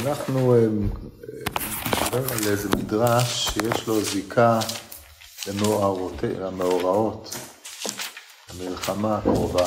אנחנו 0.00 0.54
אה, 0.54 0.60
נדבר 0.60 2.32
על 2.32 2.46
איזה 2.46 2.68
מדרש 2.68 3.48
שיש 3.48 3.86
לו 3.86 4.04
זיקה 4.04 4.60
למאורעות, 5.46 7.36
המלחמה 8.48 9.18
הקרובה, 9.18 9.66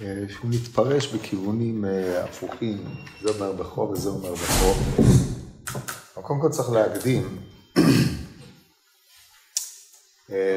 אה, 0.00 0.22
שהוא 0.28 0.50
מתפרש 0.50 1.06
בכיוונים 1.06 1.84
אה, 1.84 2.24
הפוכים, 2.24 2.84
זה 3.22 3.28
אומר 3.28 3.52
בכור 3.52 3.90
וזה 3.90 4.08
אומר 4.08 4.34
בכור. 4.34 4.76
קודם 6.14 6.40
כל 6.40 6.48
צריך 6.48 6.70
להקדים, 6.70 7.38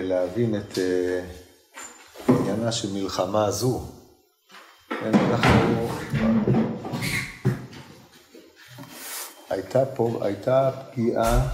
להבין 0.03 0.55
את 0.55 0.79
עניינה 2.29 2.71
של 2.71 2.93
מלחמה 2.93 3.51
זו. 3.51 3.81
כן, 4.89 5.15
אנחנו... 5.15 5.94
הייתה 9.75 9.95
פה, 9.95 10.19
הייתה 10.21 10.71
פגיעה, 10.91 11.47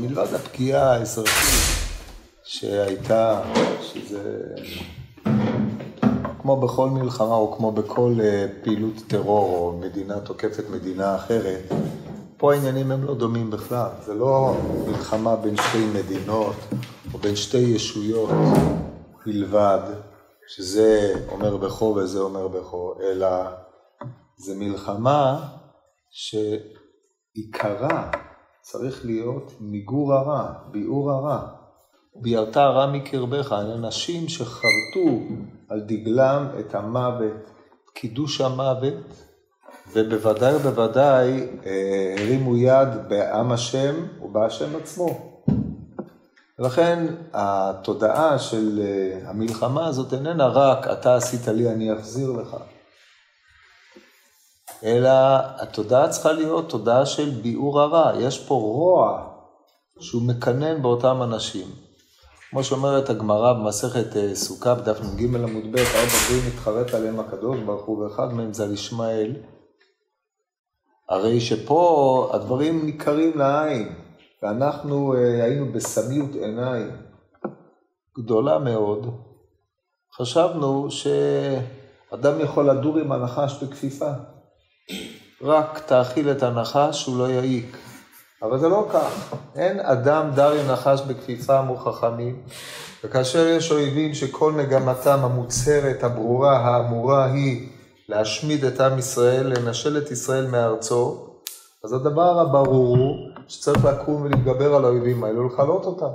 מלבד 0.00 0.34
הפגיעה 0.34 0.94
האזרחית 0.94 1.88
שהייתה, 2.44 3.42
שזה 3.80 4.42
כמו 6.38 6.56
בכל 6.56 6.90
מלחמה 6.90 7.34
או 7.34 7.56
כמו 7.56 7.72
בכל 7.72 8.14
אה, 8.20 8.46
פעילות 8.62 8.94
טרור 9.06 9.56
או 9.56 9.78
מדינה 9.78 10.20
תוקפת 10.20 10.64
מדינה 10.70 11.16
אחרת, 11.16 11.72
פה 12.36 12.52
העניינים 12.52 12.90
הם 12.90 13.04
לא 13.04 13.14
דומים 13.14 13.50
בכלל, 13.50 13.88
זה 14.06 14.14
לא 14.14 14.54
מלחמה 14.86 15.36
בין 15.36 15.56
שתי 15.56 15.86
מדינות 15.94 16.56
או 17.14 17.18
בין 17.18 17.36
שתי 17.36 17.58
ישויות 17.58 18.30
בלבד. 19.26 19.80
שזה 20.48 21.14
אומר 21.28 21.56
בכו 21.56 21.84
וזה 21.84 22.20
אומר 22.20 22.48
בכו, 22.48 22.94
אלא 23.02 23.28
זה 24.36 24.54
מלחמה 24.54 25.48
שעיקרה 27.34 28.10
צריך 28.60 29.04
להיות 29.04 29.52
מיגור 29.60 30.14
הרע, 30.14 30.52
ביעור 30.70 31.10
הרע. 31.10 31.40
ביארת 32.16 32.56
הרע 32.56 32.92
מקרבך, 32.92 33.52
אנשים 33.52 34.28
שחרטו 34.28 35.18
על 35.68 35.80
דגלם 35.80 36.46
את 36.60 36.74
המוות, 36.74 37.50
קידוש 37.94 38.40
המוות, 38.40 38.94
ובוודאי 39.92 40.54
ובוודאי 40.56 41.46
אה, 41.66 42.14
הרימו 42.18 42.56
יד 42.56 42.88
בעם 43.08 43.52
השם 43.52 43.94
ובהשם 44.22 44.76
עצמו. 44.76 45.38
ולכן 46.58 47.06
התודעה 47.32 48.38
של 48.38 48.80
אה, 48.82 49.30
המלחמה 49.30 49.86
הזאת 49.86 50.12
איננה 50.12 50.46
רק 50.46 50.86
אתה 50.86 51.14
עשית 51.14 51.48
לי, 51.48 51.70
אני 51.70 51.94
אחזיר 51.94 52.32
לך. 52.32 52.56
אלא 54.84 55.10
התודעה 55.62 56.08
צריכה 56.08 56.32
להיות 56.32 56.70
תודעה 56.70 57.06
של 57.06 57.30
ביעור 57.30 57.80
הרע. 57.80 58.12
יש 58.20 58.46
פה 58.46 58.54
רוע 58.54 59.26
שהוא 60.00 60.22
מקנן 60.22 60.82
באותם 60.82 61.22
אנשים. 61.22 61.66
כמו 62.50 62.64
שאומרת 62.64 63.10
הגמרא 63.10 63.52
במסכת 63.52 64.16
אה, 64.16 64.34
סוכה 64.34 64.74
בדף 64.74 65.00
נ"ג 65.00 65.34
עמוד 65.34 65.72
ב', 65.72 65.76
ארבע 65.76 66.12
דברים 66.26 66.46
מתחרט 66.46 66.94
עליהם 66.94 67.20
הקדוש 67.20 67.58
ברוך 67.58 67.84
הוא, 67.84 67.98
ואחד 67.98 68.32
מהם 68.32 68.52
זה 68.52 68.64
על 68.64 68.72
ישמעאל. 68.72 69.36
הרי 71.08 71.40
שפה 71.40 72.30
הדברים 72.32 72.86
ניכרים 72.86 73.38
לעין. 73.38 73.94
ואנחנו 74.42 75.14
אה, 75.14 75.44
היינו 75.44 75.72
בסמיות 75.72 76.34
עיניים 76.34 76.90
גדולה 78.18 78.58
מאוד. 78.58 79.06
חשבנו 80.16 80.90
שאדם 80.90 82.40
יכול 82.40 82.70
לדור 82.70 82.98
עם 82.98 83.12
הנחש 83.12 83.62
בכפיפה. 83.62 84.12
רק 85.42 85.78
תאכיל 85.86 86.30
את 86.30 86.42
הנחש, 86.42 87.06
הוא 87.06 87.18
לא 87.18 87.30
יעיק. 87.30 87.76
אבל 88.42 88.58
זה 88.58 88.68
לא 88.68 88.88
כך. 88.92 89.34
אין 89.56 89.80
אדם 89.80 90.30
דר 90.34 90.52
עם 90.52 90.70
נחש 90.70 91.00
בכפיפה, 91.00 91.58
אמרו 91.58 91.76
חכמים, 91.76 92.42
וכאשר 93.04 93.46
יש 93.46 93.72
אויבים 93.72 94.14
שכל 94.14 94.52
מגמתם 94.52 95.18
המוצהרת, 95.22 96.04
הברורה, 96.04 96.58
האמורה 96.58 97.24
היא 97.24 97.68
להשמיד 98.08 98.64
את 98.64 98.80
עם 98.80 98.98
ישראל, 98.98 99.46
לנשל 99.46 99.98
את 99.98 100.10
ישראל 100.10 100.46
מארצו, 100.46 101.26
אז 101.84 101.92
הדבר 101.92 102.40
הברור 102.40 102.96
הוא 102.96 103.16
שצריך 103.48 103.84
לקום 103.84 104.22
ולהתגבר 104.22 104.74
על 104.74 104.84
האויבים 104.84 105.24
האלו 105.24 105.50
ולכלות 105.50 105.84
אותם. 105.84 106.12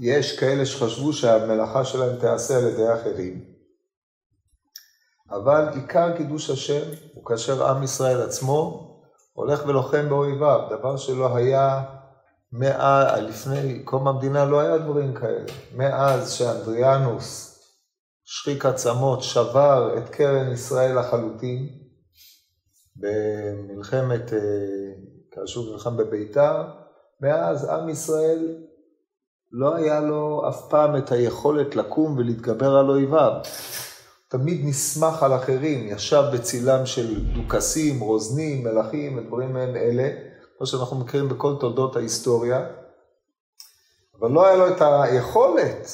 יש 0.00 0.38
כאלה 0.38 0.66
שחשבו 0.66 1.12
שהמלאכה 1.12 1.84
שלהם 1.84 2.16
תיעשה 2.20 2.56
על 2.56 2.66
ידי 2.66 2.92
אחרים, 2.94 3.55
אבל 5.30 5.68
עיקר 5.74 6.16
קידוש 6.16 6.50
השם 6.50 6.90
הוא 7.14 7.24
כאשר 7.24 7.66
עם 7.66 7.82
ישראל 7.82 8.22
עצמו 8.22 8.86
הולך 9.32 9.62
ולוחם 9.66 10.08
באויביו, 10.08 10.60
דבר 10.70 10.96
שלא 10.96 11.36
היה 11.36 11.84
מאז, 12.52 13.22
לפני 13.22 13.82
קום 13.84 14.08
המדינה 14.08 14.44
לא 14.44 14.60
היה 14.60 14.78
דברים 14.78 15.14
כאלה. 15.14 15.52
מאז 15.74 16.32
שאנדריאנוס, 16.32 17.58
שחיק 18.24 18.66
עצמות, 18.66 19.22
שבר 19.22 19.98
את 19.98 20.08
קרן 20.08 20.52
ישראל 20.52 20.98
לחלוטין, 20.98 21.68
במלחמת, 22.96 24.32
כאשר 25.30 25.60
הוא 25.60 25.72
נלחם 25.72 25.96
בביתר, 25.96 26.64
מאז 27.20 27.68
עם 27.68 27.88
ישראל 27.88 28.56
לא 29.52 29.74
היה 29.74 30.00
לו 30.00 30.48
אף 30.48 30.68
פעם 30.70 30.96
את 30.96 31.12
היכולת 31.12 31.76
לקום 31.76 32.18
ולהתגבר 32.18 32.76
על 32.76 32.90
אויביו. 32.90 33.32
תמיד 34.28 34.60
נסמך 34.64 35.22
על 35.22 35.34
אחרים, 35.34 35.88
ישב 35.88 36.22
בצילם 36.34 36.86
של 36.86 37.24
דוכסים, 37.34 38.00
רוזנים, 38.00 38.64
מלכים, 38.64 39.18
ודברים 39.18 39.52
מעין 39.52 39.76
אלה, 39.76 40.10
כמו 40.56 40.66
שאנחנו 40.66 40.96
מכירים 40.96 41.28
בכל 41.28 41.56
תולדות 41.60 41.96
ההיסטוריה, 41.96 42.66
אבל 44.20 44.30
לא 44.30 44.46
היה 44.46 44.56
לו 44.56 44.68
את 44.68 44.80
היכולת 44.80 45.88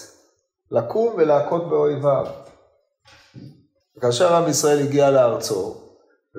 לקום 0.70 1.14
ולהכות 1.16 1.68
באויביו. 1.68 2.26
כאשר 4.00 4.34
עם 4.34 4.48
ישראל 4.48 4.78
הגיע 4.78 5.10
לארצו, 5.10 5.74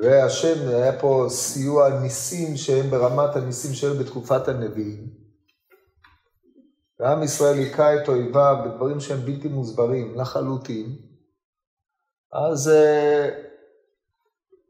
והשם, 0.03 0.67
היה 0.67 0.99
פה 0.99 1.25
סיוע 1.29 1.89
ניסים 1.89 2.57
שהם 2.57 2.89
ברמת 2.89 3.35
הניסים 3.35 3.73
שהיו 3.73 3.93
בתקופת 3.93 4.47
הנביאים. 4.47 5.07
ועם 6.99 7.23
ישראל 7.23 7.57
היכה 7.57 7.95
את 7.95 8.07
אויביו 8.07 8.55
בדברים 8.65 8.99
שהם 8.99 9.19
בלתי 9.25 9.47
מוסברים 9.47 10.15
לחלוטין. 10.15 11.12
אז 12.33 12.67
uh, 12.67 13.33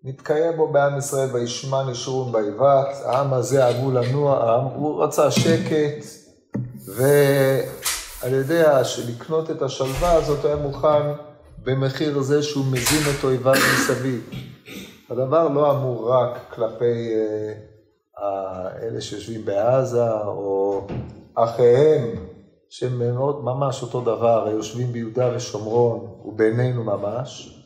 נתקיים 0.04 0.58
בו 0.58 0.68
בעם 0.68 0.98
ישראל 0.98 1.30
וישמע 1.34 1.84
נשרון 1.84 2.32
באיבת, 2.32 2.88
העם 3.06 3.34
הזה 3.34 3.66
אהבו 3.66 3.92
לנוע, 3.92 4.38
העם, 4.38 4.66
הוא 4.66 5.04
רצה 5.04 5.32
שקט, 5.32 6.06
ועל 6.96 8.34
ידי 8.34 8.62
לקנות 9.08 9.52
את 9.52 9.62
השלווה 9.62 10.14
הזאת 10.14 10.46
היה 10.46 10.56
מוכן 10.56 11.12
במחיר 11.64 12.22
זה 12.22 12.44
שהוא 12.44 12.66
מזין 12.66 13.02
את 13.20 13.24
אויביו 13.24 13.54
מסביב. 13.54 14.30
הדבר 15.10 15.48
לא 15.48 15.72
אמור 15.72 16.14
רק 16.14 16.38
כלפי 16.56 17.14
אה, 18.22 18.68
אלה 18.82 19.02
שיושבים 19.02 19.46
בעזה, 19.46 20.12
או 20.12 20.88
אחיהם, 21.36 22.16
שהם 22.76 23.00
מאוד 23.00 23.44
ממש 23.44 23.82
אותו 23.82 24.02
דבר, 24.02 24.48
היושבים 24.48 24.92
ביהודה 24.92 25.36
ושומרון, 25.36 26.22
ובינינו 26.26 26.84
ממש, 26.84 27.60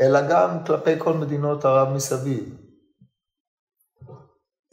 אלא 0.00 0.20
גם 0.30 0.64
כלפי 0.66 0.98
כל 0.98 1.14
מדינות 1.14 1.64
ערב 1.64 1.94
מסביב. 1.94 2.56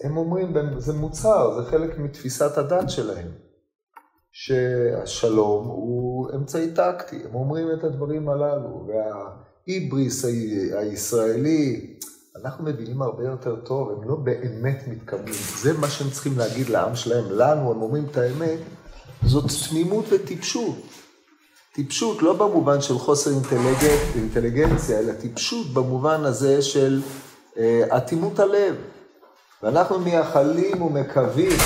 הם 0.03 0.18
אומרים, 0.18 0.53
זה 0.77 0.94
מוצהר, 0.94 1.62
זה 1.62 1.69
חלק 1.69 1.97
מתפיסת 1.97 2.57
הדת 2.57 2.89
שלהם, 2.89 3.27
שהשלום 4.31 5.68
הוא 5.68 6.30
אמצעי 6.35 6.74
טקטי, 6.74 7.24
הם 7.25 7.35
אומרים 7.35 7.68
את 7.74 7.83
הדברים 7.83 8.30
הללו, 8.30 8.88
וה... 8.88 9.35
היבריס 9.65 10.25
הישראלי, 10.74 11.97
אנחנו 12.44 12.65
מבינים 12.65 13.01
הרבה 13.01 13.24
יותר 13.24 13.56
טוב, 13.56 13.89
הם 13.89 14.09
לא 14.09 14.15
באמת 14.15 14.83
מתכוונים. 14.88 15.33
זה 15.62 15.74
מה 15.74 15.89
שהם 15.89 16.09
צריכים 16.09 16.38
להגיד 16.38 16.69
לעם 16.69 16.95
שלהם. 16.95 17.25
לנו, 17.31 17.71
הם 17.71 17.81
אומרים 17.81 18.06
את 18.12 18.18
האמת, 18.18 18.59
זאת 19.24 19.45
תמימות 19.69 20.06
וטיפשות. 20.10 20.75
טיפשות 21.74 22.21
לא 22.21 22.33
במובן 22.33 22.81
של 22.81 22.98
חוסר 22.98 23.31
אינטליגנט, 23.31 24.16
אינטליגנציה, 24.16 25.00
אלא 25.00 25.13
טיפשות 25.13 25.68
במובן 25.68 26.25
הזה 26.25 26.62
של 26.62 27.01
אה, 27.57 27.98
אטימות 27.98 28.39
הלב. 28.39 28.75
ואנחנו 29.63 30.00
מייחלים 30.00 30.81
ומקווים 30.81 31.57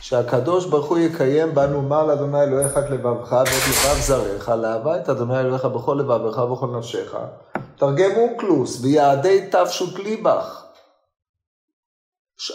שהקדוש 0.00 0.66
ברוך 0.66 0.86
הוא 0.86 0.98
יקיים 0.98 1.54
בנו 1.54 1.82
מה 1.82 2.02
לאדוני 2.02 2.42
אלוהיך 2.42 2.78
את 2.78 2.90
לבבך 2.90 3.32
ואת 3.32 3.46
לבב 3.46 4.00
זריך, 4.00 4.48
לאהבה 4.48 5.00
את 5.00 5.08
אדוני 5.08 5.40
אלוהיך 5.40 5.64
בכל 5.64 5.96
לבבך 6.00 6.38
ובכל 6.38 6.66
נפשך. 6.66 7.16
תרגם 7.76 8.10
אוקלוס, 8.16 8.78
ביעדי 8.78 9.48
תפשוט 9.50 9.98
ליבך. 9.98 10.64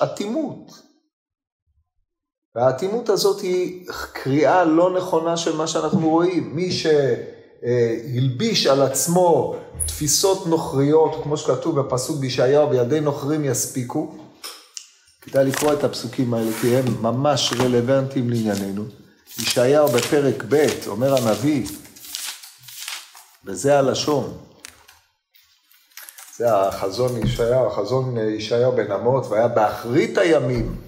אטימות. 0.03 0.86
והאטימות 2.57 3.09
הזאת 3.09 3.41
היא 3.41 3.87
קריאה 4.13 4.63
לא 4.63 4.97
נכונה 4.97 5.37
של 5.37 5.55
מה 5.55 5.67
שאנחנו 5.67 6.09
רואים. 6.09 6.55
מי 6.55 6.69
הלביש 8.15 8.67
על 8.67 8.81
עצמו 8.81 9.55
תפיסות 9.85 10.47
נוכריות, 10.47 11.23
כמו 11.23 11.37
שכתוב 11.37 11.79
בפסוק 11.79 12.17
בישעיהו, 12.17 12.69
וילדי 12.69 12.99
נוכרים 12.99 13.45
יספיקו. 13.45 14.15
כדאי 15.21 15.45
לקרוא 15.45 15.73
את 15.73 15.83
הפסוקים 15.83 16.33
האלה, 16.33 16.51
כי 16.61 16.75
הם 16.75 16.85
ממש 17.01 17.53
רלוונטיים 17.59 18.29
לענייננו. 18.29 18.83
ישעיהו 19.39 19.87
בפרק 19.87 20.43
ב', 20.49 20.67
אומר 20.87 21.15
הנביא, 21.15 21.67
וזה 23.45 23.79
הלשון. 23.79 24.37
זה 26.37 26.55
החזון 26.55 27.17
ישעיהו, 27.17 27.67
החזון 27.67 28.17
ישעיהו 28.17 28.71
בן 28.71 28.91
אמוץ, 28.91 29.27
והיה 29.27 29.47
באחרית 29.47 30.17
הימים. 30.17 30.86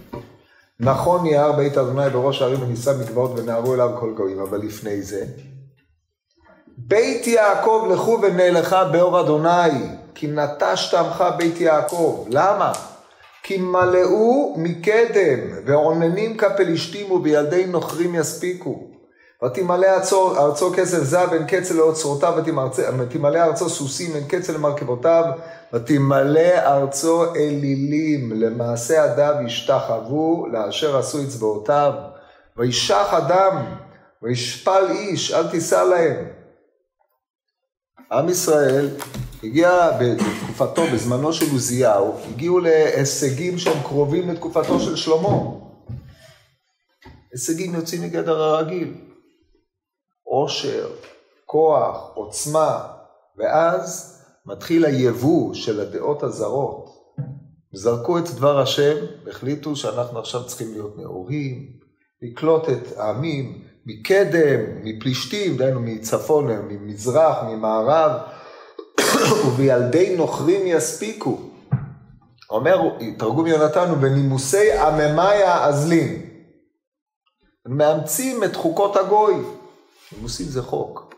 נכון 0.80 1.26
יער 1.26 1.52
בית 1.52 1.78
אדוני 1.78 2.10
בראש 2.10 2.42
הערים 2.42 2.62
ונישא 2.64 2.94
מקוואות 3.02 3.40
ונערו 3.40 3.74
אליו 3.74 3.90
כל 4.00 4.14
גויים, 4.18 4.40
אבל 4.40 4.58
לפני 4.58 5.02
זה, 5.02 5.26
בית 6.78 7.28
יעקב 7.28 7.88
לכו 7.94 8.20
ונלכה 8.22 8.86
באור 8.86 9.20
אדוני, 9.20 9.88
כי 10.16 10.28
נטשת 10.28 10.94
עמך 10.94 11.24
בית 11.38 11.62
יעקב. 11.62 12.26
למה? 12.30 12.72
כי 13.44 13.58
מלאו 13.58 14.56
מקדם, 14.58 15.40
ועוננים 15.66 16.38
כפלישתים 16.38 17.12
ובילדי 17.12 17.66
נוכרים 17.66 18.16
יספיקו. 18.16 18.89
ותמלא 19.46 19.88
ארצו, 19.88 20.38
ארצו 20.38 20.72
כסף 20.76 21.04
זב 21.04 21.28
אין 21.34 21.48
קצל 21.48 21.74
לאוצרותיו, 21.74 22.34
ותמלא 23.00 23.40
ארצו 23.40 23.70
סוסים 23.70 24.16
אין 24.16 24.28
קצל 24.28 24.54
למרכבותיו, 24.54 25.24
ותמלא 25.74 26.58
ארצו 26.58 27.36
אלילים, 27.36 28.32
למעשה 28.32 29.06
אדם 29.06 29.48
ישתחוו, 29.48 30.48
לאשר 30.52 30.98
עשו 30.98 31.24
אצבעותיו. 31.24 31.94
וישח 32.58 33.08
אדם, 33.12 33.66
וישפל 34.22 34.86
איש, 34.90 35.34
אל 35.34 35.48
תישא 35.48 35.76
להם. 35.76 36.26
עם 38.12 38.30
ישראל 38.30 38.90
הגיע 39.44 39.90
בתקופתו, 40.00 40.84
בזמנו 40.94 41.34
של 41.34 41.52
עוזיהו, 41.52 42.18
הגיעו 42.30 42.60
להישגים 42.60 43.58
שהם 43.58 43.84
קרובים 43.84 44.30
לתקופתו 44.30 44.80
של 44.80 44.96
שלמה. 44.96 45.38
הישגים 47.34 47.76
יוצאים 47.76 48.02
מגדר 48.02 48.42
הרגיל. 48.42 49.09
עושר, 50.30 50.90
כוח, 51.46 52.12
עוצמה, 52.14 52.88
ואז 53.38 54.16
מתחיל 54.46 54.86
היבוא 54.86 55.54
של 55.54 55.80
הדעות 55.80 56.24
הזרות. 56.24 56.90
זרקו 57.74 58.18
את 58.18 58.30
דבר 58.30 58.60
השם, 58.60 58.96
החליטו 59.30 59.76
שאנחנו 59.76 60.20
עכשיו 60.20 60.46
צריכים 60.46 60.72
להיות 60.72 60.98
נאורים, 60.98 61.68
לקלוט 62.22 62.70
את 62.70 62.98
העמים 62.98 63.62
מקדם, 63.86 64.84
מפלישתים, 64.84 65.58
דהיינו 65.58 65.80
מצפון, 65.80 66.48
ממזרח, 66.48 67.38
ממערב, 67.44 68.12
ובילדי 69.48 70.16
נוכרים 70.16 70.62
יספיקו. 70.66 71.40
אומר, 72.50 72.78
תרגום 73.18 73.48
יונתן, 73.48 73.92
ובנימוסי 73.92 74.72
עממיה 74.72 75.66
אזלים. 75.66 76.22
מאמצים 77.66 78.44
את 78.44 78.56
חוקות 78.56 78.96
הגוי. 78.96 79.36
נימוסים 80.12 80.46
זה 80.46 80.62
חוק. 80.62 81.14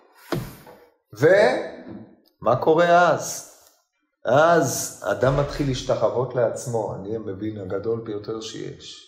ומה 1.13 2.55
קורה 2.55 3.11
אז? 3.11 3.51
אז 4.25 5.03
אדם 5.11 5.39
מתחיל 5.39 5.67
להשתחוות 5.67 6.35
לעצמו, 6.35 6.95
אני 6.95 7.15
המבין 7.15 7.57
הגדול 7.57 8.01
ביותר 8.05 8.41
שיש. 8.41 9.07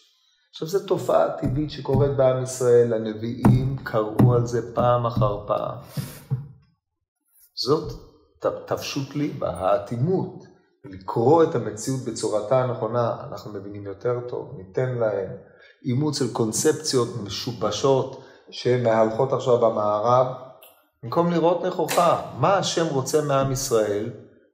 עכשיו 0.51 0.67
זו 0.67 0.87
תופעה 0.87 1.37
טבעית 1.41 1.71
שקורית 1.71 2.11
בעם 2.17 2.43
ישראל, 2.43 2.93
הנביאים 2.93 3.77
קראו 3.83 4.33
על 4.33 4.45
זה 4.45 4.75
פעם 4.75 5.05
אחר 5.05 5.47
פעם. 5.47 5.77
זאת 7.55 7.91
תפשוט 8.67 9.15
ליבה, 9.15 9.49
האטימות, 9.49 10.43
לקרוא 10.85 11.43
את 11.43 11.55
המציאות 11.55 11.99
בצורתה 12.01 12.63
הנכונה, 12.63 13.15
אנחנו 13.29 13.53
מבינים 13.53 13.85
יותר 13.85 14.19
טוב, 14.29 14.53
ניתן 14.57 14.95
להם 14.95 15.31
אימוץ 15.85 16.19
של 16.19 16.33
קונספציות 16.33 17.07
משובשות 17.23 18.23
שמהלכות 18.49 19.33
עכשיו 19.33 19.57
במערב, 19.57 20.27
במקום 21.03 21.31
לראות 21.31 21.65
נכוחה, 21.65 22.21
מה 22.39 22.57
השם 22.57 22.85
רוצה 22.85 23.21
מעם 23.21 23.51
ישראל, 23.51 24.09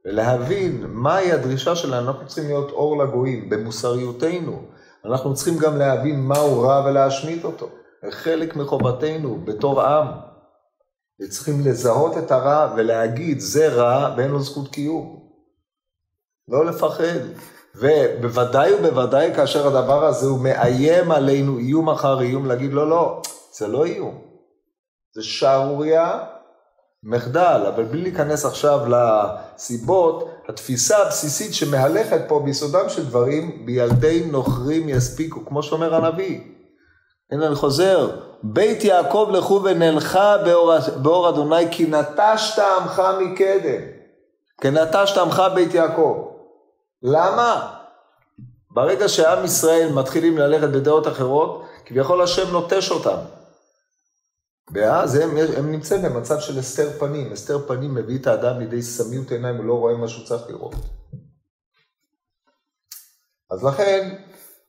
ולהבין 0.06 0.86
מהי 0.88 1.32
הדרישה 1.32 1.76
שלנו, 1.76 2.08
אנחנו 2.08 2.28
צריכים 2.28 2.48
להיות 2.48 2.72
אור 2.72 3.04
לגויים 3.04 3.50
במוסריותנו, 3.50 4.62
אנחנו 5.06 5.34
צריכים 5.34 5.58
גם 5.58 5.78
להבין 5.78 6.20
מהו 6.20 6.62
רע 6.62 6.86
ולהשמיט 6.86 7.44
אותו. 7.44 7.70
חלק 8.12 8.56
מחובתנו 8.56 9.40
בתור 9.46 9.82
עם. 9.82 10.08
וצריכים 11.22 11.62
לזהות 11.66 12.18
את 12.18 12.32
הרע 12.32 12.74
ולהגיד, 12.78 13.40
זה 13.40 13.70
רע 13.70 14.14
ואין 14.18 14.32
לו 14.32 14.40
זכות 14.40 14.68
קיום. 14.68 15.20
לא 16.48 16.66
לפחד. 16.66 17.20
ובוודאי 17.76 18.74
ובוודאי 18.74 19.36
כאשר 19.36 19.68
הדבר 19.68 20.06
הזה 20.06 20.28
הוא 20.28 20.40
מאיים 20.40 21.12
עלינו 21.12 21.58
איום 21.58 21.90
אחר 21.90 22.22
איום, 22.22 22.46
להגיד 22.46 22.74
לא, 22.74 22.90
לא, 22.90 23.22
זה 23.52 23.68
לא 23.68 23.86
איום. 23.86 24.22
זה 25.16 25.24
שערורייה, 25.24 26.26
מחדל, 27.04 27.62
אבל 27.68 27.84
בלי 27.84 28.02
להיכנס 28.02 28.46
עכשיו 28.46 28.80
לסיבות, 28.88 30.30
התפיסה 30.50 30.98
הבסיסית 30.98 31.54
שמהלכת 31.54 32.22
פה 32.28 32.42
ביסודם 32.46 32.90
של 32.90 33.06
דברים, 33.06 33.66
בילדי 33.66 34.24
נוכרים 34.32 34.90
יספיקו, 34.90 35.46
כמו 35.46 35.64
שאומר 35.64 35.96
הנביא. 35.96 36.42
הנה 37.32 37.48
אני 37.48 37.56
חוזר, 37.56 38.20
בית 38.44 38.84
יעקב 38.84 39.30
לכו 39.34 39.62
ונלכה 39.64 40.38
באור, 40.38 40.74
באור 41.02 41.30
אדוני, 41.30 41.72
כי 41.72 41.88
נטשת 41.88 42.60
עמך 42.60 43.02
מקדם. 43.22 43.82
כי 44.62 44.70
נטשת 44.70 45.18
עמך 45.18 45.44
בית 45.56 45.74
יעקב. 45.74 46.26
למה? 47.04 47.76
ברגע 48.72 49.08
שעם 49.08 49.46
ישראל 49.46 49.92
מתחילים 49.94 50.38
ללכת 50.38 50.70
בדעות 50.70 51.08
אחרות, 51.08 51.66
כביכול 51.86 52.22
השם 52.22 52.52
נוטש 52.52 52.92
אותם. 52.92 53.18
ואז 54.74 55.16
הם, 55.16 55.30
הם 55.58 55.72
נמצאים 55.72 56.02
במצב 56.02 56.40
של 56.40 56.60
הסתר 56.60 56.90
פנים. 57.00 57.32
הסתר 57.32 57.68
פנים 57.68 57.96
מביא 57.96 58.18
את 58.18 58.28
האדם 58.28 58.60
לידי 58.60 58.82
סמיות 58.82 59.32
עיניים, 59.32 59.56
הוא 59.56 59.66
לא 59.66 59.74
רואה 59.74 59.98
מה 59.98 60.08
שהוא 60.08 60.26
צריך 60.26 60.50
לראות. 60.50 60.76
אז 63.52 63.64
לכן, 63.64 64.16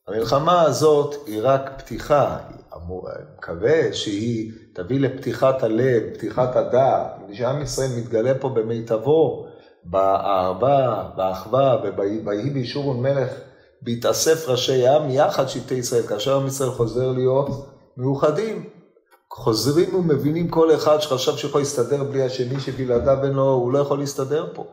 המלחמה 0.08 0.62
הזאת 0.62 1.14
היא 1.26 1.40
רק 1.42 1.70
פתיחה, 1.78 2.38
אני 2.72 2.98
מקווה 3.36 3.92
שהיא 3.92 4.52
תביא 4.74 5.00
לפתיחת 5.00 5.62
הלב, 5.62 6.02
פתיחת 6.14 6.56
הדעת, 6.56 7.06
שעם 7.32 7.62
ישראל 7.62 7.88
מתגלה 7.98 8.34
פה 8.40 8.48
במיטבו, 8.48 9.46
באהבה, 9.84 11.10
באחווה, 11.16 11.82
ויהי 12.26 12.50
בישורון 12.50 13.02
מלך, 13.02 13.32
בהתאסף 13.82 14.48
ראשי 14.48 14.88
עם 14.88 15.10
יחד 15.10 15.46
שבטי 15.46 15.74
ישראל, 15.74 16.02
כאשר 16.02 16.36
עם 16.36 16.46
ישראל 16.46 16.70
חוזר 16.70 17.12
להיות 17.12 17.48
מאוחדים. 17.96 18.79
חוזרים 19.32 19.94
ומבינים 19.94 20.48
כל 20.48 20.74
אחד 20.74 21.00
שחשב 21.00 21.36
שיכול 21.36 21.60
להסתדר 21.60 22.04
בלי 22.04 22.22
השני, 22.22 22.60
שבלעדיו 22.60 23.24
אין 23.24 23.32
לו, 23.32 23.52
הוא 23.52 23.72
לא 23.72 23.78
יכול 23.78 23.98
להסתדר 23.98 24.52
פה. 24.54 24.64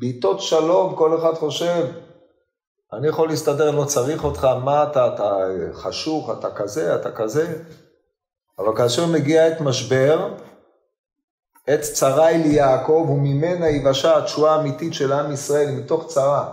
בעיתות 0.00 0.40
שלום 0.40 0.96
כל 0.96 1.18
אחד 1.18 1.34
חושב, 1.34 1.86
אני 2.92 3.08
יכול 3.08 3.28
להסתדר, 3.28 3.70
לא 3.70 3.84
צריך 3.84 4.24
אותך, 4.24 4.44
מה 4.44 4.82
אתה, 4.82 5.14
אתה 5.14 5.36
חשוך, 5.72 6.30
אתה 6.38 6.50
כזה, 6.50 6.94
אתה 6.94 7.12
כזה. 7.12 7.62
אבל 8.58 8.76
כאשר 8.76 9.06
מגיע 9.06 9.46
עת 9.46 9.60
משבר, 9.60 10.28
עת 11.66 11.80
צרה 11.80 12.26
היא 12.26 12.44
ליעקב, 12.44 13.06
וממנה 13.10 13.68
יבשה 13.68 14.18
התשועה 14.18 14.54
האמיתית 14.54 14.94
של 14.94 15.12
עם 15.12 15.32
ישראל, 15.32 15.70
מתוך 15.70 16.06
צרה. 16.06 16.52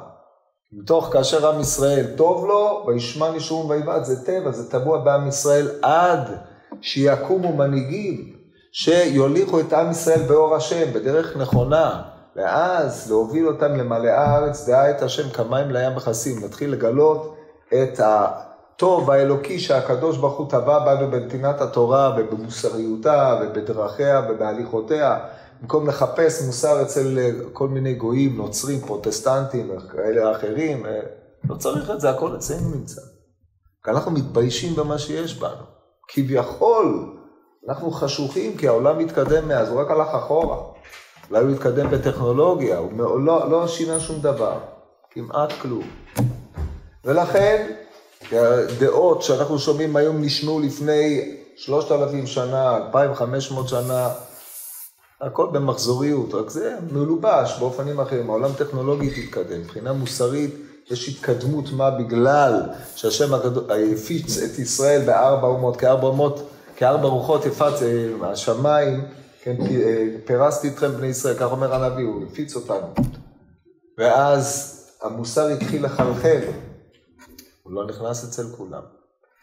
מתוך 0.72 1.10
כאשר 1.13 1.50
עם 1.50 1.60
ישראל 1.60 2.06
טוב 2.18 2.46
לו, 2.46 2.84
וישמע 2.88 3.32
נשום 3.32 3.70
ויבעט, 3.70 4.06
זה 4.06 4.25
טבע, 4.25 4.51
זה 4.51 4.72
טבוע 4.72 4.98
בעם 4.98 5.28
ישראל 5.28 5.68
עד 5.82 6.50
שיקומו 6.82 7.56
מנהיגים 7.56 8.34
שיוליכו 8.72 9.60
את 9.60 9.74
עם 9.74 9.92
ישראל 9.92 10.22
באור 10.28 10.56
השם, 10.56 10.94
בדרך 10.94 11.38
נכונה, 11.38 12.02
ואז 12.36 13.10
להוביל 13.10 13.48
אותם 13.48 13.76
למלאה 13.76 14.22
הארץ, 14.22 14.70
דעה 14.70 14.92
את 14.92 15.02
השם 15.02 15.30
כמים 15.30 15.72
לים 15.72 15.96
מכסים. 15.96 16.46
נתחיל 16.46 16.72
לגלות 16.72 17.36
את 17.74 18.00
הטוב 18.04 19.12
האלוקי 19.12 19.60
שהקדוש 19.60 20.18
ברוך 20.18 20.38
הוא 20.38 20.50
טבע 20.50 20.80
בנו 20.86 21.12
בנתינת 21.12 21.62
התורה 21.62 22.16
ובמוסריותה 22.18 23.40
ובדרכיה 23.42 24.22
ובהליכותיה. 24.30 25.20
במקום 25.62 25.88
לחפש 25.88 26.42
מוסר 26.46 26.82
אצל 26.82 27.18
כל 27.54 27.68
מיני 27.68 27.94
גויים, 27.94 28.38
נוצרים, 28.38 28.80
פרוטסטנטים, 28.80 29.72
כאלה 29.92 30.32
אחרים, 30.32 30.86
לא 31.50 31.56
צריך 31.56 31.92
את 31.92 32.02
זה, 32.02 32.10
הכל 32.10 32.36
אצלנו 32.36 32.70
נמצא. 32.76 33.02
כי 33.84 33.92
אנחנו 33.92 34.12
מתביישים 34.12 34.76
במה 34.76 34.98
שיש 34.98 35.40
בנו. 35.40 35.71
כביכול, 36.13 37.15
אנחנו 37.70 37.91
חשוכים 37.91 38.58
כי 38.58 38.68
העולם 38.68 38.98
מתקדם 38.98 39.48
מאז, 39.48 39.70
הוא 39.70 39.82
רק 39.82 39.91
הלך 39.91 40.08
אחורה. 40.08 40.58
אולי 41.30 41.44
הוא 41.44 41.51
התקדם 41.51 41.91
בטכנולוגיה, 41.91 42.77
הוא 42.77 43.20
לא, 43.20 43.51
לא 43.51 43.68
שינה 43.68 44.00
שום 44.00 44.20
דבר, 44.20 44.58
כמעט 45.12 45.53
כלום. 45.62 45.84
ולכן, 47.06 47.74
הדעות 48.32 49.22
שאנחנו 49.22 49.60
שומעים 49.60 49.96
היום 49.96 50.22
נשמעו 50.22 50.60
לפני 50.60 51.36
שלושת 51.56 51.91
אלפים 51.91 52.27
שנה, 52.27 52.77
אלפיים 52.77 53.13
חמש 53.13 53.51
מאות 53.51 53.68
שנה, 53.68 54.10
הכל 55.22 55.48
במחזוריות, 55.51 56.34
רק 56.34 56.50
זה 56.50 56.75
מלובש 56.91 57.56
באופנים 57.60 58.00
אחרים. 58.00 58.30
העולם 58.30 58.51
טכנולוגי 58.58 59.10
תתקדם, 59.10 59.62
מבחינה 59.62 59.94
מוסרית 59.94 60.71
יש 60.92 61.10
התקדמות 61.10 61.66
מה 61.72 61.92
בגלל 61.92 62.62
שהשם 62.96 63.34
הפיץ 63.94 64.38
את 64.38 64.60
ישראל 64.60 65.02
בארבע 65.06 65.48
אומות, 65.48 65.78
כארבע 65.78 66.08
אומות, 66.08 66.50
כארבע 66.76 67.08
רוחות 67.08 67.46
יפץ 67.46 67.82
אה, 67.82 68.32
השמיים, 68.32 69.06
כן, 69.44 69.56
אה, 69.62 70.08
פרסתי 70.26 70.68
אתכם 70.68 70.92
בני 70.92 71.08
ישראל, 71.08 71.36
כך 71.36 71.52
אומר 71.52 71.74
הנביא, 71.76 72.06
הוא 72.06 72.24
הפיץ 72.28 72.56
אותנו. 72.56 72.88
ואז 73.98 74.78
המוסר 75.02 75.48
התחיל 75.48 75.86
לחלחל, 75.86 76.40
הוא 77.64 77.74
לא 77.74 77.88
נכנס 77.88 78.24
אצל 78.24 78.44
כולם. 78.58 78.82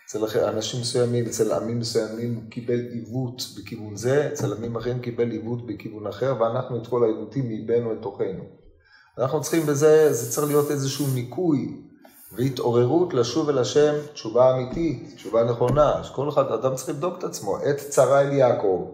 אצל 0.07 0.49
אנשים 0.49 0.81
מסוימים, 0.81 1.27
אצל 1.27 1.53
עמים 1.53 1.79
מסוימים 1.79 2.35
הוא 2.35 2.51
קיבל 2.51 2.81
עיוות 2.93 3.43
בכיוון 3.57 3.97
זה, 3.97 4.29
אצל 4.33 4.53
עמים 4.53 4.77
אחרים 4.77 5.01
קיבל 5.01 5.31
עיוות 5.31 5.67
בכיוון 5.67 6.07
אחר, 6.07 6.35
ואנחנו 6.41 6.83
את 6.83 6.87
כל 6.87 7.05
העיוותים 7.05 7.49
ליבנו 7.49 7.93
את 7.93 7.99
תוכנו. 8.03 8.68
אנחנו 9.19 9.41
צריכים 9.41 9.67
בזה, 9.67 10.13
זה 10.13 10.31
צריך 10.31 10.47
להיות 10.47 10.71
איזשהו 10.71 11.07
ניקוי 11.15 11.83
והתעוררות 12.33 13.15
לשוב 13.15 13.49
אל 13.49 13.59
השם, 13.59 13.95
תשובה 14.13 14.55
אמיתית, 14.55 15.13
תשובה 15.15 15.45
נכונה, 15.45 16.05
שכל 16.05 16.29
אחד, 16.29 16.53
אדם 16.53 16.75
צריך 16.75 16.89
לבדוק 16.89 17.19
את 17.19 17.25
עצמו, 17.25 17.57
עת 17.57 17.77
צרה 17.77 18.21
אל 18.21 18.33
יעקב. 18.33 18.87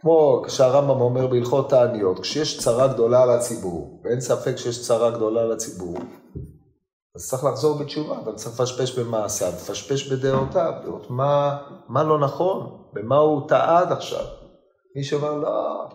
כמו 0.00 0.42
כשהרמב"ם 0.46 1.00
אומר 1.00 1.26
בהלכות 1.26 1.70
תעניות, 1.70 2.20
כשיש 2.20 2.60
צרה 2.60 2.86
גדולה 2.86 3.22
על 3.22 3.30
הציבור, 3.30 4.00
ואין 4.04 4.20
ספק 4.20 4.56
שיש 4.56 4.86
צרה 4.86 5.10
גדולה 5.10 5.42
על 5.42 5.52
הציבור, 5.52 5.96
אז 7.16 7.28
צריך 7.28 7.44
לחזור 7.44 7.78
בתשובה, 7.78 8.18
אבל 8.18 8.34
צריך 8.34 8.60
לפשפש 8.60 8.98
במעשיו, 8.98 9.48
לפשפש 9.48 10.12
בדעותיו, 10.12 10.72
לראות 10.84 11.10
מה, 11.10 11.58
מה 11.88 12.02
לא 12.02 12.18
נכון, 12.18 12.78
במה 12.92 13.16
הוא 13.16 13.48
טעה 13.48 13.78
עד 13.78 13.92
עכשיו. 13.92 14.24
מי 14.96 15.04
שאומר, 15.04 15.34
לא, 15.34 15.88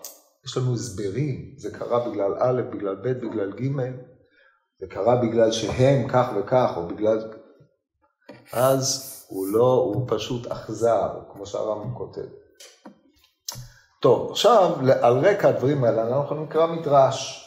יש 0.45 0.57
לנו 0.57 0.73
הסברים, 0.73 1.53
זה 1.57 1.71
קרה 1.71 2.09
בגלל 2.09 2.33
א', 2.39 2.61
בגלל 2.73 2.95
ב', 2.95 3.25
בגלל 3.25 3.51
ג', 3.51 3.81
זה 4.79 4.87
קרה 4.87 5.15
בגלל 5.15 5.51
שהם 5.51 6.07
כך 6.07 6.27
וכך, 6.39 6.73
או 6.75 6.87
בגלל... 6.87 7.31
אז 8.53 9.15
הוא 9.27 9.47
לא, 9.47 9.91
הוא 9.93 10.05
פשוט 10.07 10.47
אכזר, 10.47 11.09
כמו 11.33 11.45
שהרמב"ם 11.45 11.93
כותב. 11.93 12.25
טוב, 14.01 14.31
עכשיו, 14.31 14.75
על 15.01 15.17
רקע 15.17 15.49
הדברים 15.49 15.83
האלה, 15.83 16.07
אנחנו 16.07 16.43
נקרא 16.43 16.67
מדרש. 16.67 17.45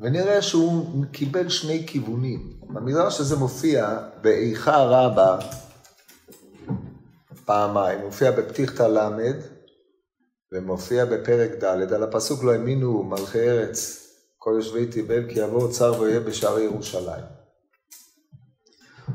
ונראה 0.00 0.42
שהוא 0.42 1.04
קיבל 1.12 1.48
שני 1.48 1.86
כיוונים. 1.86 2.60
במדרש 2.62 3.20
הזה 3.20 3.36
מופיע 3.36 3.98
באיכה 4.20 4.76
רבה 4.76 5.38
פעמיים, 7.44 8.00
מופיע 8.00 8.30
בפתיחתא 8.30 8.82
ל' 8.82 9.55
ומופיע 10.52 11.04
בפרק 11.04 11.50
ד', 11.64 11.92
על 11.92 12.02
הפסוק 12.02 12.44
לא 12.44 12.52
האמינו 12.52 13.02
מלכי 13.02 13.38
ארץ 13.38 14.06
כל 14.38 14.52
יושבי 14.56 14.86
תיבל 14.86 15.28
כי 15.28 15.40
יבואו 15.40 15.70
צר 15.70 16.00
ויהיה 16.00 16.20
בשערי 16.20 16.62
ירושלים. 16.62 17.24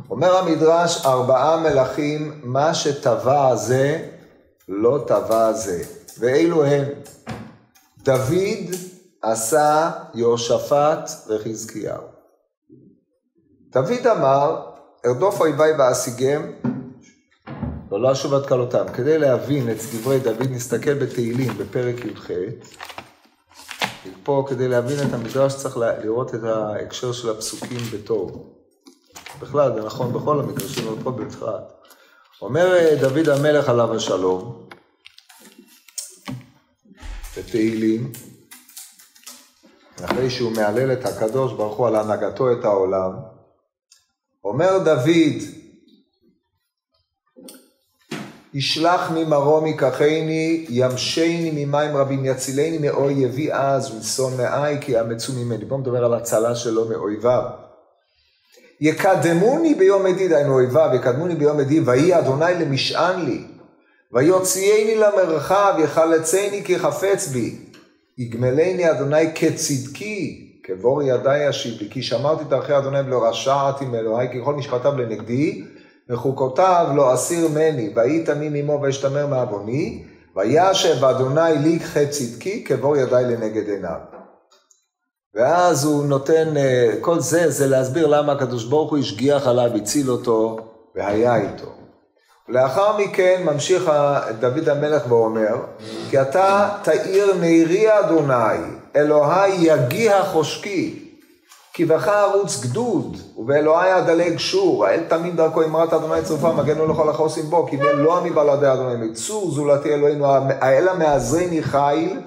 אומר 0.09 0.37
המדרש 0.37 1.05
ארבעה 1.05 1.57
מלכים 1.57 2.41
מה 2.43 2.73
שטבע 2.73 3.55
זה 3.55 4.09
לא 4.67 5.03
טבע 5.07 5.53
זה 5.53 5.83
ואלו 6.19 6.63
הם 6.63 6.85
דוד 7.97 8.75
עשה 9.21 9.91
יהושפט 10.13 11.09
וחזקיהו. 11.27 12.03
דוד 13.69 14.07
אמר, 14.07 14.61
ארדוף 15.05 15.39
אויביי 15.39 15.71
ואשיגם, 15.79 16.51
ולא 17.91 18.11
אשוב 18.11 18.33
עד 18.33 18.47
כלותם. 18.47 18.85
כדי 18.93 19.17
להבין 19.17 19.71
את 19.71 19.77
דברי 19.95 20.19
דוד, 20.19 20.51
נסתכל 20.51 20.93
בתהילים 20.93 21.57
בפרק 21.57 22.05
י"ח. 22.05 22.27
פה 24.23 24.45
כדי 24.49 24.67
להבין 24.67 25.07
את 25.07 25.13
המדרש 25.13 25.55
צריך 25.55 25.77
לראות 25.77 26.35
את 26.35 26.43
ההקשר 26.43 27.11
של 27.11 27.29
הפסוקים 27.29 27.79
בטוב. 27.93 28.53
בכלל, 29.39 29.73
זה 29.73 29.85
נכון 29.85 30.13
בכל 30.13 30.39
המדרשים, 30.39 30.87
אבל 30.87 31.03
פה 31.03 31.11
בפרט. 31.11 31.63
אומר 32.41 32.95
דוד 33.01 33.29
המלך 33.29 33.69
עליו 33.69 33.95
השלום, 33.95 34.67
בתהילים, 37.37 38.11
אחרי 40.05 40.29
שהוא 40.29 40.51
מהלל 40.51 40.93
את 40.93 41.05
הקדוש 41.05 41.53
ברוך 41.53 41.77
הוא 41.77 41.87
על 41.87 41.95
הנהגתו 41.95 42.51
את 42.51 42.65
העולם, 42.65 43.11
אומר 44.43 44.77
דוד, 44.77 45.60
ישלח 48.53 49.11
ממרום 49.11 49.65
ייקחני, 49.65 50.65
ימשני 50.69 51.51
ממים 51.53 51.97
רבים, 51.97 52.25
יצילני 52.25 52.77
מאויבי 52.77 53.53
אז 53.53 53.91
ומשון 53.91 54.37
מאי, 54.37 54.77
כי 54.81 54.91
יאמצו 54.91 55.33
ממני. 55.33 55.65
בואו 55.65 55.79
נדבר 55.79 56.05
על 56.05 56.13
הצלה 56.13 56.55
שלו 56.55 56.85
מאויביו. 56.89 57.43
יקדמוני 58.81 59.75
ביום 59.75 60.05
עדי, 60.05 60.27
דהיינו 60.27 60.53
אויביו, 60.53 60.89
יקדמוני 60.95 61.35
ביום 61.35 61.59
עדי, 61.59 61.79
ויהי 61.79 62.19
אדוני 62.19 62.53
למשען 62.59 63.25
לי, 63.25 63.43
ויוציאני 64.13 64.95
למרחב, 64.95 65.73
יחלצני 65.83 66.61
כי 66.65 66.79
חפץ 66.79 67.27
בי. 67.27 67.55
יגמלני 68.17 68.91
אדוני 68.91 69.35
כצדקי, 69.35 70.51
כבור 70.63 71.03
ידי 71.03 71.47
ישיב 71.49 71.81
לי, 71.81 71.89
כי 71.89 72.01
שמרתי 72.01 72.43
דרכי 72.43 72.77
אדוני 72.77 72.99
ולא 72.99 73.29
רשעתי 73.29 73.85
מאלוהי, 73.85 74.27
כי 74.31 74.37
כל 74.43 74.55
משפטיו 74.55 74.97
לנגדי, 74.97 75.63
וחוקותיו 76.09 76.87
לא 76.95 77.13
אסיר 77.13 77.47
מני, 77.47 77.93
ויהי 77.95 78.23
תמים 78.23 78.55
עמו 78.55 78.79
ואשתמר 78.81 79.27
מעווני, 79.27 80.03
וישב 80.35 81.05
אדוני 81.05 81.57
לי 81.63 81.79
כצדקי, 81.79 82.63
כבור 82.63 82.97
ידי 82.97 83.23
לנגד 83.25 83.69
עיניו. 83.69 83.99
ואז 85.35 85.85
הוא 85.85 86.05
נותן, 86.05 86.57
אה, 86.57 86.93
כל 87.01 87.19
זה, 87.19 87.49
זה 87.49 87.67
להסביר 87.67 88.07
למה 88.07 88.31
הקדוש 88.31 88.63
ברוך 88.63 88.91
הוא 88.91 88.99
השגיח 88.99 89.47
עליו, 89.47 89.75
הציל 89.75 90.11
אותו, 90.11 90.57
והיה 90.95 91.35
איתו. 91.35 91.71
לאחר 92.49 92.97
מכן 92.97 93.41
ממשיך 93.45 93.91
דוד 94.39 94.69
המלך 94.69 95.11
ואומר, 95.11 95.55
כי 96.09 96.21
אתה 96.21 96.69
תאיר 96.83 97.33
נערי 97.33 97.99
אדוני, 97.99 98.59
אלוהי 98.95 99.53
יגיע 99.53 100.23
חושקי, 100.23 101.00
כי 101.73 101.85
בך 101.85 102.07
ערוץ 102.07 102.61
גדוד, 102.61 103.17
ובאלוהי 103.37 103.97
אדלג 103.97 104.37
שור, 104.37 104.85
האל 104.85 104.99
תמים 105.07 105.35
דרכו 105.35 105.63
אמרת 105.63 105.93
אדוני 105.93 106.21
צרופה, 106.23 106.51
מגנו 106.53 106.87
לכל 106.87 107.09
החוסים 107.09 107.45
בו, 107.45 107.67
כי 107.67 107.77
בן 107.77 107.97
לא 107.97 108.17
עמי 108.17 108.29
בלעדי 108.29 108.71
אדוני, 108.73 109.05
מצור 109.05 109.51
זולתי 109.51 109.93
אלוהינו, 109.93 110.25
האל 110.61 110.87
המעזרני 110.87 111.63
חיל, 111.63 112.19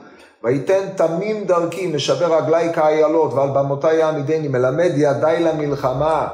ויתן 0.45 0.89
תמים 0.97 1.45
דרכי, 1.45 1.87
משבר 1.87 2.37
רגלי 2.37 2.73
כאיילות, 2.75 3.35
ועל 3.35 3.49
במותי 3.55 3.95
יעמידני, 3.95 4.49
מלמד 4.49 4.93
ידי 4.97 5.37
למלחמה. 5.41 6.27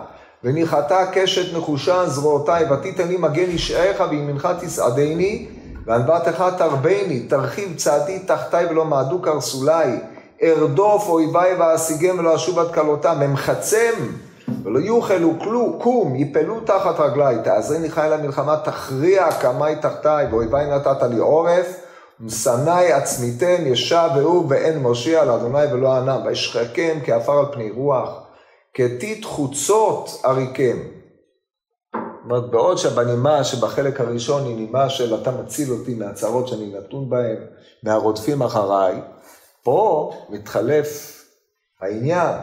וניחתה 0.44 1.06
קשת 1.12 1.56
נחושה 1.56 2.06
זרועותיי, 2.06 2.72
ותיתן 2.72 3.08
לי 3.08 3.16
מגן 3.16 3.50
אישעך 3.50 4.02
וימינך 4.10 4.48
תסעדני, 4.60 5.46
וענוותך 5.86 6.44
תרבני, 6.58 7.20
תרחיב 7.20 7.76
צעדי 7.76 8.18
תחתי 8.18 8.66
ולא 8.70 8.84
מעדו 8.84 9.22
קרסולי, 9.22 9.98
ארדוף 10.42 11.08
אויביי 11.08 11.54
ואשיגם 11.54 12.18
ולא 12.18 12.36
אשוב 12.36 12.58
עד 12.58 12.74
כלותם, 12.74 13.22
אמחצם 13.24 13.92
ולא 14.64 14.78
יוכלו 14.78 15.30
כלו, 15.40 15.78
קום, 15.82 16.16
יפלו 16.16 16.60
תחת 16.60 17.00
רגלי, 17.00 17.34
תעזרני 17.44 17.90
חי 17.90 18.08
למלחמה, 18.10 18.56
תכריע 18.56 19.32
קמי 19.32 19.76
תחתי, 19.82 20.08
ואויביי 20.30 20.66
נתת 20.66 21.02
לי 21.02 21.18
עורף, 21.18 21.80
משנאי 22.20 22.92
עצמיתם, 22.92 23.66
ישבעו 23.66 24.48
ואין 24.48 24.78
מושיע 24.78 25.24
לאדוני 25.24 25.72
ולא 25.72 25.96
ענם, 25.96 26.20
וישחקם 26.24 26.98
כעפר 27.04 27.38
על 27.38 27.46
פני 27.52 27.70
רוח. 27.70 28.10
כתית 28.74 29.24
חוצות 29.24 30.20
עריכם. 30.24 30.78
זאת 31.92 32.24
אומרת, 32.24 32.50
בעוד 32.50 32.78
שבנימה 32.78 33.44
שבחלק 33.44 34.00
הראשון 34.00 34.44
היא 34.44 34.56
נימה 34.56 34.88
של 34.88 35.14
אתה 35.14 35.30
מציל 35.30 35.72
אותי 35.72 35.94
מהצרות 35.94 36.48
שאני 36.48 36.72
נתון 36.78 37.10
בהן, 37.10 37.36
מהרודפים 37.82 38.42
אחריי, 38.42 39.00
פה 39.62 40.12
מתחלף 40.28 41.20
העניין. 41.80 42.36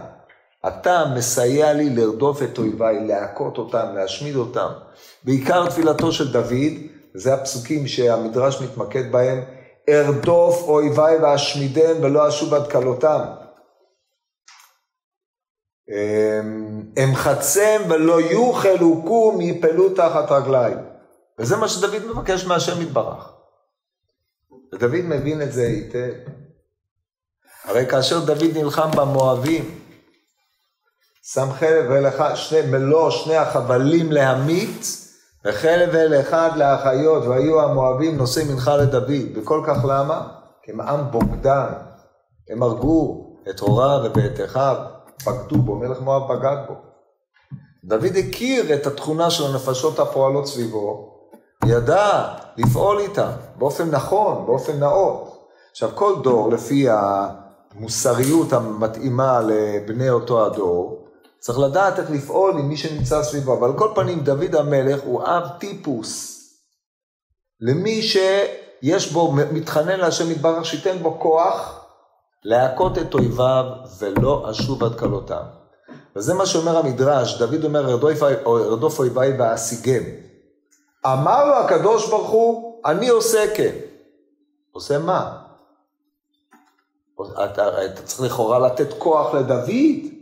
אתה 0.67 1.03
מסייע 1.15 1.73
לי 1.73 1.89
לרדוף 1.89 2.43
את 2.43 2.57
אויביי, 2.57 3.07
להכות 3.07 3.57
אותם, 3.57 3.87
להשמיד 3.95 4.35
אותם. 4.35 4.67
בעיקר 5.23 5.69
תפילתו 5.69 6.11
של 6.11 6.31
דוד, 6.31 6.73
זה 7.13 7.33
הפסוקים 7.33 7.87
שהמדרש 7.87 8.61
מתמקד 8.61 9.11
בהם, 9.11 9.43
ארדוף 9.89 10.61
אויביי 10.61 11.17
ואשמידם 11.17 12.03
ולא 12.03 12.29
אשוב 12.29 12.53
עד 12.53 12.71
כלותם. 12.71 13.21
אמחצם 17.03 17.81
ולא 17.89 18.21
יוכל 18.21 18.83
וקום 18.83 19.41
יפלו 19.41 19.89
תחת 19.89 20.31
רגליי. 20.31 20.73
וזה 21.39 21.57
מה 21.57 21.67
שדוד 21.67 22.05
מבקש 22.05 22.45
מהשם 22.45 22.81
יתברך. 22.81 23.33
ודוד 24.73 25.05
מבין 25.05 25.41
את 25.41 25.51
זה 25.51 25.67
היטב. 25.67 26.13
הרי 27.67 27.85
כאשר 27.85 28.19
דוד 28.25 28.57
נלחם 28.57 28.91
במואבים, 28.95 29.79
שם 31.23 31.47
חלב 31.59 31.91
אל 31.91 32.07
אחד, 32.07 32.35
שני, 32.35 32.61
מלוא 32.61 33.09
שני 33.09 33.35
החבלים 33.35 34.11
להמית, 34.11 34.85
וחלב 35.45 35.95
אל 35.95 36.21
אחד 36.21 36.49
לאחיות, 36.55 37.23
והיו 37.25 37.61
המואבים 37.61 38.17
נושאי 38.17 38.43
מנחה 38.43 38.77
לדוד. 38.77 39.11
וכל 39.35 39.63
כך 39.67 39.77
למה? 39.89 40.27
הם 40.67 40.81
עם 40.81 41.11
בוגדן, 41.11 41.73
הם 42.49 42.63
הרגו 42.63 43.27
את 43.49 43.59
הוריו 43.59 44.11
ואת 44.15 44.39
אחיו, 44.45 44.75
בגדו 45.27 45.57
בו, 45.57 45.75
מלך 45.75 46.01
מואב 46.01 46.31
בגד 46.31 46.57
בו. 46.67 46.73
דוד 47.83 48.15
הכיר 48.17 48.73
את 48.73 48.87
התכונה 48.87 49.29
של 49.29 49.45
הנפשות 49.45 49.99
הפועלות 49.99 50.47
סביבו, 50.47 51.13
ידע 51.65 52.33
לפעול 52.57 52.99
איתם 52.99 53.31
באופן 53.57 53.89
נכון, 53.89 54.45
באופן 54.45 54.79
נאות. 54.79 55.47
עכשיו, 55.71 55.89
כל 55.95 56.13
דור, 56.23 56.51
לפי 56.51 56.87
המוסריות 57.75 58.53
המתאימה 58.53 59.41
לבני 59.41 60.09
אותו 60.09 60.45
הדור, 60.45 61.07
צריך 61.39 61.59
לדעת 61.59 61.99
איך 61.99 62.11
לפעול 62.11 62.51
עם 62.51 62.69
מי 62.69 62.77
שנמצא 62.77 63.23
סביבו. 63.23 63.53
אבל 63.53 63.67
על 63.67 63.77
כל 63.77 63.91
פנים, 63.95 64.19
דוד 64.19 64.55
המלך 64.55 64.99
הוא 65.03 65.23
אב 65.23 65.43
טיפוס 65.59 66.37
למי 67.61 68.01
שיש 68.01 69.11
בו, 69.11 69.31
מתחנן 69.31 69.99
להשם 69.99 70.31
יתברך, 70.31 70.65
שייתן 70.65 70.97
בו 71.01 71.19
כוח 71.19 71.85
להכות 72.43 72.97
את 72.97 73.13
אויביו 73.13 73.65
ולא 73.99 74.47
אשוב 74.51 74.83
עד 74.83 74.99
כלותם. 74.99 75.43
וזה 76.15 76.33
מה 76.33 76.45
שאומר 76.45 76.77
המדרש, 76.77 77.37
דוד 77.37 77.63
אומר, 77.63 77.93
ארדוף 78.45 78.99
אויביי 78.99 79.37
ואשיגם. 79.39 80.03
אמר 81.05 81.45
לו 81.45 81.53
הקדוש 81.53 82.09
ברוך 82.09 82.29
הוא, 82.29 82.81
אני 82.85 83.09
עושה 83.09 83.55
כן. 83.55 83.75
עושה 84.71 84.99
מה? 84.99 85.46
אתה, 87.21 87.85
אתה 87.85 88.01
צריך 88.01 88.33
לכאורה 88.33 88.59
לתת 88.59 88.93
כוח 88.97 89.33
לדוד. 89.33 90.17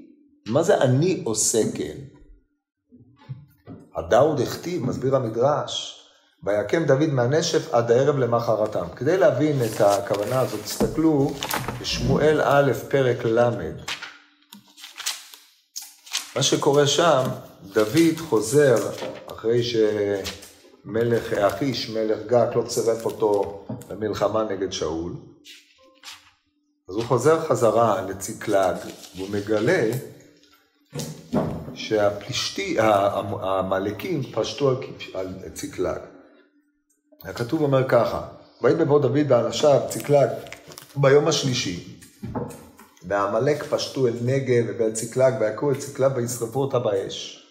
מה 0.47 0.63
זה 0.63 0.77
אני 0.77 1.21
עושה 1.25 1.61
כן? 1.75 1.97
הדאוד 3.95 4.39
הכתיב, 4.39 4.85
מסביר 4.85 5.15
המדרש, 5.15 6.01
ויקם 6.43 6.85
דוד 6.85 7.09
מהנשף 7.09 7.73
עד 7.73 7.91
הערב 7.91 8.17
למחרתם. 8.17 8.85
כדי 8.95 9.17
להבין 9.17 9.59
את 9.63 9.81
הכוונה 9.81 10.39
הזאת, 10.39 10.59
תסתכלו 10.63 11.31
בשמואל 11.81 12.41
א', 12.43 12.71
פרק 12.89 13.25
ל'. 13.25 13.49
מה 16.35 16.43
שקורה 16.43 16.87
שם, 16.87 17.23
דוד 17.73 18.17
חוזר 18.29 18.75
אחרי 19.27 19.61
שמלך 19.63 21.33
אחיש, 21.33 21.89
מלך 21.89 22.19
גת, 22.27 22.55
לא 22.55 22.63
צירף 22.67 23.05
אותו 23.05 23.65
למלחמה 23.89 24.43
נגד 24.43 24.71
שאול. 24.71 25.13
אז 26.89 26.95
הוא 26.95 27.03
חוזר 27.03 27.47
חזרה 27.47 28.01
לציקלג, 28.01 28.75
והוא 29.15 29.29
מגלה 29.29 29.91
שהפלישתי, 31.73 32.79
העמלקים 32.79 34.23
פשטו 34.23 34.79
על 35.13 35.27
ציקלג. 35.53 35.99
הכתוב 37.23 37.61
אומר 37.61 37.89
ככה, 37.89 38.27
ויהי 38.61 38.75
בבוא 38.75 38.99
דוד 38.99 39.27
באנשיו 39.27 39.81
ציקלג 39.89 40.29
ביום 40.95 41.27
השלישי, 41.27 41.99
ועמלק 43.07 43.63
פשטו 43.63 44.07
אל 44.07 44.13
נגב 44.21 44.65
ואל 44.79 44.91
ציקלג 44.91 45.33
ויכו 45.39 45.71
את 45.71 45.77
ציקלג 45.79 46.11
וישרפו 46.15 46.61
אותה 46.61 46.79
באש. 46.79 47.45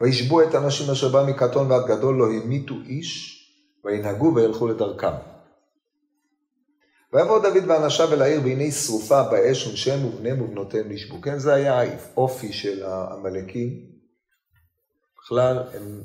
וישבו 0.00 0.42
את 0.42 0.54
הנשים 0.54 0.90
אשר 0.90 1.08
בא 1.08 1.24
מקטון 1.28 1.70
ועד 1.70 1.86
גדול 1.86 2.16
לא 2.16 2.26
המיתו 2.26 2.74
איש, 2.86 3.42
וינהגו 3.84 4.32
וילכו 4.34 4.68
לדרכם. 4.68 5.35
ויבוא 7.16 7.38
דוד 7.38 7.64
ואנשיו 7.68 8.12
אל 8.12 8.22
העיר 8.22 8.40
והנה 8.44 8.70
שרופה 8.70 9.22
באש 9.22 9.66
ונשיהם 9.66 10.04
ובניהם 10.04 10.42
ובנותיהם 10.42 10.92
נשבו. 10.92 11.20
כן, 11.22 11.38
זה 11.38 11.54
היה 11.54 11.80
האופי 11.80 12.52
של 12.52 12.84
העמלקים. 12.84 13.80
בכלל, 15.18 15.62
הם 15.74 16.02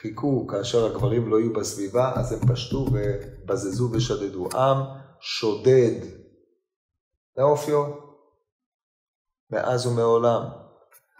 חיכו 0.00 0.46
כאשר 0.46 0.86
הגברים 0.86 1.30
לא 1.30 1.40
יהיו 1.40 1.52
בסביבה, 1.52 2.12
אז 2.14 2.32
הם 2.32 2.38
פשטו 2.48 2.86
ובזזו 2.92 3.90
ושדדו. 3.92 4.48
עם 4.54 4.76
שודד. 5.20 6.00
זה 7.36 7.42
אופיו. 7.42 7.84
מאז 9.50 9.86
ומעולם. 9.86 10.42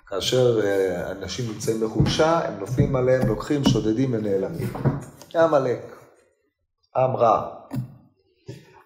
כאשר 0.07 0.61
אה, 0.65 1.11
אנשים 1.11 1.53
נמצאים 1.53 1.81
בחולשה, 1.81 2.49
הם 2.49 2.61
נופלים 2.61 2.97
עליהם, 2.97 3.29
לוקחים, 3.29 3.65
שודדים 3.65 4.15
ונעלמים. 4.15 4.73
עמלק. 5.35 5.97
עם 6.97 7.17
רע. 7.17 7.63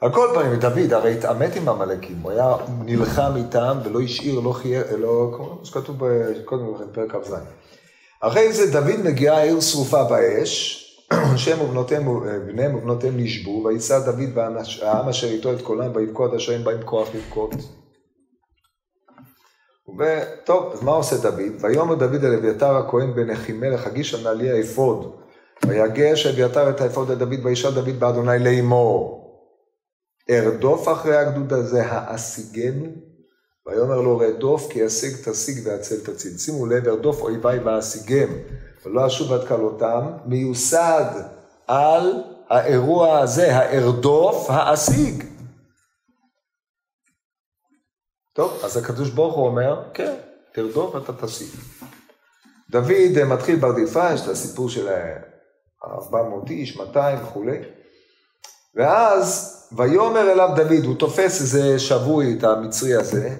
על 0.01 0.13
כל 0.13 0.29
פנים, 0.35 0.55
דוד 0.55 0.93
הרי 0.93 1.15
התעמת 1.15 1.57
עם 1.57 1.69
עמלקים, 1.69 2.17
הוא 2.23 2.33
היה 2.33 2.55
נלחם 2.85 3.33
איתם 3.37 3.79
ולא 3.85 4.01
השאיר, 4.01 4.41
לא 4.41 4.53
חייר, 4.53 4.97
לא, 4.97 5.33
כמו 5.37 5.61
שכתוב 5.65 6.03
קודם 6.45 6.75
לכן, 6.75 6.85
פרק 6.93 7.13
כ"ז. 7.13 7.35
אחרי 8.21 8.53
זה 8.53 8.73
דוד 8.73 9.01
מגיע 9.05 9.35
העיר 9.35 9.61
שרופה 9.61 10.05
באש, 10.05 10.83
שם 11.37 11.61
ובנותיהם, 11.61 12.21
בניהם 12.47 12.75
ובנותיהם 12.75 13.15
נשבו, 13.17 13.65
ויישא 13.65 13.99
דוד 13.99 14.31
והעם 14.35 15.09
אשר 15.09 15.27
איתו 15.27 15.53
את 15.53 15.63
קולם, 15.63 15.91
ויבכו 15.95 16.25
עד 16.25 16.35
אשר 16.35 16.53
אין 16.53 16.65
בהם 16.65 16.83
כוח 16.85 17.09
לבכות. 17.15 17.51
וטוב, 19.99 20.73
אז 20.73 20.83
מה 20.83 20.93
עושה 20.93 21.17
דוד? 21.17 21.53
ויאמר 21.61 21.95
דוד 21.95 22.25
אל 22.25 22.35
אביתר 22.35 22.77
הכהן 22.77 23.15
בן 23.15 23.31
אחימלך, 23.31 23.87
הגיש 23.87 24.15
הנעלי 24.15 24.51
האפוד. 24.51 25.17
ויגש 25.67 26.27
אביתר 26.27 26.71
את 26.71 26.81
האפוד 26.81 27.11
לדוד, 27.11 27.39
וישאל 27.45 27.71
דוד 27.71 28.01
באדוני 28.01 28.39
לאמור. 28.39 29.26
ארדוף 30.31 30.89
אחרי 30.89 31.17
הגדוד 31.17 31.53
הזה, 31.53 31.87
האשיגנו? 31.87 32.87
ויאמר 33.67 34.01
לו 34.01 34.19
רדוף 34.19 34.73
כי 34.73 34.79
ישיג 34.79 35.17
תשיג 35.25 35.67
והצל 35.67 36.01
תציל. 36.01 36.39
שימו 36.39 36.67
לב, 36.67 36.89
ארדוף 36.89 37.21
אויביי 37.21 37.59
ואשיגם 37.59 38.29
ולא 38.85 39.07
אשוב 39.07 39.33
עד 39.33 39.49
כלותם, 39.49 40.13
מיוסד 40.25 41.23
על 41.67 42.23
האירוע 42.49 43.19
הזה, 43.19 43.57
הארדוף, 43.57 44.51
האשיג. 44.51 45.25
טוב, 48.33 48.61
אז 48.65 48.77
הקדוש 48.77 49.11
ברוך 49.11 49.35
הוא 49.35 49.47
אומר, 49.47 49.91
כן, 49.95 50.15
תרדוף 50.53 50.95
ואתה 50.95 51.27
תשיג. 51.27 51.49
דוד 52.71 53.17
אה, 53.17 53.25
מתחיל 53.25 53.57
ברדיפה, 53.57 54.13
יש 54.15 54.21
את 54.21 54.29
הסיפור 54.29 54.71
של 54.71 54.89
400 55.85 56.51
איש, 56.51 56.77
200 56.77 57.19
וכולי. 57.23 57.59
ואז 58.75 59.56
ויאמר 59.73 60.33
אליו 60.33 60.51
דוד, 60.57 60.85
הוא 60.85 60.95
תופס 60.95 61.41
איזה 61.41 61.79
שבוי, 61.79 62.37
את 62.39 62.45
המצרי 62.45 62.95
הזה, 62.95 63.37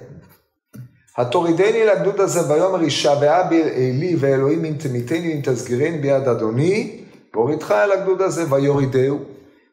התורידני 1.17 1.85
לגדוד 1.85 2.19
הזה 2.19 2.53
ויאמר 2.53 2.83
ישבעה 2.83 3.43
בי 3.43 3.63
אלי 3.63 4.15
ואלוהים 4.19 4.65
אם 4.65 4.73
תמיתני 4.73 5.33
אם 5.33 5.41
תסגירני 5.43 5.97
ביד 5.97 6.27
אדוני 6.27 7.03
והורידך 7.33 7.71
אל 7.71 7.91
הגדוד 7.91 8.21
הזה 8.21 8.53
ויורידהו 8.53 9.19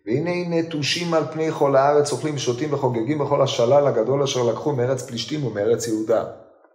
והנה 0.06 0.48
נטושים 0.48 1.14
על 1.14 1.24
פני 1.32 1.52
כל 1.52 1.76
הארץ 1.76 2.12
אוכלים 2.12 2.38
שותים 2.38 2.72
וחוגגים 2.72 3.18
בכל 3.18 3.42
השלל 3.42 3.86
הגדול 3.86 4.22
אשר 4.22 4.42
לקחו 4.42 4.72
מארץ 4.72 5.02
פלישתים 5.02 5.44
ומארץ 5.44 5.88
יהודה. 5.88 6.24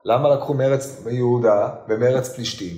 למה 0.06 0.36
לקחו 0.36 0.54
מארץ 0.54 1.02
יהודה 1.10 1.70
ומארץ 1.90 2.30
פלישתים? 2.30 2.76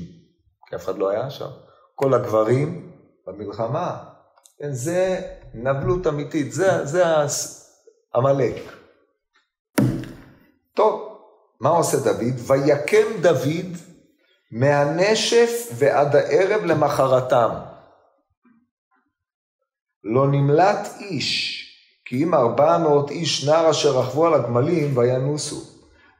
כי 0.67 0.75
אף 0.75 0.85
אחד 0.85 0.97
לא 0.97 1.09
היה 1.09 1.29
שם. 1.29 1.49
כל 1.95 2.13
הגברים 2.13 2.91
במלחמה. 3.27 3.97
כן, 4.61 4.73
זה 4.73 5.21
נבלות 5.53 6.07
אמיתית, 6.07 6.53
זה, 6.53 6.85
זה 6.85 7.03
עמלק. 8.15 8.55
טוב, 10.75 11.17
מה 11.61 11.69
עושה 11.69 11.97
דוד? 11.97 12.35
ויקם 12.47 13.21
דוד 13.21 13.77
מהנשף 14.51 15.69
ועד 15.73 16.15
הערב 16.15 16.65
למחרתם. 16.65 17.49
לא 20.03 20.27
נמלט 20.27 20.87
איש, 20.99 21.63
כי 22.05 22.23
אם 22.23 22.33
ארבע 22.33 22.77
מאות 22.77 23.11
איש 23.11 23.47
נער 23.47 23.71
אשר 23.71 23.99
רכבו 23.99 24.27
על 24.27 24.33
הגמלים 24.33 24.97
וינוסו. 24.97 25.61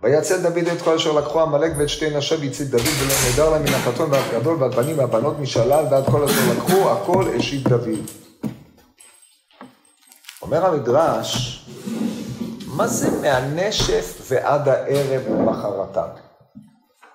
ויצא 0.04 0.38
דוד 0.38 0.67
את 0.75 0.82
כל 0.82 0.95
אשר 0.95 1.12
לקחו 1.12 1.41
עמלק 1.41 1.71
ואת 1.77 1.89
שתי 1.89 2.17
נשיו 2.17 2.39
והצית 2.41 2.69
דוד 2.69 2.82
ולא 2.82 3.13
נדר 3.34 3.49
להם 3.49 3.62
מן 3.62 3.73
החתון 3.73 4.12
ועד 4.12 4.23
גדול 4.34 4.63
ועד 4.63 4.75
בנים 4.75 4.99
והבנות 4.99 5.39
משלל 5.39 5.86
ועד 5.91 6.06
כל 6.06 6.23
אשר 6.23 6.54
לקחו 6.54 6.91
הכל 6.91 7.25
השיב 7.38 7.67
דוד. 7.67 8.31
אומר 10.41 10.65
המדרש, 10.65 11.62
מה 12.67 12.88
זה 12.88 13.21
מהנשף 13.21 14.21
ועד 14.27 14.67
הערב 14.67 15.21
למחרתם? 15.30 16.08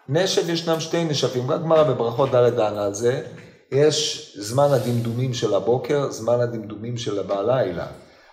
נשף 0.09 0.49
ישנם 0.49 0.81
שתי 0.81 1.05
נשפים, 1.05 1.51
רק 1.51 1.61
גמרא 1.61 1.83
בברכות 1.83 2.31
ד' 2.31 2.49
דנה 2.49 2.85
על 2.85 2.95
זה, 2.95 3.27
יש 3.73 4.33
זמן 4.41 4.69
הדמדומים 4.71 5.35
של 5.35 5.55
הבוקר, 5.55 6.11
זמן 6.11 6.41
הדמדומים 6.41 6.97
של 6.97 7.33
הלילה. 7.33 7.87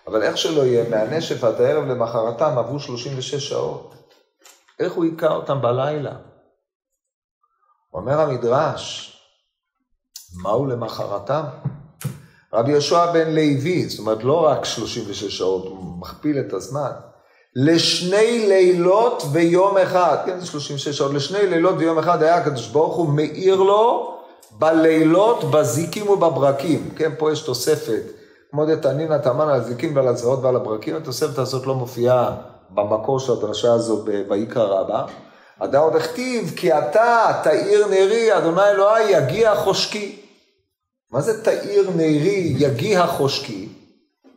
אבל 0.06 0.22
איך 0.22 0.38
שלא 0.38 0.62
יהיה, 0.62 0.88
מהנשף 0.88 1.44
עד 1.44 1.60
הערב 1.60 1.84
למחרתם 1.84 2.58
עברו 2.58 2.80
36 2.80 3.34
שעות. 3.34 3.94
איך 4.80 4.92
הוא 4.92 5.04
היכה 5.04 5.28
אותם 5.28 5.62
בלילה? 5.62 6.16
אומר 7.92 8.20
המדרש, 8.20 9.10
מהו 10.42 10.66
למחרתם? 10.66 11.44
רבי 12.54 12.72
יהושע 12.72 13.12
בן 13.12 13.34
לוי, 13.34 13.88
זאת 13.88 13.98
אומרת 13.98 14.24
לא 14.24 14.44
רק 14.44 14.64
36 14.64 15.24
שעות, 15.24 15.64
הוא 15.64 15.98
מכפיל 16.00 16.38
את 16.38 16.52
הזמן. 16.52 16.90
לשני 17.56 18.46
לילות 18.48 19.22
ויום 19.32 19.78
אחד, 19.78 20.16
כן, 20.26 20.40
זה 20.40 20.46
36 20.46 20.88
שעות, 20.88 21.12
לשני 21.12 21.46
לילות 21.46 21.74
ויום 21.78 21.98
אחד 21.98 22.22
היה 22.22 22.36
הקדוש 22.36 22.68
ברוך 22.68 22.96
הוא 22.96 23.08
מאיר 23.08 23.56
לו 23.56 24.14
בלילות, 24.58 25.44
בזיקים 25.44 26.08
ובברקים, 26.08 26.90
כן, 26.96 27.10
פה 27.18 27.32
יש 27.32 27.40
תוספת, 27.40 28.02
כמו 28.50 28.66
דתנינא 28.66 29.18
תמן 29.18 29.48
על 29.48 29.60
הזיקים 29.60 29.96
ועל 29.96 30.08
הזרועות 30.08 30.38
ועל 30.42 30.56
הברקים, 30.56 30.96
התוספת 30.96 31.38
הזאת 31.38 31.66
לא 31.66 31.74
מופיעה 31.74 32.36
במקור 32.70 33.20
של 33.20 33.32
הדרשה 33.32 33.72
הזו 33.72 34.04
בויקרא 34.28 34.64
רבה. 34.64 35.04
עדה 35.60 35.78
עוד 35.78 35.96
הכתיב, 35.96 36.52
כי 36.56 36.72
אתה 36.72 37.40
תאיר 37.42 37.86
נרי, 37.86 38.38
אדוני 38.38 38.70
אלוהי, 38.70 39.10
יגיע 39.10 39.54
חושקי. 39.54 40.23
מה 41.14 41.20
זה 41.20 41.44
תאיר 41.44 41.90
נרי, 41.96 42.54
יגיע 42.58 43.06
חושקי? 43.06 43.68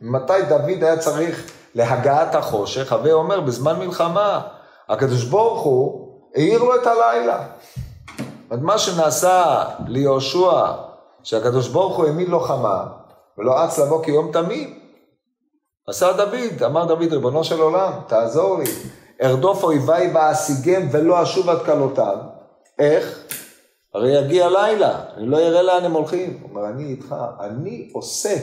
מתי 0.00 0.42
דוד 0.48 0.84
היה 0.84 0.98
צריך 0.98 1.50
להגעת 1.74 2.34
החושך? 2.34 2.92
הווה 2.92 3.12
אומר, 3.12 3.40
בזמן 3.40 3.78
מלחמה, 3.78 4.40
הקדוש 4.88 5.24
ברוך 5.24 5.62
הוא 5.62 6.08
העיר 6.34 6.62
לו 6.62 6.74
את 6.74 6.86
הלילה. 6.86 7.46
מה 8.50 8.78
שנעשה 8.78 9.64
ליהושע, 9.86 10.72
שהקדוש 11.22 11.68
ברוך 11.68 11.96
הוא 11.96 12.06
העמיד 12.06 12.28
לו 12.28 12.40
חמה, 12.40 12.86
ולא 13.38 13.64
אץ 13.64 13.78
לבוא 13.78 14.04
כיום 14.04 14.32
תמים. 14.32 14.78
עשה 15.88 16.12
דוד, 16.12 16.62
אמר 16.66 16.84
דוד, 16.84 17.12
ריבונו 17.12 17.44
של 17.44 17.60
עולם, 17.60 17.92
תעזור 18.06 18.58
לי. 18.58 18.70
ארדוף 19.22 19.64
אויביי 19.64 20.12
ואשיגם 20.14 20.82
ולא 20.90 21.22
אשוב 21.22 21.48
עד 21.48 21.64
כלותיו. 21.64 22.16
איך? 22.78 23.18
הרי 23.98 24.10
יגיע 24.10 24.48
לילה, 24.48 25.04
אני 25.16 25.26
לא 25.26 25.38
אראה 25.38 25.62
לאן 25.62 25.84
הם 25.84 25.92
הולכים. 25.92 26.38
הוא 26.42 26.50
אומר, 26.50 26.68
אני 26.68 26.84
איתך, 26.84 27.14
אני 27.40 27.90
עושה, 27.94 28.34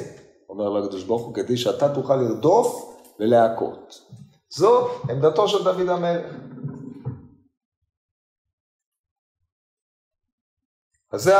אומר 0.49 0.69
לקדוש 0.69 1.03
ברוך 1.03 1.21
הוא, 1.21 1.33
כדי 1.33 1.57
שאתה 1.57 1.93
תוכל 1.93 2.15
לרדוף 2.15 2.97
ולהכות. 3.19 4.01
זו 4.49 4.87
עמדתו 5.09 5.47
של 5.47 5.63
דוד 5.63 5.89
המלך. 5.89 6.25
אז 11.11 11.31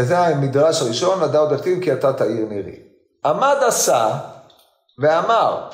זה, 0.00 0.18
המדרש 0.18 0.82
הראשון, 0.82 1.20
לדע 1.20 1.38
עוד 1.38 1.52
הכתיב 1.52 1.84
כי 1.84 1.92
אתה 1.92 2.12
תאיר 2.12 2.46
נירי. 2.48 2.82
עמד 3.24 3.56
עשה 3.66 4.18
ואמר, 4.98 5.68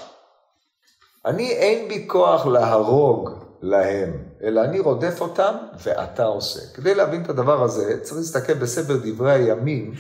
אני 1.25 1.51
אין 1.51 1.89
בי 1.89 2.09
כוח 2.09 2.47
להרוג 2.47 3.31
להם, 3.63 4.30
אלא 4.43 4.65
אני 4.65 4.81
רודף 4.81 5.21
אותם 5.21 5.55
ואתה 5.83 6.25
עושה. 6.25 6.61
כדי 6.75 6.95
להבין 6.95 7.23
את 7.23 7.29
הדבר 7.29 7.63
הזה, 7.63 8.01
צריך 8.03 8.17
להסתכל 8.17 8.55
בספר 8.55 8.97
דברי 9.03 9.33
הימים, 9.33 9.95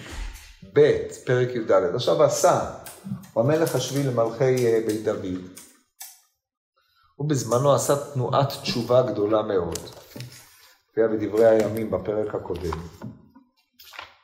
ב', 0.72 0.98
פרק 1.24 1.48
י"ד. 1.48 1.70
עכשיו 1.94 2.22
עשה, 2.22 2.70
הוא 3.33 3.44
המלך 3.44 3.74
השביעי 3.74 4.07
למלכי 4.07 4.66
אה, 4.66 4.81
בית 4.87 5.05
דוד. 5.05 5.40
הוא 7.16 7.29
בזמנו 7.29 7.74
עשה 7.74 7.96
תנועת 8.14 8.48
תשובה 8.62 9.03
גדולה 9.03 9.42
מאוד. 9.42 9.79
זה 10.96 11.03
היה 11.03 11.09
בדברי 11.09 11.46
הימים 11.46 11.90
בפרק 11.90 12.35
הקודם. 12.35 12.79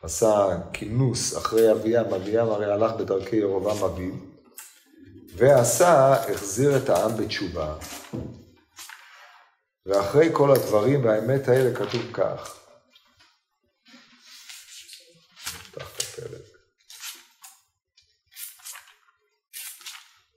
עשה 0.02 0.58
כינוס 0.72 1.36
אחרי 1.36 1.72
אביהם, 1.72 2.14
אביהם 2.14 2.48
הרי 2.48 2.72
הלך 2.72 2.92
בדרכי 2.92 3.36
ירובעם 3.36 3.84
אביו, 3.84 4.12
ועשה, 5.36 6.12
החזיר 6.12 6.76
את 6.76 6.88
העם 6.88 7.16
בתשובה. 7.16 7.74
ואחרי 9.86 10.28
כל 10.32 10.50
הדברים 10.50 11.04
והאמת 11.04 11.48
האלה 11.48 11.74
כתוב 11.76 12.12
כך. 12.12 12.60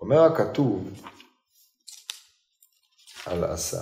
אומר 0.02 0.22
הכתוב 0.24 1.02
על 3.26 3.44
עשה. 3.44 3.82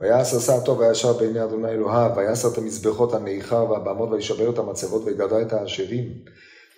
ויעש 0.00 0.34
עשה 0.34 0.56
הטוב 0.56 0.78
וישר 0.78 1.12
בעיני 1.12 1.44
אדוני 1.44 1.70
אלוהיו, 1.70 2.16
ויעש 2.16 2.44
את 2.44 2.58
המזבחות 2.58 3.14
הנעיכר 3.14 3.70
והבמות 3.70 4.08
וישבר 4.10 4.50
את 4.50 4.58
המצבות 4.58 5.02
ויגדע 5.04 5.42
את 5.42 5.52
העשירים. 5.52 6.24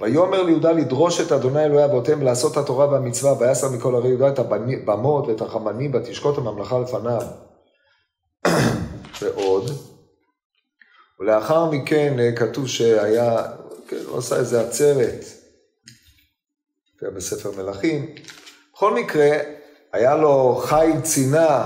ויאמר 0.02 0.42
ליהודה 0.42 0.72
לדרוש 0.72 1.20
את 1.20 1.32
אדוני 1.32 1.64
אלוהי 1.64 1.84
אבותיהם 1.84 2.22
לעשות 2.22 2.56
התורה 2.56 2.88
והמצווה, 2.88 3.38
ויעשר 3.38 3.68
מכל 3.68 3.94
ערי 3.94 4.08
יהודה 4.08 4.28
את 4.28 4.38
הבמות 4.38 5.28
ואת 5.28 5.40
החמנים 5.40 5.94
ותשקוט 5.94 6.38
הממלכה 6.38 6.78
לפניו. 6.78 7.22
ועוד. 9.22 9.70
ולאחר 11.20 11.70
מכן 11.70 12.16
אה, 12.20 12.32
כתוב 12.36 12.68
שהיה, 12.68 13.42
כן, 13.88 13.96
הוא 14.08 14.18
עשה 14.18 14.36
איזה 14.36 14.60
עצרת, 14.60 15.24
בספר 17.02 17.50
מלכים. 17.62 18.14
בכל 18.74 18.94
מקרה, 18.94 19.28
היה 19.92 20.16
לו 20.16 20.62
חיל 20.64 21.00
צינה 21.00 21.64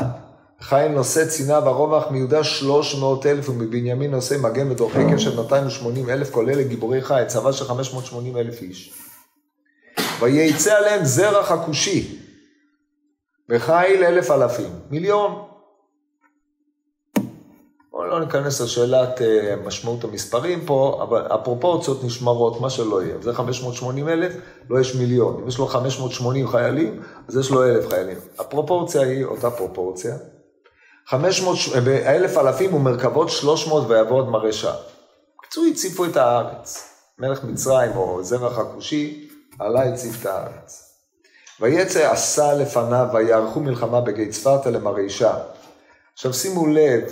חיל 0.60 0.88
נושא 0.88 1.28
צינה 1.28 1.58
ורובח 1.58 2.10
מיהודה 2.10 2.44
שלוש 2.44 2.94
מאות 2.94 3.26
אלף 3.26 3.48
ומבנימין 3.48 4.10
נושא 4.10 4.36
מגן 4.40 4.70
ודורכי 4.70 4.98
קשת 5.14 5.36
280 5.36 6.10
אלף 6.10 6.30
כולל 6.30 6.58
לגיבורי 6.58 7.02
חיל, 7.02 7.24
צבא 7.24 7.52
של 7.52 7.64
580 7.64 8.36
אלף 8.36 8.62
איש. 8.62 8.92
וייצא 10.20 10.74
עליהם 10.76 11.04
זרח 11.04 11.50
הכושי 11.50 12.18
וחיל 13.48 14.04
אלף 14.04 14.30
אלפים, 14.30 14.70
מיליון. 14.90 15.42
בואו 17.90 18.06
לא 18.06 18.20
ניכנס 18.20 18.60
לשאלת 18.60 19.22
אה, 19.22 19.56
משמעות 19.66 20.04
המספרים 20.04 20.66
פה, 20.66 21.00
אבל 21.02 21.26
הפרופורציות 21.30 22.04
נשמרות, 22.04 22.60
מה 22.60 22.70
שלא 22.70 23.02
יהיה. 23.02 23.14
זה 23.20 23.34
580 23.34 24.08
אלף, 24.08 24.32
לא 24.70 24.80
יש 24.80 24.94
מיליון. 24.94 25.40
אם 25.42 25.48
יש 25.48 25.58
לו 25.58 25.66
580 25.66 26.48
חיילים, 26.48 27.02
אז 27.28 27.36
יש 27.36 27.50
לו 27.50 27.64
אלף 27.64 27.88
חיילים. 27.88 28.16
הפרופורציה 28.38 29.02
היא 29.02 29.24
אותה 29.24 29.50
פרופורציה. 29.50 30.16
באלף 31.84 32.36
אלפים 32.36 32.74
ומרכבות 32.74 33.30
שלוש 33.30 33.66
מאות 33.66 33.90
ויעבוד 33.90 34.28
מרשע. 34.28 34.72
בקיצור, 35.38 35.64
הציפו 35.70 36.04
את 36.04 36.16
הארץ. 36.16 36.92
מלך 37.18 37.44
מצרים 37.44 37.96
או 37.96 38.22
זרח 38.22 38.58
הכושי, 38.58 39.28
עלה 39.58 39.82
הציף 39.82 40.20
את 40.20 40.26
הארץ. 40.26 40.82
ויצא 41.60 42.10
עשה 42.12 42.54
לפניו 42.54 43.06
ויערכו 43.12 43.60
מלחמה 43.60 44.00
בגיא 44.00 44.32
צפרתא 44.32 44.68
למרעישה. 44.68 45.34
עכשיו 46.14 46.34
שימו 46.34 46.66
לב 46.66 47.02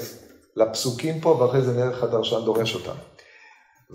לפסוקים 0.56 1.20
פה 1.20 1.28
ואחרי 1.28 1.62
זה 1.62 1.72
נראה 1.72 1.88
איך 1.88 2.02
הדרשן 2.02 2.44
דורש 2.44 2.74
אותם. 2.74 2.98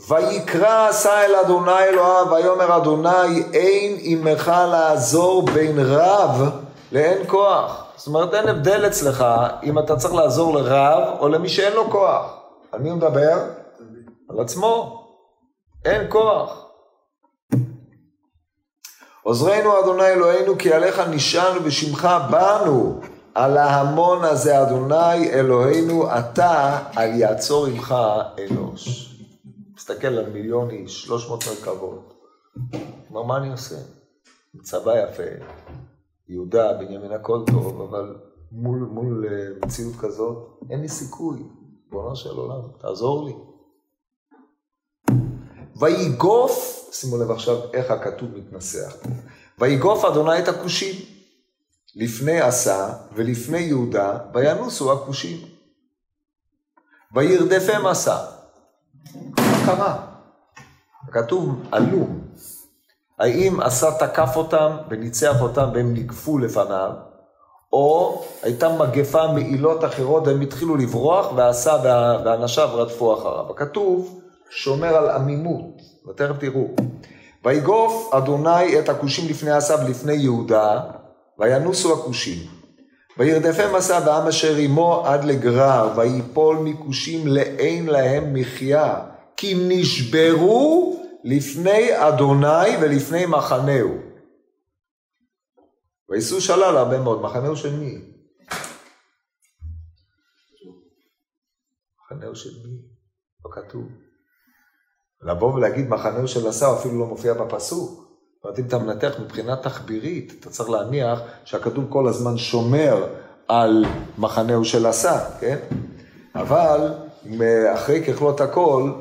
ויקרא 0.09 0.89
עשה 0.89 1.25
אל 1.25 1.35
אדוני 1.35 1.83
אלוהיו 1.83 2.31
ויאמר 2.31 2.77
אדוני 2.77 3.43
אין 3.53 3.97
עמך 3.99 4.51
לעזור 4.71 5.45
בין 5.45 5.79
רב 5.79 6.49
לאין 6.91 7.27
כוח. 7.27 7.88
זאת 7.99 8.07
אומרת, 8.07 8.33
אין 8.33 8.47
הבדל 8.47 8.87
אצלך 8.87 9.25
אם 9.63 9.79
אתה 9.79 9.95
צריך 9.95 10.13
לעזור 10.13 10.55
לרב 10.55 11.17
או 11.19 11.29
למי 11.29 11.49
שאין 11.49 11.73
לו 11.73 11.91
כוח. 11.91 12.39
על 12.71 12.79
מי 12.79 12.89
הוא 12.89 12.97
מדבר? 12.97 13.37
על 14.29 14.39
עצמו. 14.39 15.03
אין 15.85 16.05
כוח. 16.09 16.65
עוזרנו 19.23 19.79
אדוני 19.79 20.07
אלוהינו 20.07 20.57
כי 20.57 20.73
עליך 20.73 20.99
נשענו 20.99 21.59
בשמך 21.59 22.07
באנו 22.31 23.01
על 23.35 23.57
ההמון 23.57 24.23
הזה 24.23 24.61
אדוני 24.61 25.29
אלוהינו 25.33 26.17
אתה 26.19 26.79
על 26.95 27.09
יעצור 27.13 27.65
עמך 27.65 27.95
אנוש. 28.49 29.15
מסתכל 29.75 30.07
על 30.07 30.29
מיליון 30.29 30.69
איש, 30.69 31.03
שלוש 31.03 31.27
מאות 31.27 31.43
מרכבות. 31.47 32.13
כלומר 33.07 33.23
מה 33.23 33.37
אני 33.37 33.51
עושה? 33.51 33.75
צבא 34.61 34.93
יפה, 35.03 35.23
יהודה, 36.29 36.73
בנימין 36.73 37.11
הכל 37.11 37.43
טוב, 37.51 37.81
אבל 37.81 38.15
מול, 38.51 38.79
מול 38.79 39.25
אה, 39.31 39.65
מציאות 39.65 39.95
כזאת, 39.95 40.59
אין 40.69 40.81
לי 40.81 40.89
סיכוי. 40.89 41.43
ריבונו 41.91 42.15
של 42.15 42.29
עולם, 42.29 42.61
תעזור 42.79 43.25
לי. 43.25 43.33
ויגוף, 45.79 46.89
שימו 46.91 47.17
לב 47.17 47.31
עכשיו 47.31 47.55
איך 47.73 47.91
הכתוב 47.91 48.29
מתנסח 48.37 48.95
ויגוף 49.59 50.05
אדוני 50.05 50.39
את 50.39 50.47
הכושים 50.47 50.95
לפני 51.95 52.41
עשה 52.41 52.93
ולפני 53.15 53.59
יהודה, 53.59 54.17
וינוסו 54.33 54.93
הכושים. 54.93 55.47
וירדפם 57.15 57.85
עשה. 57.85 58.25
מה 59.37 59.65
קרה? 59.65 60.05
כתוב 61.11 61.63
עלו, 61.71 62.07
האם 63.19 63.59
עשה 63.61 63.91
תקף 63.91 64.35
אותם 64.35 64.77
וניצח 64.89 65.41
אותם 65.41 65.69
והם 65.73 65.93
ניגפו 65.93 66.37
לפניו, 66.37 66.91
או 67.73 68.21
הייתה 68.43 68.69
מגפה 68.69 69.27
מעילות 69.27 69.83
אחרות 69.83 70.27
והם 70.27 70.41
התחילו 70.41 70.75
לברוח 70.75 71.31
ועשה 71.35 71.77
ואנשיו 72.25 72.69
רדפו 72.73 73.13
אחריו. 73.13 73.45
הכתוב 73.49 74.21
שומר 74.49 74.95
על 74.95 75.09
עמימות, 75.09 75.81
ותכף 76.09 76.35
תראו. 76.39 76.67
ויגוף 77.45 78.13
אדוני 78.13 78.79
את 78.79 78.89
הכושים 78.89 79.29
לפני 79.29 79.51
עשה 79.51 79.75
ולפני 79.85 80.13
יהודה, 80.13 80.79
וינוסו 81.39 81.93
הכושים. 81.93 82.37
וירדפם 83.17 83.75
עשה 83.75 83.99
ועם 84.05 84.27
אשר 84.27 84.55
עמו 84.55 85.03
עד 85.05 85.23
לגרר, 85.23 85.89
ויפול 85.95 86.57
מכושים 86.57 87.27
לאין 87.27 87.87
להם 87.87 88.33
מחיה, 88.33 88.95
כי 89.37 89.65
נשברו 89.67 90.98
לפני 91.23 92.07
אדוני 92.07 92.77
ולפני 92.81 93.25
מחנהו. 93.25 93.97
וייסעו 96.09 96.41
שלל 96.41 96.77
הרבה 96.77 96.99
מאוד, 96.99 97.21
מחנהו 97.21 97.55
של 97.55 97.75
מי? 97.75 98.01
מחנהו 102.05 102.35
של 102.35 102.49
מי? 102.49 102.77
לא 103.45 103.51
כתוב. 103.51 103.83
לבוא 105.21 105.53
ולהגיד 105.53 105.89
מחנהו 105.89 106.27
של 106.27 106.47
עשה, 106.47 106.73
אפילו 106.79 106.99
לא 106.99 107.05
מופיע 107.05 107.33
בפסוק. 107.33 108.09
זאת 108.35 108.43
אומרת, 108.43 108.59
אם 108.59 108.65
אתה 108.65 108.77
מנתח 108.77 109.19
מבחינה 109.19 109.55
תחבירית, 109.55 110.33
אתה 110.39 110.49
צריך 110.49 110.69
להניח 110.69 111.19
שהכתוב 111.45 111.85
כל 111.89 112.07
הזמן 112.07 112.37
שומר 112.37 113.07
על 113.47 113.85
מחנהו 114.17 114.65
של 114.65 114.85
עשה, 114.85 115.39
כן? 115.39 115.57
אבל 116.35 116.93
אחרי 117.73 118.03
ככלות 118.05 118.41
הכל, 118.41 118.91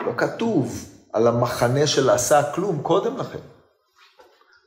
לא 0.00 0.12
כתוב 0.16 0.84
על 1.12 1.26
המחנה 1.26 1.86
של 1.86 2.10
עשה 2.10 2.52
כלום 2.52 2.82
קודם 2.82 3.16
לכן. 3.16 3.38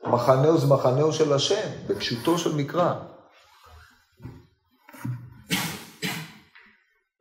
מחנהו 0.06 0.58
זה 0.58 0.66
מחנהו 0.66 1.12
של 1.12 1.32
השם, 1.32 1.68
בפשוטו 1.86 2.38
של 2.38 2.54
מקרא. 2.54 2.94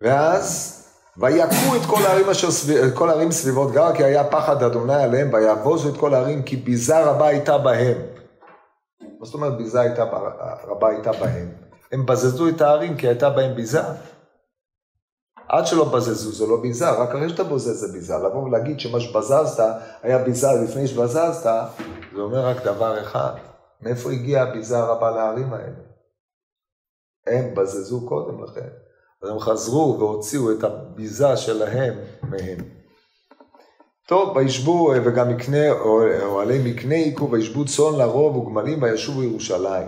ואז, 0.02 0.74
ויכו 1.18 1.76
את 1.76 1.82
כל 1.88 2.06
הערים 2.06 2.30
אשר 2.30 2.52
סביב, 2.52 2.96
כל 2.96 3.10
הערים 3.10 3.32
סביבות 3.32 3.72
גר, 3.72 3.96
כי 3.96 4.04
היה 4.04 4.24
פחד 4.24 4.64
אדוני 4.64 5.04
עליהם, 5.04 5.34
ויבוזו 5.34 5.90
את 5.90 5.98
כל 5.98 6.14
הערים, 6.14 6.44
כי 6.44 6.56
ביזה 6.56 7.06
רבה 7.06 7.28
הייתה 7.28 7.58
בהם. 7.58 7.98
מה 9.20 9.26
זאת 9.26 9.34
אומרת 9.34 9.58
ביזה 9.58 9.82
הייתה, 9.82 10.04
רבה 10.68 10.90
הייתה 10.90 11.12
בהם? 11.12 11.52
הם 11.92 12.06
בזזו 12.06 12.50
את 12.50 12.62
הערים 12.62 12.98
כי 12.98 13.08
הייתה 13.08 13.30
בהם 13.30 13.56
ביזה. 13.56 13.82
עד 15.50 15.68
שלא 15.68 15.86
בזזו 15.86 16.32
זה 16.32 16.46
לא 16.46 16.62
ביזה, 16.62 16.90
רק 16.90 17.10
אחרי 17.10 17.30
שאתה 17.30 17.44
בוזז 17.44 17.80
זה 17.80 17.94
ביזה. 17.94 18.18
לבוא 18.18 18.44
ולהגיד 18.44 18.80
שמה 18.80 19.00
שבזזת 19.00 19.64
היה 20.04 20.18
ביזה 20.18 20.48
לפני 20.64 20.88
שבזזת, 20.88 21.50
זה 22.16 22.22
אומר 22.22 22.46
רק 22.46 22.64
דבר 22.64 23.02
אחד, 23.02 23.32
מאיפה 23.82 24.12
הגיעה 24.12 24.50
הביזה 24.50 24.78
הרבה 24.78 25.12
לערים 25.12 25.54
האלה? 25.54 25.88
הם 27.28 27.56
בזזו 27.56 28.08
קודם 28.08 28.44
לכן. 28.44 28.70
אז 29.24 29.30
הם 29.30 29.40
חזרו 29.40 29.96
והוציאו 30.00 30.52
את 30.52 30.64
הביזה 30.64 31.38
שלהם 31.38 31.94
מהם. 32.24 32.58
טוב, 34.08 34.38
וישבו 34.38 34.92
וגם 35.06 35.30
מקנה, 35.30 35.72
אוהלי 36.22 36.72
מקנה 36.72 36.96
היכו, 36.96 37.32
וישבו 37.32 37.66
צאן 37.66 37.96
לרוב 37.98 38.38
וגמלים 38.38 38.82
וישובו 38.82 39.24
ירושלים. 39.24 39.88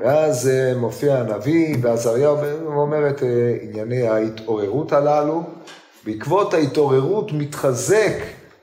ואז 0.00 0.48
אה, 0.48 0.72
מופיע 0.76 1.16
הנביא 1.16 1.76
ועזריה 1.82 2.32
ואומר 2.32 3.10
את 3.10 3.22
אה, 3.22 3.56
ענייני 3.62 4.08
ההתעוררות 4.08 4.92
הללו. 4.92 5.42
בעקבות 6.04 6.54
ההתעוררות 6.54 7.32
מתחזק 7.32 8.12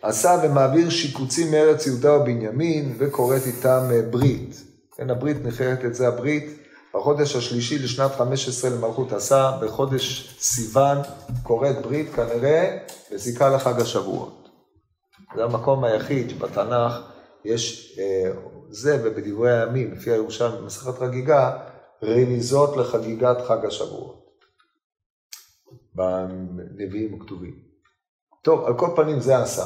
עשה 0.01 0.41
ומעביר 0.43 0.89
שיקוצים 0.89 1.51
מארץ 1.51 1.87
יהודה 1.87 2.13
ובנימין 2.13 2.95
וכורת 2.97 3.41
איתם 3.45 3.81
אה, 3.91 4.01
ברית. 4.01 4.63
כן, 4.97 5.09
הברית 5.09 5.37
נכרת 5.45 5.85
את 5.85 5.95
זה 5.95 6.07
הברית. 6.07 6.59
בחודש 6.95 7.35
השלישי 7.35 7.79
לשנת 7.79 8.11
15 8.11 8.69
למלכות 8.69 9.13
עשה, 9.13 9.51
בחודש 9.61 10.35
סיוון, 10.39 10.97
כורת 11.43 11.81
ברית 11.81 12.13
כנראה 12.15 12.77
בזיקה 13.11 13.49
לחג 13.49 13.81
השבועות. 13.81 14.49
זה 15.35 15.43
המקום 15.43 15.83
היחיד 15.83 16.29
שבתנ"ך 16.29 16.93
יש 17.45 17.97
זה 18.73 18.97
ובדברי 19.03 19.59
הימים, 19.59 19.93
לפי 19.93 20.11
הירושלמי 20.11 20.57
במסכת 20.57 20.99
חגיגה, 20.99 21.57
רמיזות 22.03 22.77
לחגיגת 22.77 23.37
חג 23.47 23.65
השבועות. 23.65 24.23
בנביאים 25.95 27.21
הכתובים. 27.21 27.55
טוב, 28.43 28.65
על 28.65 28.77
כל 28.77 28.89
פנים 28.95 29.19
זה 29.19 29.37
עשה. 29.37 29.65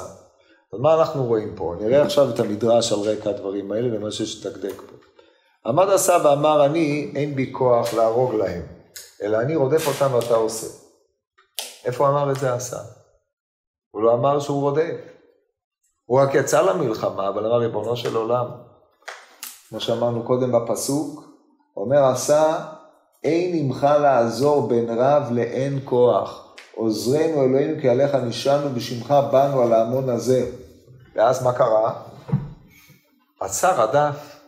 אז 0.74 0.80
מה 0.80 0.94
אנחנו 0.94 1.26
רואים 1.26 1.56
פה? 1.56 1.76
נראה 1.80 2.02
עכשיו 2.02 2.30
את 2.30 2.40
המדרש 2.40 2.92
על 2.92 3.00
רקע 3.00 3.30
הדברים 3.30 3.72
האלה 3.72 3.98
ומה 3.98 4.12
שיש 4.12 4.46
לתקדק 4.46 4.76
פה. 4.76 4.96
עמד 5.66 5.90
עשה 5.90 6.18
ואמר 6.24 6.66
אני 6.66 7.12
אין 7.16 7.36
בי 7.36 7.54
כוח 7.54 7.94
להרוג 7.94 8.34
להם, 8.34 8.66
אלא 9.22 9.40
אני 9.40 9.56
רודף 9.56 9.88
אותם 9.88 10.14
ואתה 10.14 10.36
עושה. 10.36 10.68
איפה 11.86 12.10
אמר 12.10 12.32
את 12.32 12.36
זה 12.40 12.54
עשה? 12.54 12.78
הוא 13.92 14.04
לא 14.04 14.14
אמר 14.14 14.40
שהוא 14.40 14.62
רודף. 14.62 14.98
הוא 16.06 16.20
רק 16.20 16.30
יצא 16.34 16.62
למלחמה, 16.62 17.30
אבל 17.30 17.46
אמר 17.46 17.58
ריבונו 17.58 17.98
של 17.98 18.16
עולם, 18.16 18.67
כמו 19.70 19.80
שאמרנו 19.80 20.24
קודם 20.24 20.52
בפסוק, 20.52 21.24
אומר 21.78 22.04
עשה, 22.06 22.66
אין 23.24 23.56
עמך 23.56 23.88
לעזור 24.02 24.68
בין 24.68 24.90
רב 24.90 25.32
לאין 25.32 25.80
כוח. 25.86 26.56
עוזרנו 26.76 27.44
אלוהינו 27.44 27.82
כי 27.82 27.90
עליך 27.90 28.16
נשענו 28.16 28.70
בשמך 28.70 29.14
באנו 29.32 29.62
על 29.62 29.74
ההמון 29.74 30.10
הזה. 30.10 30.52
ואז 31.16 31.44
מה 31.44 31.54
קרה? 31.54 31.94
עשה 33.40 33.72
רדף. 33.72 34.40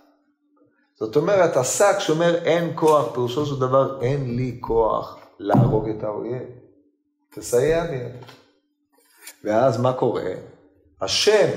זאת 1.00 1.16
אומרת, 1.16 1.58
עשה 1.58 1.98
כשאומר 1.98 2.36
אין 2.36 2.72
כוח, 2.76 3.14
פירושו 3.14 3.46
של 3.46 3.60
דבר 3.60 4.02
אין 4.02 4.36
לי 4.36 4.58
כוח 4.62 5.18
להרוג 5.40 5.90
את 5.90 6.04
האויב. 6.04 6.44
תסייע 7.36 7.92
לי. 7.92 8.00
ואז 9.44 9.82
מה 9.82 9.94
קורה? 9.94 10.32
השם 11.02 11.48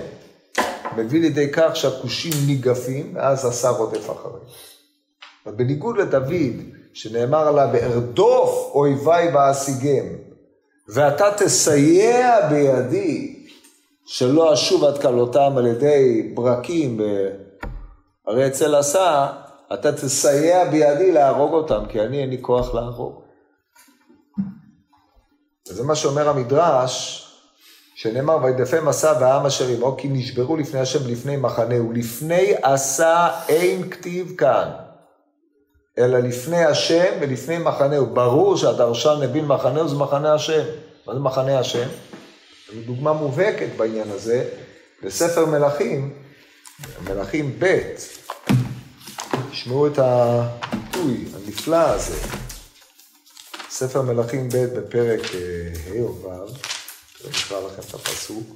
מביא 0.96 1.20
לידי 1.20 1.52
כך 1.52 1.76
שהכושים 1.76 2.32
ניגפים, 2.46 3.12
ואז 3.14 3.44
השר 3.46 3.70
רודף 3.70 4.10
אחריהם. 4.10 5.56
בניגוד 5.56 5.96
לדוד, 5.96 6.56
שנאמר 6.92 7.48
עליו, 7.48 7.68
ארדוף 7.74 8.70
אויביי 8.74 9.34
ואשיגם, 9.34 10.06
ואתה 10.88 11.24
תסייע 11.38 12.48
בידי 12.48 13.46
שלא 14.06 14.54
אשוב 14.54 14.84
עד 14.84 15.02
כלותם 15.02 15.54
על 15.56 15.66
ידי 15.66 16.32
ברקים, 16.34 17.00
הרי 18.26 18.46
אצל 18.46 18.74
עשה, 18.74 19.32
אתה 19.74 19.92
תסייע 19.92 20.70
בידי 20.70 21.12
להרוג 21.12 21.52
אותם, 21.52 21.84
כי 21.88 22.00
אני 22.00 22.22
אין 22.22 22.30
לי 22.30 22.38
כוח 22.40 22.74
להרוג. 22.74 23.22
וזה 25.68 25.84
מה 25.84 25.94
שאומר 25.94 26.28
המדרש, 26.28 27.26
שנאמר, 28.02 28.38
וידפה 28.44 28.80
מסע 28.80 29.12
והעם 29.20 29.46
אשר 29.46 29.68
עמו, 29.68 29.96
כי 29.98 30.08
נשברו 30.08 30.56
לפני 30.56 30.80
השם 30.80 31.08
לפני 31.08 31.36
מחנהו. 31.36 31.92
לפני 31.92 32.54
עשה 32.62 33.28
אין 33.48 33.90
כתיב 33.90 34.32
כאן, 34.38 34.68
אלא 35.98 36.18
לפני 36.18 36.64
השם 36.64 37.14
ולפני 37.20 37.58
מחנהו. 37.58 38.06
ברור 38.06 38.56
שהדרשן 38.56 39.18
הבין 39.24 39.46
מחנהו 39.46 39.88
זה 39.88 39.96
מחנה 39.96 40.34
השם. 40.34 40.62
מה 41.06 41.14
זה 41.14 41.20
מחנה 41.20 41.58
השם? 41.58 41.88
זו 42.74 42.80
דוגמה 42.86 43.12
מובהקת 43.12 43.68
בעניין 43.76 44.10
הזה, 44.10 44.48
בספר 45.04 45.46
מלכים, 45.46 46.14
מלכים 47.04 47.56
ב', 47.58 47.78
תשמעו 49.50 49.86
את 49.86 49.98
הביטוי 49.98 51.24
הנפלא 51.34 51.76
הזה. 51.76 52.16
ספר 53.70 54.02
מלכים 54.02 54.48
ב' 54.48 54.56
בפרק 54.56 55.20
אה, 55.34 55.98
ה' 55.98 56.02
או 56.02 56.14
ו', 56.14 56.71
נקרא 57.28 57.60
לכם 57.60 57.82
את 57.88 57.94
הפסוק. 57.94 58.46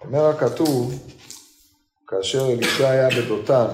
אומר 0.00 0.26
הכתוב, 0.26 0.94
כאשר 2.06 2.46
אלישע 2.52 2.90
היה 2.90 3.08
בדותן, 3.10 3.66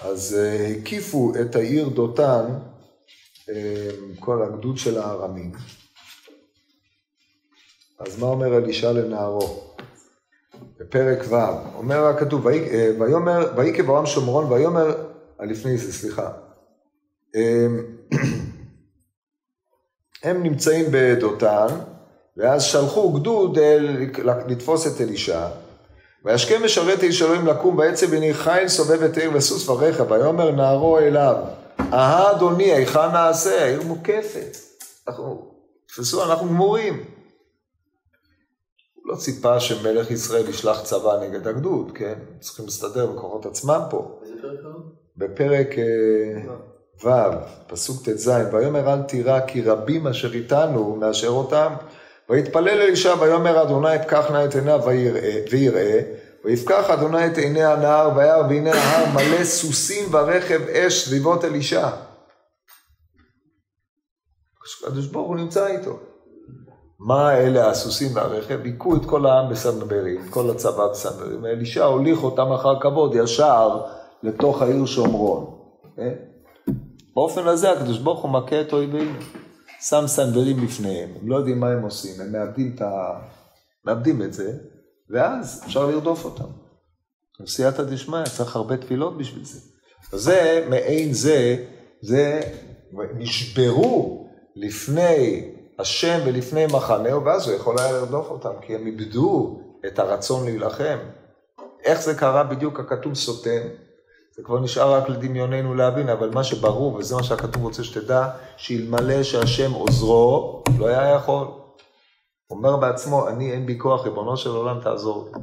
אז 0.00 0.34
אה, 0.38 0.66
הקיפו 0.66 1.32
את 1.40 1.56
העיר 1.56 1.88
דותן, 1.88 2.44
אה, 3.48 3.90
כל 4.20 4.42
הגדוד 4.42 4.78
של 4.78 4.98
הארמים. 4.98 5.52
אז 7.98 8.18
מה 8.18 8.26
אומר 8.26 8.56
אלישע 8.56 8.92
לנערו? 8.92 9.74
בפרק 10.78 11.18
ו', 11.28 11.34
אומר 11.74 12.06
הכתוב, 12.06 12.46
ויאמר, 13.00 13.52
ויהי 13.56 13.74
כברם 13.76 14.06
שומרון, 14.06 14.52
ויאמר 14.52 15.09
לפני 15.46 15.78
זה, 15.78 15.92
סליחה. 15.92 16.30
אמ, 17.34 17.84
הם 20.24 20.42
נמצאים 20.42 20.86
בדותן, 20.90 21.66
ואז 22.36 22.62
שלחו 22.62 23.12
גדוד 23.12 23.58
לתפוס 24.24 24.86
את 24.86 25.00
אלישע. 25.00 25.48
וישכם 26.24 26.64
משרת 26.64 27.02
איש 27.02 27.22
אלוהים 27.22 27.46
לקום 27.46 27.76
בעצם 27.76 28.06
בני 28.06 28.34
חיל 28.34 28.68
סובב 28.68 29.02
את 29.02 29.16
העיר 29.16 29.30
וסוס 29.34 29.68
ורכב, 29.68 30.10
ויאמר 30.10 30.50
נערו 30.50 30.98
אליו, 30.98 31.36
אהה 31.80 32.36
אדוני, 32.36 32.72
היכן 32.72 33.12
נעשה? 33.12 33.62
העיר 33.64 33.82
מוקפת. 33.82 34.56
אנחנו, 35.08 35.54
תפסו, 35.86 36.24
אנחנו 36.24 36.46
גמורים. 36.46 37.04
הוא 38.94 39.12
לא 39.12 39.16
ציפה 39.16 39.60
שמלך 39.60 40.10
ישראל 40.10 40.48
ישלח 40.48 40.82
צבא 40.82 41.20
נגד 41.24 41.48
הגדוד, 41.48 41.92
כן? 41.94 42.18
צריכים 42.40 42.64
להסתדר 42.64 43.06
בכוחות 43.06 43.46
עצמם 43.46 43.80
פה. 43.90 44.20
איזה 44.22 44.34
פרק 44.42 44.60
בפרק 45.20 45.68
אה, 45.78 46.54
ו', 47.04 47.36
פסוק 47.66 48.08
ט"ז, 48.08 48.30
ויאמר 48.52 48.92
אל 48.92 49.02
תירא 49.02 49.40
כי 49.46 49.62
רבים 49.62 50.06
אשר 50.06 50.34
איתנו 50.34 50.96
מאשר 50.96 51.28
אותם, 51.28 51.72
ויתפלל 52.30 52.68
אלישע 52.80 53.14
ויאמר 53.20 53.62
אדוני 53.62 53.96
אפקח 53.96 54.30
נא 54.30 54.44
את 54.44 54.54
עיניו 54.54 54.80
ויראה, 55.50 56.00
ויפקח 56.44 56.90
אדוני 56.90 57.26
את 57.26 57.38
עיני 57.38 57.64
הנהר 57.64 58.10
וירא 58.16 58.38
והנה 58.48 58.72
ההר 58.72 59.06
מלא 59.14 59.44
סוסים 59.44 60.14
ורכב 60.14 60.60
אש 60.68 61.04
סביבות 61.08 61.44
אלישע. 61.44 61.88
הקדוש 64.84 65.06
ברוך 65.06 65.28
הוא 65.28 65.36
נמצא 65.36 65.66
איתו. 65.66 65.98
מה 67.00 67.36
אלה 67.36 67.70
הסוסים 67.70 68.16
והרכב? 68.16 68.58
היכו 68.64 68.96
את 68.96 69.04
כל 69.06 69.26
העם 69.26 69.50
בסנברים, 69.50 70.20
את 70.24 70.30
כל 70.30 70.50
הצבא 70.50 70.88
בסנברים, 70.88 71.42
ואלישע 71.42 71.84
הוליך 71.84 72.22
אותם 72.22 72.52
אחר 72.52 72.80
כבוד 72.80 73.14
ישר 73.14 73.80
לתוך 74.22 74.62
העיר 74.62 74.86
שומרון. 74.86 75.58
כן? 75.96 76.14
באופן 77.14 77.46
הזה 77.46 77.72
הקדוש 77.72 77.98
ברוך 77.98 78.22
הוא 78.22 78.30
מכה 78.30 78.60
את 78.60 78.72
אויבינו. 78.72 79.12
שם 79.80 80.04
סנדרים 80.06 80.64
לפניהם, 80.64 81.10
הם 81.20 81.28
לא 81.28 81.36
יודעים 81.36 81.60
מה 81.60 81.70
הם 81.70 81.82
עושים, 81.82 82.20
הם 82.20 82.32
מאבדים 82.32 82.72
את, 82.74 82.82
ה... 82.82 83.20
מאבדים 83.84 84.22
את 84.22 84.32
זה, 84.32 84.52
ואז 85.10 85.62
אפשר 85.66 85.86
לרדוף 85.86 86.24
אותם. 86.24 86.44
סייעתא 87.46 87.82
דשמיא, 87.82 88.24
צריך 88.24 88.56
הרבה 88.56 88.76
תפילות 88.76 89.18
בשביל 89.18 89.44
זה. 89.44 89.60
זה, 90.12 90.66
מעין 90.70 91.12
זה, 91.12 91.64
זה 92.00 92.40
נשברו 93.14 94.26
לפני 94.56 95.50
השם 95.78 96.18
ולפני 96.26 96.66
מחנהו, 96.66 97.24
ואז 97.24 97.48
הוא 97.48 97.56
יכול 97.56 97.78
היה 97.78 97.92
לרדוף 97.92 98.30
אותם, 98.30 98.52
כי 98.60 98.74
הם 98.74 98.86
איבדו 98.86 99.60
את 99.86 99.98
הרצון 99.98 100.44
להילחם. 100.44 100.98
איך 101.84 102.02
זה 102.02 102.14
קרה 102.14 102.44
בדיוק 102.44 102.80
הכתוב 102.80 103.14
סותם? 103.14 103.60
זה 104.40 104.44
כבר 104.44 104.60
נשאר 104.60 104.94
רק 104.94 105.08
לדמיוננו 105.08 105.74
להבין, 105.74 106.08
אבל 106.08 106.30
מה 106.30 106.44
שברור, 106.44 106.94
וזה 106.94 107.16
מה 107.16 107.22
שהכתוב 107.22 107.62
רוצה 107.62 107.84
שתדע, 107.84 108.28
שאלמלא 108.56 109.22
שהשם 109.22 109.72
עוזרו, 109.72 110.62
לא 110.78 110.86
היה 110.86 111.14
יכול. 111.14 111.46
אומר 112.50 112.76
בעצמו, 112.76 113.28
אני 113.28 113.52
אין 113.52 113.66
בי 113.66 113.78
כוח, 113.78 114.04
ריבונו 114.04 114.36
של 114.36 114.50
עולם 114.50 114.80
תעזור 114.80 115.28
לי. 115.34 115.40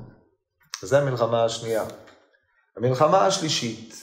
זו 0.81 0.97
המלחמה 0.97 1.45
השנייה. 1.45 1.83
המלחמה 2.77 3.25
השלישית 3.25 3.95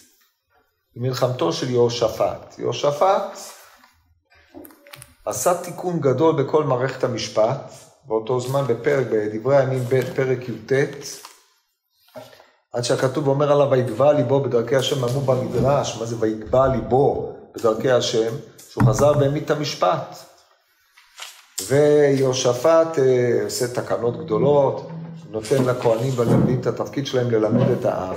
היא 0.94 1.02
מלחמתו 1.02 1.52
של 1.52 1.70
יהושפט. 1.70 2.58
יהושפט 2.58 3.38
עשה 5.24 5.62
תיקון 5.62 6.00
גדול 6.00 6.42
בכל 6.42 6.64
מערכת 6.64 7.04
המשפט, 7.04 7.72
באותו 8.04 8.40
זמן 8.40 8.64
בפרק, 8.66 9.06
בדברי 9.12 9.56
הימים 9.56 9.84
ב', 9.88 10.14
פרק 10.16 10.48
י"ט, 10.48 10.72
עד 12.74 12.84
שהכתוב 12.84 13.28
אומר 13.28 13.52
עליו, 13.52 13.70
ויגבה 13.70 14.12
ליבו 14.12 14.40
בדרכי 14.40 14.76
השם, 14.76 15.04
אמרו 15.04 15.20
במדרש, 15.20 15.96
מה 16.00 16.06
זה 16.06 16.16
ויגבה 16.20 16.66
ליבו 16.66 17.32
בדרכי 17.54 17.90
השם? 17.90 18.32
שהוא 18.70 18.84
חזר 18.88 19.12
והעמיד 19.20 19.42
את 19.42 19.50
המשפט. 19.50 20.16
ויהושפט 21.66 22.98
אה, 22.98 23.44
עושה 23.44 23.68
תקנות 23.68 24.24
גדולות, 24.24 24.88
נותן 25.30 25.64
לכהנים 25.64 26.12
ולמדים 26.16 26.60
את 26.60 26.66
התפקיד 26.66 27.06
שלהם 27.06 27.30
ללמד 27.30 27.70
את 27.70 27.84
העם. 27.84 28.14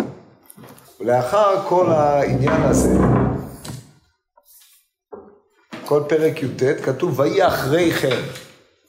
ולאחר 1.00 1.68
כל 1.68 1.92
העניין 1.92 2.64
הזה, 2.64 2.98
כל 5.86 6.04
פרק 6.08 6.44
י"ט 6.44 6.64
כתוב, 6.84 7.20
ויהי 7.20 7.48
אחרי 7.48 7.92
כן. 7.92 8.22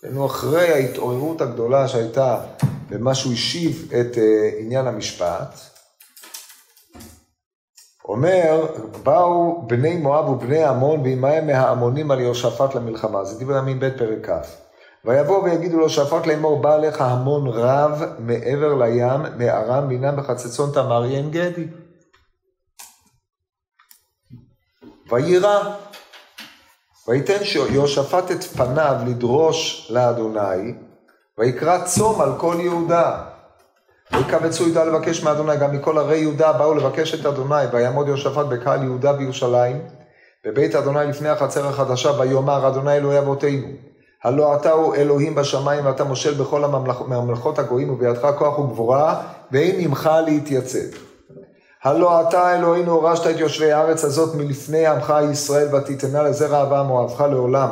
היינו 0.02 0.26
אחרי 0.26 0.68
ההתעוררות 0.72 1.40
הגדולה 1.40 1.88
שהייתה 1.88 2.40
במה 2.88 3.14
שהוא 3.14 3.32
השיב 3.32 3.92
את 4.00 4.14
uh, 4.14 4.18
עניין 4.60 4.86
המשפט. 4.86 5.58
אומר, 8.04 8.66
באו 9.02 9.62
בני 9.66 9.96
מואב 9.96 10.28
ובני 10.28 10.64
עמון 10.64 11.00
ועמהם 11.00 11.46
מהעמונים 11.46 12.10
על 12.10 12.20
יהושפט 12.20 12.74
למלחמה. 12.74 13.24
זה 13.24 13.44
דברי 13.44 13.58
ימים 13.58 13.80
ב' 13.80 13.88
פרק 13.98 14.30
כ'. 14.30 14.68
ויבואו 15.04 15.44
ויגידו 15.44 15.78
לו 15.78 15.90
שפט 15.90 16.26
לאמור, 16.26 16.62
בא 16.62 16.74
עליך 16.74 17.00
המון 17.00 17.46
רב 17.46 18.02
מעבר 18.18 18.74
לים, 18.74 19.38
מארם, 19.38 19.88
בינם 19.88 20.16
בחצצון 20.16 20.70
תמרי 20.74 21.16
עין 21.16 21.30
גדי. 21.30 21.66
ויירא, 25.10 25.74
ויתן 27.08 27.42
יהושפט 27.70 28.30
את 28.30 28.44
פניו 28.44 28.96
לדרוש 29.06 29.90
לאדוני, 29.94 30.74
ויקרא 31.38 31.84
צום 31.84 32.20
על 32.20 32.32
כל 32.38 32.56
יהודה. 32.60 33.22
ויקבצו 34.12 34.62
יהודה 34.64 34.84
לבקש 34.84 35.22
מאדוני, 35.22 35.56
גם 35.56 35.72
מכל 35.72 35.98
ערי 35.98 36.18
יהודה 36.18 36.52
באו 36.52 36.74
לבקש 36.74 37.14
את 37.14 37.26
אדוני, 37.26 37.64
ויעמוד 37.72 38.08
יהושפט 38.08 38.46
בקהל 38.46 38.82
יהודה 38.82 39.12
בירושלים, 39.12 39.78
בבית 40.44 40.74
אדוני 40.74 41.06
לפני 41.06 41.28
החצר 41.28 41.68
החדשה, 41.68 42.10
ויאמר 42.20 42.68
אדוני 42.68 42.96
אלוהי 42.96 43.18
אבותינו, 43.18 43.66
הלא 44.24 44.56
אתה 44.56 44.70
הוא 44.70 44.94
אלוהים 44.94 45.34
בשמיים 45.34 45.86
ואתה 45.86 46.04
מושל 46.04 46.34
בכל 46.34 46.64
הממלכות 46.64 47.58
הגויים 47.58 47.90
ובידך 47.90 48.28
כוח 48.38 48.58
וגבורה, 48.58 49.22
ואין 49.52 49.76
עמך 49.78 50.10
להתייצב. 50.26 51.07
הלא 51.84 52.28
אתה 52.28 52.56
אלוהינו 52.56 52.92
הורשת 52.92 53.26
את 53.30 53.38
יושבי 53.38 53.72
הארץ 53.72 54.04
הזאת 54.04 54.34
מלפני 54.34 54.86
עמך 54.86 55.14
ישראל 55.32 55.74
ותיתנה 55.74 56.22
לזרע 56.22 56.62
אברהם 56.62 56.90
אוהבך 56.90 57.20
לעולם. 57.20 57.68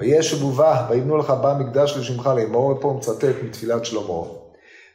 וישובו 0.00 0.52
בה 0.52 0.86
ויבנו 0.90 1.16
לך 1.16 1.30
בה 1.30 1.54
מקדש 1.54 1.96
לשמך 1.96 2.30
לאמור, 2.36 2.70
ופה 2.70 2.88
הוא 2.88 2.96
מצטט 2.96 3.34
מתפילת 3.44 3.84
שלמה. 3.84 4.22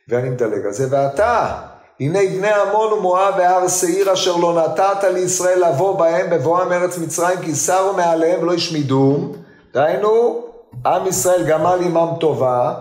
ואני 0.09 0.29
מדלג 0.29 0.65
על 0.65 0.71
זה, 0.71 0.87
ואתה 0.89 1.55
הנה 1.99 2.19
בני 2.19 2.51
עמון 2.51 2.93
ומואב 2.93 3.33
והר 3.37 3.67
שעיר 3.67 4.13
אשר 4.13 4.35
לא 4.35 4.63
נתת 4.63 5.03
לישראל 5.13 5.69
לבוא 5.69 5.99
בהם 5.99 6.29
בבואם 6.29 6.71
ארץ 6.71 6.97
מצרים 6.97 7.39
כי 7.41 7.55
שרו 7.55 7.93
מעליהם 7.93 8.41
ולא 8.41 8.53
השמידום. 8.53 9.31
דהיינו, 9.73 10.43
עם 10.85 11.07
ישראל 11.07 11.43
גמל 11.47 11.79
עמם 11.85 12.09
טובה, 12.19 12.75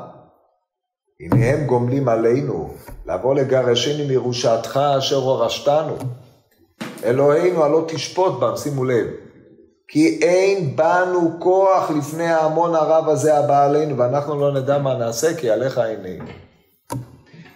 הנה 1.21 1.47
הם 1.47 1.67
גומלים 1.67 2.09
עלינו 2.09 2.71
לבוא 3.07 3.35
לגרשני 3.35 4.07
מירושתך 4.07 4.81
אשר 4.99 5.17
הורשתנו. 5.17 5.97
אלוהינו 7.05 7.65
הלא 7.65 7.85
תשפוט 7.89 8.41
בם, 8.41 8.57
שימו 8.57 8.85
לב. 8.85 9.07
כי 9.89 10.19
אין 10.23 10.77
בנו 10.77 11.37
כוח 11.39 11.91
לפני 11.91 12.27
ההמון 12.27 12.75
הרב 12.75 13.09
הזה 13.09 13.39
הבא 13.39 13.65
עלינו, 13.65 13.99
ואנחנו 13.99 14.41
לא 14.41 14.53
נדע 14.53 14.79
מה 14.79 14.95
נעשה, 14.95 15.37
כי 15.37 15.51
עליך 15.51 15.79
עינינו. 15.79 16.25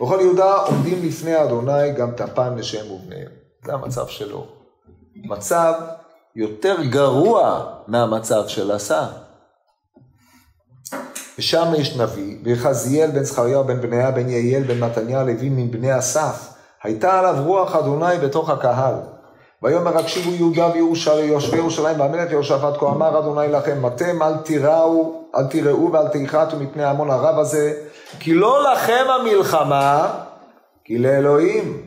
וכל 0.02 0.18
יהודה 0.20 0.54
עומדים 0.54 0.98
לפני 1.02 1.42
אדוני 1.42 1.92
גם 1.92 2.10
טפן 2.10 2.58
לשם 2.58 2.90
ובניהם. 2.90 3.30
זה 3.64 3.72
המצב 3.72 4.06
שלו. 4.06 4.46
מצב 5.16 5.72
יותר 6.36 6.76
גרוע 6.82 7.64
מהמצב 7.86 8.48
של 8.48 8.70
עשה. 8.70 9.06
ושם 11.40 11.66
יש 11.78 11.96
נביא, 11.96 12.36
וחזיאל 12.44 13.10
בן 13.10 13.22
זכריה 13.22 13.62
בן 13.62 13.80
בניה 13.80 14.10
בן 14.10 14.28
יעיאל 14.28 14.62
בן 14.62 14.80
מתניה 14.80 15.22
לוי 15.22 15.48
מבני 15.48 15.98
אסף. 15.98 16.52
הייתה 16.82 17.18
עליו 17.18 17.44
רוח 17.46 17.76
אדוני 17.76 18.18
בתוך 18.22 18.50
הקהל. 18.50 18.94
ויאמר 19.62 19.98
הקשיבו 19.98 20.30
יהודה 20.30 20.68
ויושבי 20.74 21.56
ירושלים 21.56 22.00
והמלך 22.00 22.30
יהושפט 22.30 22.76
כה 22.78 22.86
אמר 22.86 23.18
אדוני 23.18 23.48
לכם 23.48 23.86
אתם 23.86 24.22
אל 24.22 24.36
תיראו 24.36 25.22
אל 25.36 25.46
תיראו 25.46 25.92
ואל 25.92 26.08
תיחתו 26.08 26.56
מפני 26.56 26.84
המון 26.84 27.10
הרב 27.10 27.38
הזה 27.38 27.72
כי 28.18 28.34
לא 28.34 28.72
לכם 28.72 29.04
המלחמה 29.20 30.08
כי 30.84 30.98
לאלוהים 30.98 31.86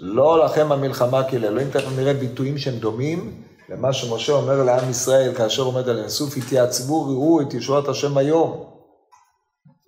לא 0.00 0.44
לכם 0.44 0.72
המלחמה 0.72 1.24
כי 1.24 1.38
לאלוהים 1.38 1.70
תכף 1.70 1.96
נראה 1.96 2.14
ביטויים 2.14 2.58
שהם 2.58 2.74
דומים 2.74 3.45
למה 3.68 3.92
שמשה 3.92 4.32
אומר 4.32 4.62
לעם 4.62 4.90
ישראל 4.90 5.34
כאשר 5.34 5.62
עומד 5.62 5.88
על 5.88 5.98
אינסוף, 5.98 6.36
התייעצבו 6.36 7.04
ראו 7.04 7.40
את 7.40 7.54
ישועת 7.54 7.88
השם 7.88 8.18
היום. 8.18 8.64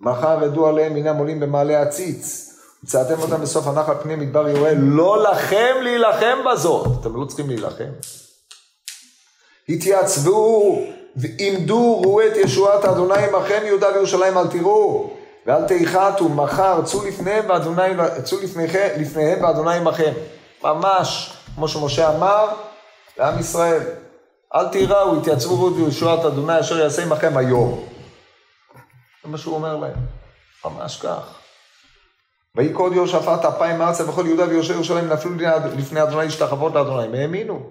מחר 0.01 0.43
ידעו 0.43 0.67
עליהם 0.67 0.95
הנה 0.95 1.11
עולים 1.19 1.39
במעלה 1.39 1.81
עציץ. 1.81 2.49
הצעתם 2.83 3.21
אותם 3.21 3.41
בסוף 3.41 3.67
הנחל 3.67 3.93
פני 4.03 4.15
מדבר 4.15 4.47
יואל, 4.47 4.77
לא 4.79 5.23
לכם 5.23 5.75
להילחם 5.83 6.37
בזאת. 6.51 6.87
אתם 7.01 7.15
לא 7.15 7.25
צריכים 7.25 7.47
להילחם. 7.47 7.89
התייעצבו 9.69 10.79
ועמדו, 11.15 12.01
ראו 12.01 12.21
את 12.21 12.37
ישועת 12.37 12.85
אדוני 12.85 13.23
עמכם 13.23 13.61
יהודה 13.65 13.87
וירושלים, 13.93 14.37
אל 14.37 14.47
תראו. 14.47 15.09
ואל 15.45 15.67
תיחתו, 15.67 16.29
מחר 16.29 16.81
צאו 16.85 17.05
לפניהם 17.05 17.45
ואדוני, 17.49 17.81
צאו 18.23 18.37
לפניהם 18.97 19.43
ואדוני 19.43 19.75
עמכם. 19.75 20.13
ממש, 20.63 21.33
כמו 21.55 21.67
שמשה 21.67 22.15
אמר, 22.15 22.47
לעם 23.19 23.39
ישראל. 23.39 23.81
אל 24.55 24.67
תיראו, 24.67 25.17
התייצבו 25.17 25.69
בישועת 25.69 26.25
אדוני 26.25 26.59
אשר 26.59 26.79
יעשה 26.79 27.03
עמכם 27.03 27.37
היום. 27.37 27.85
זה 29.23 29.29
מה 29.29 29.37
שהוא 29.37 29.55
אומר 29.55 29.75
להם, 29.75 29.95
ממש 30.65 31.01
כך. 31.01 31.39
ויקוד 32.55 32.93
יהושפט 32.93 33.45
אפיים 33.45 33.81
ארצה 33.81 34.09
וכל 34.09 34.23
יהודה 34.25 34.47
ויושב 34.47 34.73
ירושלים 34.73 35.07
נפלו 35.07 35.31
לפני 35.77 36.03
אדוני 36.03 36.25
להשתחוות 36.25 36.73
לאדוני, 36.73 37.03
הם 37.03 37.13
האמינו. 37.13 37.69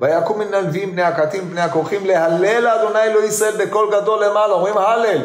ויקום 0.00 0.38
מן 0.38 0.54
הלווים 0.54 0.92
בני 0.92 1.02
הקטים 1.02 1.50
בני 1.50 1.60
הכורחים 1.60 2.06
להלל 2.06 2.60
לאדוני 2.60 3.02
אלוהי 3.02 3.26
ישראל 3.26 3.66
בקול 3.66 4.00
גדול 4.00 4.24
למעלה, 4.24 4.52
אומרים 4.52 4.78
הלל 4.78 5.22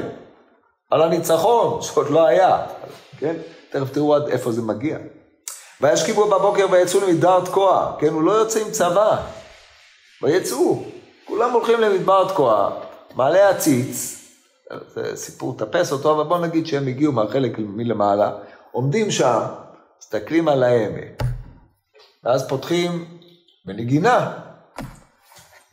על 0.92 1.02
הניצחון 1.02 1.82
שעוד 1.82 2.10
לא 2.10 2.28
היה, 2.28 2.66
כן? 3.20 3.36
תכף 3.70 3.90
תראו 3.92 4.16
עד 4.16 4.28
איפה 4.28 4.52
זה 4.52 4.62
מגיע. 4.62 4.98
וישכיבו 5.82 6.30
בבוקר 6.30 6.66
ויצאו 6.72 7.00
למדבר 7.00 7.46
תקוע, 7.46 7.96
כן, 8.00 8.08
הוא 8.08 8.24
לא 8.24 8.32
יוצא 8.32 8.60
עם 8.60 8.72
צבא. 8.72 9.18
ויצאו, 10.22 10.84
כולם 11.26 11.52
הולכים 11.52 11.82
למדבר 11.82 12.28
תקוע, 12.28 12.70
מעלה 13.16 13.50
עציץ, 13.50 14.18
זה 14.88 15.16
סיפור 15.16 15.56
טפס 15.58 15.92
אותו, 15.92 16.12
אבל 16.12 16.24
בוא 16.24 16.38
נגיד 16.38 16.68
שהם 16.68 16.88
הגיעו 16.88 17.12
מהחלק 17.12 17.52
מלמעלה, 17.58 18.32
עומדים 18.72 19.12
שם, 19.12 19.40
מסתכלים 20.00 20.48
על 20.48 20.64
העמק, 20.64 21.24
ואז 22.24 22.48
פותחים 22.48 23.06
בנגינה. 23.66 24.32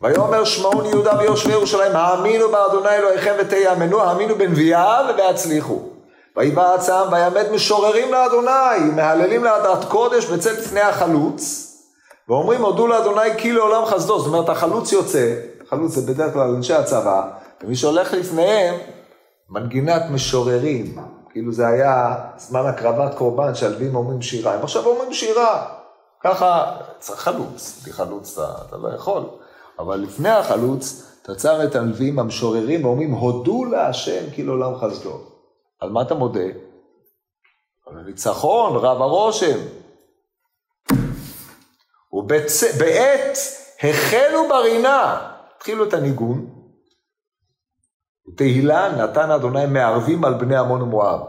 ויאמר 0.02 0.44
שמעון 0.44 0.86
יהודה 0.86 1.18
ויושבי 1.18 1.52
ירושלים, 1.52 1.96
האמינו 1.96 2.48
באדוני 2.48 2.90
אלוהיכם 2.90 3.34
ותאמנו, 3.38 4.00
האמינו 4.00 4.34
בנביאיו 4.34 5.04
והצליחו. 5.18 5.97
ויבעץ 6.39 6.89
העם 6.89 7.12
ויעמד 7.12 7.53
משוררים 7.53 8.12
לאדוני, 8.12 8.91
מהללים 8.97 9.45
להדרת 9.45 9.84
קודש 9.84 10.24
בצל 10.24 10.53
לפני 10.53 10.80
החלוץ, 10.80 11.64
ואומרים 12.28 12.62
הודו 12.62 12.86
לאדוני 12.86 13.39
כי 13.39 13.53
לעולם 13.53 13.84
חסדו, 13.84 14.18
זאת 14.18 14.26
אומרת 14.26 14.49
החלוץ 14.49 14.93
יוצא, 14.93 15.34
חלוץ 15.68 15.93
זה 15.93 16.12
בדרך 16.12 16.32
כלל 16.32 16.51
אנשי 16.51 16.74
הצבא, 16.74 17.30
ומי 17.64 17.76
שהולך 17.76 18.12
לפניהם, 18.12 18.74
מנגינת 19.51 20.03
משוררים, 20.11 20.99
כאילו 21.30 21.53
זה 21.53 21.66
היה 21.66 22.14
זמן 22.36 22.66
הקרבת 22.66 23.14
קורבן 23.14 23.55
שהלווים 23.55 23.97
אומרים 23.97 24.22
שירה, 24.22 24.55
הם 24.55 24.62
עכשיו 24.62 24.86
אומרים 24.86 25.12
שירה, 25.12 25.66
ככה 26.24 26.76
צריך 26.99 27.20
חלוץ, 27.20 27.80
בלי 27.82 27.93
חלוץ 27.93 28.39
אתה, 28.39 28.53
אתה 28.68 28.76
לא 28.76 28.89
יכול, 28.95 29.22
אבל 29.78 29.97
לפני 29.97 30.30
החלוץ, 30.30 31.03
תצר 31.22 31.64
את 31.64 31.74
הלווים 31.74 32.18
המשוררים 32.18 32.84
ואומרים 32.84 33.11
הודו 33.11 33.64
להשם 33.64 34.30
כי 34.34 34.43
לעולם 34.43 34.76
חסדו. 34.76 35.27
על 35.80 35.90
מה 35.90 36.02
אתה 36.02 36.14
מודה? 36.14 36.44
על 37.86 37.98
הניצחון, 37.98 38.76
רב 38.76 39.02
הרושם. 39.02 39.58
ובעת 42.12 42.46
החלו 43.82 44.48
ברינה, 44.48 45.30
התחילו 45.56 45.84
את 45.84 45.94
הניגון, 45.94 46.46
תהילה 48.36 48.92
נתן 48.96 49.30
אדוני 49.30 49.66
מערבים 49.66 50.24
על 50.24 50.34
בני 50.34 50.56
עמון 50.56 50.82
ומואב. 50.82 51.20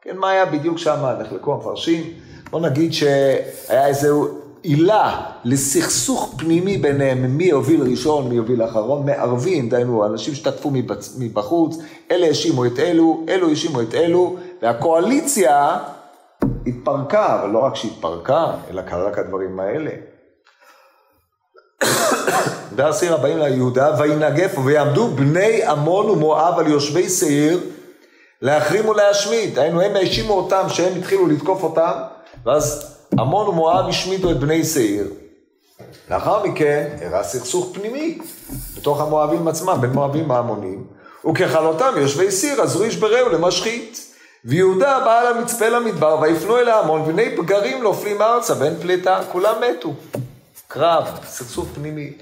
כן, 0.00 0.16
מה 0.16 0.30
היה 0.30 0.46
בדיוק 0.46 0.78
שם? 0.78 1.16
נחלקו 1.20 1.54
המפרשים. 1.54 2.20
בוא 2.50 2.60
נגיד 2.60 2.92
שהיה 2.92 3.86
איזו 3.86 4.43
עילה 4.64 5.20
לסכסוך 5.44 6.34
פנימי 6.38 6.78
ביניהם, 6.78 7.36
מי 7.36 7.44
יוביל 7.44 7.82
ראשון, 7.82 8.28
מי 8.28 8.34
יוביל 8.34 8.64
אחרון, 8.64 9.06
מערבים, 9.06 9.68
דהיינו, 9.68 10.06
אנשים 10.06 10.34
שתקפו 10.34 10.72
מבחוץ, 11.18 11.76
אלה 12.10 12.26
האשימו 12.26 12.66
את 12.66 12.78
אלו, 12.78 13.24
אלו 13.28 13.48
האשימו 13.48 13.80
את 13.80 13.94
אלו, 13.94 14.36
והקואליציה 14.62 15.78
התפרקה, 16.66 17.40
אבל 17.40 17.50
לא 17.50 17.58
רק 17.58 17.74
שהתפרקה, 17.74 18.46
אלא 18.70 18.82
קרה 18.82 19.02
רק 19.02 19.18
הדברים 19.18 19.60
האלה. 19.60 19.90
והסיר 22.76 23.14
הבאים 23.14 23.38
ליהודה, 23.38 23.94
וינגף 23.98 24.58
ויעמדו 24.64 25.08
בני 25.08 25.64
עמון 25.64 26.10
ומואב 26.10 26.58
על 26.58 26.66
יושבי 26.66 27.08
שעיר 27.08 27.60
להחרים 28.42 28.88
ולהשמיד. 28.88 29.58
היינו, 29.58 29.80
הם 29.80 29.96
האשימו 29.96 30.32
אותם 30.34 30.64
שהם 30.68 30.98
התחילו 30.98 31.26
לתקוף 31.26 31.62
אותם, 31.62 31.92
ואז 32.46 32.93
עמון 33.18 33.48
ומואב 33.48 33.88
השמידו 33.88 34.30
את 34.30 34.38
בני 34.38 34.64
שעיר. 34.64 35.10
לאחר 36.10 36.46
מכן 36.46 36.96
אירע 37.00 37.22
סכסוך 37.22 37.70
פנימי 37.72 38.18
בתוך 38.76 39.00
המואבים 39.00 39.48
עצמם, 39.48 39.78
בין 39.80 39.90
מואבים 39.90 40.30
והעמונים, 40.30 40.86
וככלותם 41.30 41.92
יושבי 41.96 42.30
סיר 42.30 42.62
עזרו 42.62 42.82
איש 42.82 42.96
ברעהו 42.96 43.28
למשחית. 43.28 44.00
ויהודה 44.44 45.00
בא 45.04 45.22
למצפה 45.22 45.68
למדבר 45.68 46.18
ויפנו 46.20 46.56
אל 46.56 46.68
ההמון 46.68 47.00
ובני 47.00 47.36
פגרים 47.36 47.82
נופלים 47.82 48.22
ארצה 48.22 48.54
ואין 48.58 48.74
פליטה, 48.80 49.20
כולם 49.32 49.54
מתו. 49.60 49.92
קרב, 50.68 51.20
סכסוך 51.26 51.66
פנימי. 51.74 52.12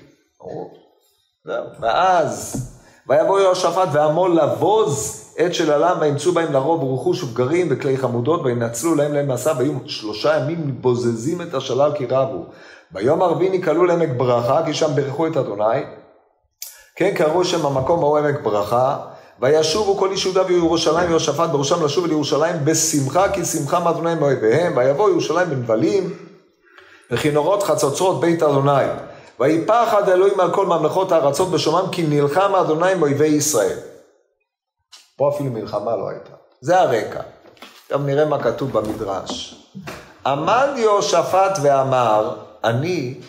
זהו. 1.45 1.65
ואז, 1.81 2.57
ויבוא 3.09 3.41
יהושפט 3.41 3.89
ועמול 3.93 4.41
לבוז 4.41 5.22
עת 5.37 5.55
של 5.55 5.73
עלם, 5.73 5.97
וימצאו 6.01 6.33
בהם 6.33 6.53
לרוב 6.53 7.01
רכוש 7.01 7.23
ובגרים 7.23 7.67
וכלי 7.71 7.97
חמודות, 7.97 8.41
וינצלו 8.45 8.95
להם 8.95 9.13
להם 9.13 9.29
מעשה, 9.29 9.53
והיו 9.59 9.73
שלושה 9.87 10.37
ימים 10.37 10.77
בוזזים 10.81 11.43
את 11.43 11.55
השלל 11.55 11.93
כי 11.95 12.07
רבו. 12.07 12.45
ביום 12.91 13.23
הרביעי 13.23 13.59
נקראו 13.59 13.85
לעמק 13.85 14.09
ברכה, 14.17 14.63
כי 14.67 14.75
שם 14.75 14.91
ברכו 14.95 15.27
את 15.27 15.37
אדוני. 15.37 15.83
כן, 16.97 17.15
קראו 17.15 17.45
שם 17.45 17.67
המקום 17.67 17.99
ההוא 17.99 18.19
עמק 18.19 18.41
ברכה, 18.43 18.97
וישובו 19.41 19.97
כל 19.97 20.11
איש 20.11 20.25
יהודה 20.25 20.43
וירושלים 20.47 21.09
ויהושפט 21.09 21.51
בראשם 21.51 21.85
לשוב 21.85 22.05
אל 22.05 22.11
ירושלים 22.11 22.65
בשמחה, 22.65 23.33
כי 23.33 23.45
שמחה 23.45 23.81
מאדוני 23.81 24.15
מאויביהם, 24.15 24.77
ויבוא 24.77 25.11
ירושלים 25.11 25.51
בנבלים, 25.51 26.15
וכינורות 27.11 27.63
חצוצרות 27.63 28.21
בית 28.21 28.43
אדוני. 28.43 28.85
ויפחד 29.41 30.09
אלוהים 30.09 30.41
על 30.41 30.51
כל 30.51 30.67
ממלכות 30.67 31.13
הארצות 31.13 31.51
בשומם, 31.51 31.85
כי 31.93 32.03
נלחם 32.03 32.55
אדוני 32.55 32.93
עם 32.93 33.03
אויבי 33.03 33.27
ישראל. 33.27 33.92
פה 35.23 35.31
אפילו 35.35 35.51
מלחמה 35.51 35.97
לא 35.97 36.09
הייתה. 36.09 36.31
זה 36.61 36.81
הרקע. 36.81 37.23
עכשיו 37.83 37.99
נראה 37.99 38.25
מה 38.25 38.43
כתוב 38.43 38.73
במדרש. 38.73 39.65
עמד 40.27 40.69
יהושפט 40.77 41.59
ואמר, 41.63 42.37
אני, 42.65 43.21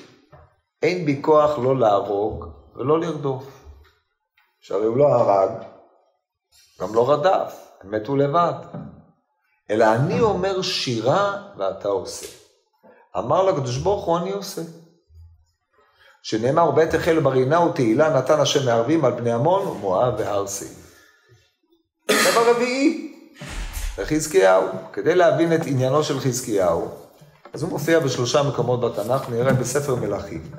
אין 0.83 1.05
בי 1.05 1.19
כוח 1.21 1.59
לא 1.59 1.79
להרוג 1.79 2.45
ולא 2.75 2.99
לרדוף. 2.99 3.43
שהרי 4.61 4.85
הוא 4.85 4.97
לא 4.97 5.07
הרג, 5.07 5.51
גם 6.81 6.95
לא 6.95 7.11
רדף, 7.11 7.67
הם 7.81 7.91
מתו 7.91 8.15
לבד. 8.15 8.53
אלא 9.69 9.93
אני 9.93 10.21
אומר 10.21 10.61
שירה 10.61 11.41
ואתה 11.57 11.87
עושה. 11.87 12.27
אמר 13.17 13.43
לקדוש 13.43 13.77
ברוך 13.77 14.05
הוא 14.05 14.17
אני 14.17 14.31
עושה. 14.31 14.61
שנאמר 16.23 16.71
בית 16.71 16.93
החל 16.93 17.19
ברינה 17.19 17.61
ותהילה 17.61 18.17
נתן 18.17 18.39
השם 18.39 18.65
מערבים 18.65 19.05
על 19.05 19.11
בני 19.11 19.31
עמון 19.31 19.67
ומואב 19.67 20.13
והר 20.17 20.47
סין. 20.47 20.82
דבר 22.31 22.55
רביעי, 22.55 23.13
לחזקיהו. 23.97 24.67
כדי 24.93 25.15
להבין 25.15 25.53
את 25.53 25.59
עניינו 25.65 26.03
של 26.03 26.19
חזקיהו, 26.19 26.89
אז 27.53 27.61
הוא 27.61 27.69
מופיע 27.69 27.99
בשלושה 27.99 28.43
מקומות 28.43 28.81
בתנ"ך, 28.81 29.29
נראה 29.29 29.53
בספר 29.53 29.95
מלכים. 29.95 30.51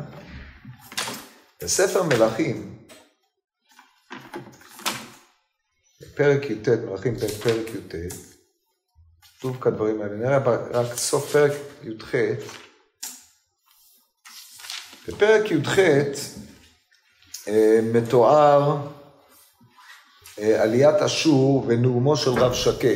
בספר 1.62 2.02
מלכים, 2.02 2.78
בפרק 6.00 6.50
י"ט, 6.50 6.68
מלכים 6.68 7.16
פרק 7.16 7.68
י"ט, 7.68 7.94
כתוב 9.38 9.56
כדברים 9.60 10.02
האלה, 10.02 10.14
נראה 10.14 10.38
רק 10.70 10.94
סוף 10.94 11.32
פרק 11.32 11.52
י"ח, 11.82 12.14
בפרק 15.08 15.50
י"ח 15.50 15.78
אה, 17.48 17.80
מתואר 17.92 18.76
עליית 20.38 20.94
אשור 20.94 21.64
ונאומו 21.66 22.16
של 22.16 22.30
רב 22.30 22.52
שקה. 22.52 22.88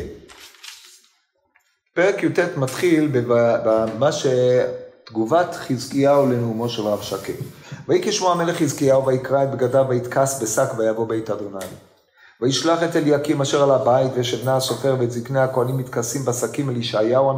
פרק 1.95 2.22
י"ט 2.22 2.39
מתחיל 2.57 3.11
במה 3.64 4.11
שתגובת 4.12 5.55
חזקיהו 5.55 6.26
לנאומו 6.26 6.68
של 6.68 6.82
רב 6.82 7.03
שקה. 7.03 7.32
ויהי 7.89 8.03
כשמוע 8.03 8.32
המלך 8.32 8.57
חזקיהו 8.57 9.07
ויקרא 9.07 9.45
את 9.45 9.51
בגדיו 9.51 9.84
ויתכס 9.89 10.43
בשק 10.43 10.78
ויבוא 10.78 11.09
בית 11.09 11.30
אדוני. 11.30 11.64
וישלח 12.41 12.82
את 12.82 12.97
אליקים 12.97 13.41
אשר 13.41 13.62
על 13.62 13.70
הבית 13.70 14.11
ואת 14.16 14.41
בנה 14.43 14.57
הסופר 14.57 14.97
ואת 14.99 15.11
זקני 15.11 15.41
הכהנים 15.41 15.76
מתכסים 15.76 16.24
בשקים 16.24 16.70
אל 16.70 16.76
ישעיהו 16.76 17.32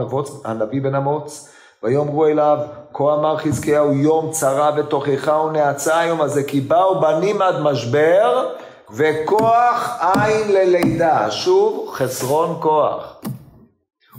הנביא 0.44 0.82
בן 0.82 0.94
אמוץ 0.94 1.48
ויאמרו 1.82 2.26
אליו 2.26 2.58
כה 2.92 3.14
אמר 3.14 3.36
חזקיהו 3.38 3.92
יום 3.92 4.30
צרה 4.30 4.70
ותוכחה 4.76 5.36
ונאצה 5.36 5.98
היום 5.98 6.20
הזה 6.20 6.42
כי 6.42 6.60
באו 6.60 7.00
בנים 7.00 7.42
עד 7.42 7.60
משבר 7.60 8.54
וכוח 8.92 9.98
אין 10.16 10.52
ללידה, 10.52 11.30
שוב 11.30 11.90
חסרון 11.92 12.56
כוח. 12.60 13.20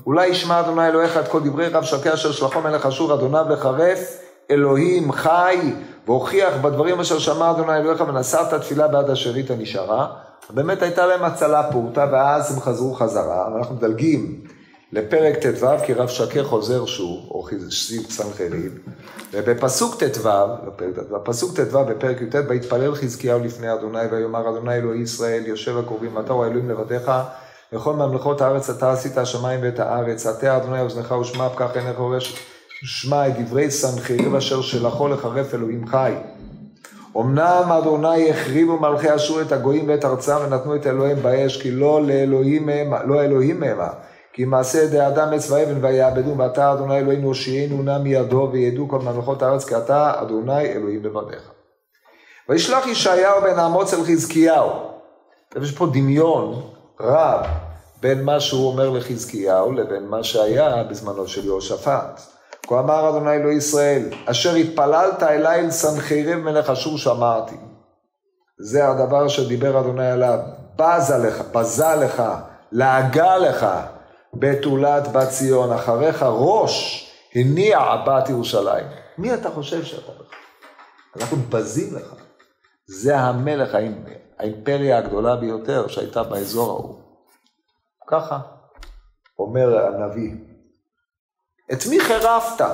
אולי 0.06 0.28
ישמע 0.28 0.60
אדוני 0.60 0.88
אלוהיך 0.88 1.18
את 1.18 1.28
כל 1.28 1.40
דברי 1.40 1.68
רב 1.68 1.84
שקי 1.84 2.14
אשר 2.14 2.32
שלחו 2.32 2.62
מלך 2.62 2.86
אשור 2.86 3.14
אדוניו 3.14 3.46
לחרף 3.50 4.18
אלוהים 4.52 5.12
חי 5.12 5.74
והוכיח 6.08 6.54
בדברים 6.62 7.00
אשר 7.00 7.20
שמע 7.20 7.52
אדוני 7.52 7.78
אלוהיך 7.78 8.02
ונשאת 8.02 8.54
תפילה 8.54 8.88
בעד 8.88 9.10
השארית 9.10 9.52
הנשארה. 9.52 10.08
באמת 10.50 10.82
הייתה 10.82 11.06
להם 11.06 11.24
הצלה 11.24 11.72
פורטה 11.72 12.08
ואז 12.12 12.54
הם 12.54 12.60
חזרו 12.60 12.94
חזרה, 12.94 13.48
ואנחנו 13.54 13.76
מדלגים 13.76 14.42
לפרק 14.94 15.38
ט"ו, 15.38 15.68
כי 15.86 15.94
רב 15.94 16.08
שקה 16.08 16.44
חוזר 16.44 16.86
שוב, 16.86 17.28
או 17.30 17.48
סיב 17.72 18.02
סנחריב, 18.10 18.80
ובפסוק 19.34 20.04
ט"ו, 20.04 20.30
בפסוק 21.12 21.60
ט"ו 21.60 21.86
בפרק 21.86 22.22
י"ט, 22.22 22.36
ויתפלל 22.50 22.96
חזקיהו 22.96 23.40
לפני 23.40 23.74
אדוני, 23.74 24.06
ויאמר 24.12 24.50
אדוני 24.50 24.76
אלוהי 24.76 25.00
ישראל, 25.00 25.44
יושב 25.46 25.78
הקרובים, 25.78 26.20
אתה 26.20 26.34
הוא 26.34 26.44
האלוהים 26.44 26.70
לבדיך, 26.70 27.12
לכל 27.74 27.94
ממלכות 27.94 28.42
הארץ 28.42 28.70
אתה 28.70 28.92
עשית 28.92 29.18
השמיים 29.18 29.60
ואת 29.64 29.80
הארץ, 29.80 30.26
עטה 30.26 30.58
אדוני 30.58 30.82
אוזנך 30.82 31.12
ושמע 31.12 31.50
פקח 31.50 31.70
עיניך 31.76 32.00
ורש, 32.00 32.36
שמע 32.84 33.28
את 33.28 33.34
דברי 33.40 33.72
סנחריב 33.72 34.36
אשר 34.36 34.62
שלחו 34.62 35.08
לחרף 35.08 35.54
אלוהים 35.54 35.88
חי. 35.88 36.14
אמנם 37.18 37.72
אדוני 37.82 38.30
החריבו 38.30 38.80
מלכי 38.80 39.16
אשור 39.16 39.42
את 39.42 39.52
הגויים 39.52 39.88
ואת 39.88 40.06
ארצם 40.06 40.36
ונתנו 40.46 40.76
את 40.76 40.88
אלוהים 40.88 41.18
באש, 41.22 41.62
כי 41.62 41.72
לא 41.72 42.02
לאלוהים 42.02 42.70
המה, 42.70 43.04
לא 43.04 43.24
אלוהים 43.24 43.64
המה. 43.64 43.90
כי 44.34 44.46
מעשה 44.46 44.84
ידי 44.84 45.08
אדם 45.08 45.34
עץ 45.34 45.52
ואבן 45.52 45.86
ויעבדו, 45.86 46.38
ואתה 46.38 46.74
אדוני 46.74 46.98
אלוהינו 46.98 47.28
הושיענו 47.28 47.84
נא 47.84 47.98
מידו, 47.98 48.50
וידעו 48.52 48.90
כל 48.90 49.00
ממלכות 49.00 49.42
הארץ, 49.42 49.66
כי 49.66 49.78
אתה 49.78 50.22
אדוני 50.22 50.66
אלוהים 50.66 51.04
לבדיך. 51.06 51.52
וישלח 52.50 52.88
ישעיהו 52.88 53.42
בן 53.42 53.60
אמוץ 53.60 53.94
אל 53.94 54.04
חזקיהו. 54.04 54.70
יש 55.62 55.72
פה 55.72 55.86
דמיון 55.86 56.62
רב 57.00 57.46
בין 58.02 58.24
מה 58.24 58.40
שהוא 58.40 58.68
אומר 58.68 58.90
לחזקיהו 58.90 59.72
לבין 59.72 60.08
מה 60.08 60.24
שהיה 60.24 60.84
בזמנו 60.84 61.28
של 61.28 61.46
יהושפט. 61.46 62.22
כה 62.68 62.80
אמר 62.80 63.10
אדוני 63.10 63.36
אלוהי 63.36 63.56
ישראל, 63.56 64.10
אשר 64.26 64.56
התפללת 64.56 65.24
אליי 65.24 65.60
אל 65.60 65.72
סנחריב 65.72 66.36
מלך 66.36 66.70
אשור 66.70 66.98
שמעתי. 66.98 67.56
זה 68.60 68.88
הדבר 68.88 69.28
שדיבר 69.28 69.80
אדוני 69.80 70.12
עליו, 70.12 70.40
בזה 70.76 71.18
לך, 71.18 71.42
בזה 71.54 71.96
לך, 71.96 72.24
לעגה 72.72 73.38
לך, 73.38 73.66
בתולת 74.34 75.08
בת 75.14 75.30
ציון, 75.30 75.72
אחריך 75.72 76.24
ראש 76.24 77.08
הניע 77.36 77.80
בת 78.08 78.30
ירושלים. 78.30 78.86
מי 79.18 79.34
אתה 79.34 79.50
חושב 79.50 79.84
שאתה 79.84 80.12
בכלל? 80.12 80.38
אנחנו 81.16 81.38
בזים 81.38 81.96
לך. 81.96 82.14
זה 82.88 83.18
המלך, 83.18 83.76
האימפריה 84.40 84.98
הגדולה 84.98 85.36
ביותר 85.36 85.88
שהייתה 85.88 86.24
באזור 86.24 86.70
ההוא. 86.70 87.00
ככה 88.08 88.40
אומר 89.40 89.86
הנביא. 89.86 90.32
את 91.74 91.86
מי 91.90 92.00
חירפת 92.00 92.66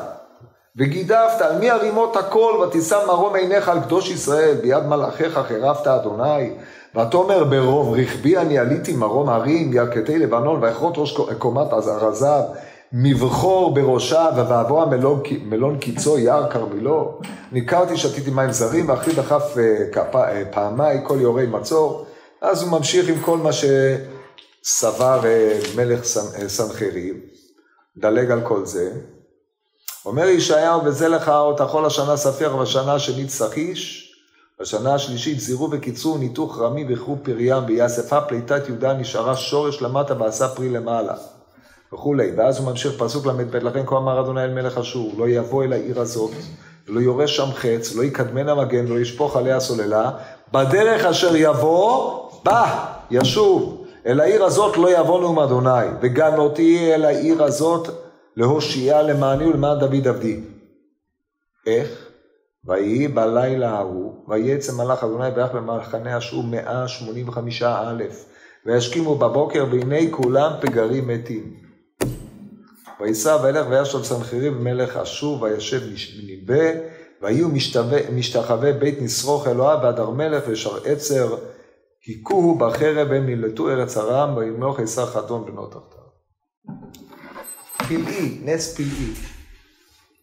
וגידפת, 0.77 1.41
על 1.41 1.57
מי 1.57 1.69
הרימות 1.69 2.15
הכל 2.15 2.63
ותישא 2.67 3.05
מרום 3.07 3.35
עיניך 3.35 3.69
על 3.69 3.79
קדוש 3.83 4.09
ישראל, 4.09 4.55
ביד 4.61 4.83
מלאכיך 4.83 5.39
חירפת 5.47 5.87
אדוני. 5.87 6.57
ותאמר 6.97 7.43
ברוב 7.43 7.93
רכבי 7.93 8.37
אני 8.37 8.57
עליתי 8.57 8.93
מרום 8.93 9.29
הרים, 9.29 9.73
ירכתי 9.73 10.19
לבנון, 10.19 10.63
ויכרות 10.63 10.93
ראש 10.97 11.17
קומת 11.37 11.73
עזרזיו, 11.73 12.43
מבחור 12.93 13.73
בראשה, 13.73 14.29
ובעבור 14.37 14.83
המלון 14.83 15.21
מלון 15.41 15.77
קיצו 15.79 16.19
יער 16.19 16.51
כרמילו. 16.51 17.19
ניכרתי, 17.51 17.97
שתיתי 17.97 18.31
מים 18.31 18.51
זרים, 18.51 18.89
ואחי 18.89 19.13
דחף 19.13 19.57
אה, 19.57 20.03
אה, 20.15 20.43
פעמיי 20.51 20.99
כל 21.03 21.17
יורי 21.21 21.45
מצור. 21.45 22.05
אז 22.41 22.63
הוא 22.63 22.71
ממשיך 22.71 23.09
עם 23.09 23.19
כל 23.21 23.37
מה 23.37 23.49
שסבר 24.63 25.19
אה, 25.25 25.59
מלך 25.75 26.03
סנחריב, 26.47 27.15
דלג 27.97 28.31
על 28.31 28.41
כל 28.41 28.65
זה. 28.65 28.91
אומר 30.05 30.27
ישעיהו, 30.27 30.85
וזה 30.85 31.07
לך 31.07 31.29
אות 31.29 31.61
החול 31.61 31.85
השנה 31.85 32.17
ספיח, 32.17 32.51
בשנה 32.51 32.93
השנית 32.93 33.29
סחיש, 33.29 34.06
בשנה 34.61 34.93
השלישית 34.93 35.39
זירו 35.39 35.71
וקיצרו, 35.71 36.17
ניתוך 36.17 36.59
רמי 36.61 36.85
וכרו 36.89 37.17
פריים, 37.23 37.63
ויאספה 37.67 38.21
פליטת 38.21 38.67
יהודה 38.67 38.93
נשארה 38.93 39.35
שורש 39.35 39.81
למטה 39.81 40.21
ועשה 40.21 40.47
פרי 40.47 40.69
למעלה. 40.69 41.13
וכולי. 41.93 42.31
ואז 42.37 42.59
הוא 42.59 42.69
ממשיך 42.69 42.93
פסוק 42.97 43.25
ל"ב, 43.25 43.55
לכן 43.55 43.85
כה 43.85 43.97
אמר 43.97 44.21
אדוני 44.21 44.43
אל 44.43 44.53
מלך 44.53 44.77
אשור, 44.77 45.13
לא 45.17 45.29
יבוא 45.29 45.63
אל 45.63 45.73
העיר 45.73 46.01
הזאת, 46.01 46.31
לא 46.87 46.99
יורש 46.99 47.37
שם 47.37 47.49
חץ, 47.53 47.95
לא 47.95 48.03
יקדמנה 48.03 48.55
מגן, 48.55 48.87
לא 48.87 48.99
ישפוך 48.99 49.35
עליה 49.35 49.59
סוללה, 49.59 50.11
בדרך 50.51 51.05
אשר 51.05 51.35
יבוא, 51.35 52.21
בא, 52.43 52.85
ישוב. 53.11 53.85
אל 54.05 54.19
העיר 54.19 54.43
הזאת 54.43 54.77
לא 54.77 54.99
יבוא 54.99 55.21
נאום 55.21 55.39
אדוני, 55.39 55.87
וגנותי 56.01 56.93
אל 56.93 57.05
העיר 57.05 57.43
הזאת 57.43 57.87
להושיעה 58.37 59.01
למעני 59.01 59.45
ולמען 59.45 59.79
דוד 59.79 60.07
עבדי. 60.07 60.39
איך? 61.67 62.06
ויהי 62.67 63.07
בלילה 63.07 63.69
ההוא, 63.69 64.13
ויצא 64.27 64.73
מלאך 64.73 65.03
אדוני 65.03 65.31
ביח 65.31 65.49
במחנה 65.53 66.17
אשור 66.17 66.43
מאה 66.43 66.87
שמונים 66.87 67.29
וחמישה 67.29 67.79
א', 67.79 68.03
וישכימו 68.65 69.15
בבוקר 69.15 69.65
והנה 69.71 70.11
כולם 70.11 70.51
פגרים 70.61 71.07
מתים. 71.07 71.53
ויסע 72.99 73.37
וילך 73.43 73.65
וישב 73.69 74.03
סנחריב 74.03 74.53
מלך 74.53 74.97
אשור 74.97 75.41
וישב 75.41 75.81
ניבא 76.25 76.79
ויהיו 77.21 77.47
משתחווה 78.13 78.73
בית 78.73 79.01
נשרוך 79.01 79.47
אלוהיו 79.47 79.79
והדר 79.83 80.09
מלך 80.09 80.43
ושר 80.47 80.77
עצר 80.85 81.35
היכוהו 82.07 82.57
בחרב 82.57 83.11
הם 83.11 83.29
נמלטו 83.29 83.69
ארץ 83.69 83.97
ארם 83.97 84.37
וימלוך 84.37 84.79
עשר 84.79 85.05
חתון 85.05 85.45
בנו 85.45 85.65
תחתיו. 85.65 86.07
פלאי, 87.87 88.39
נס 88.43 88.75
פלאי. 88.75 89.36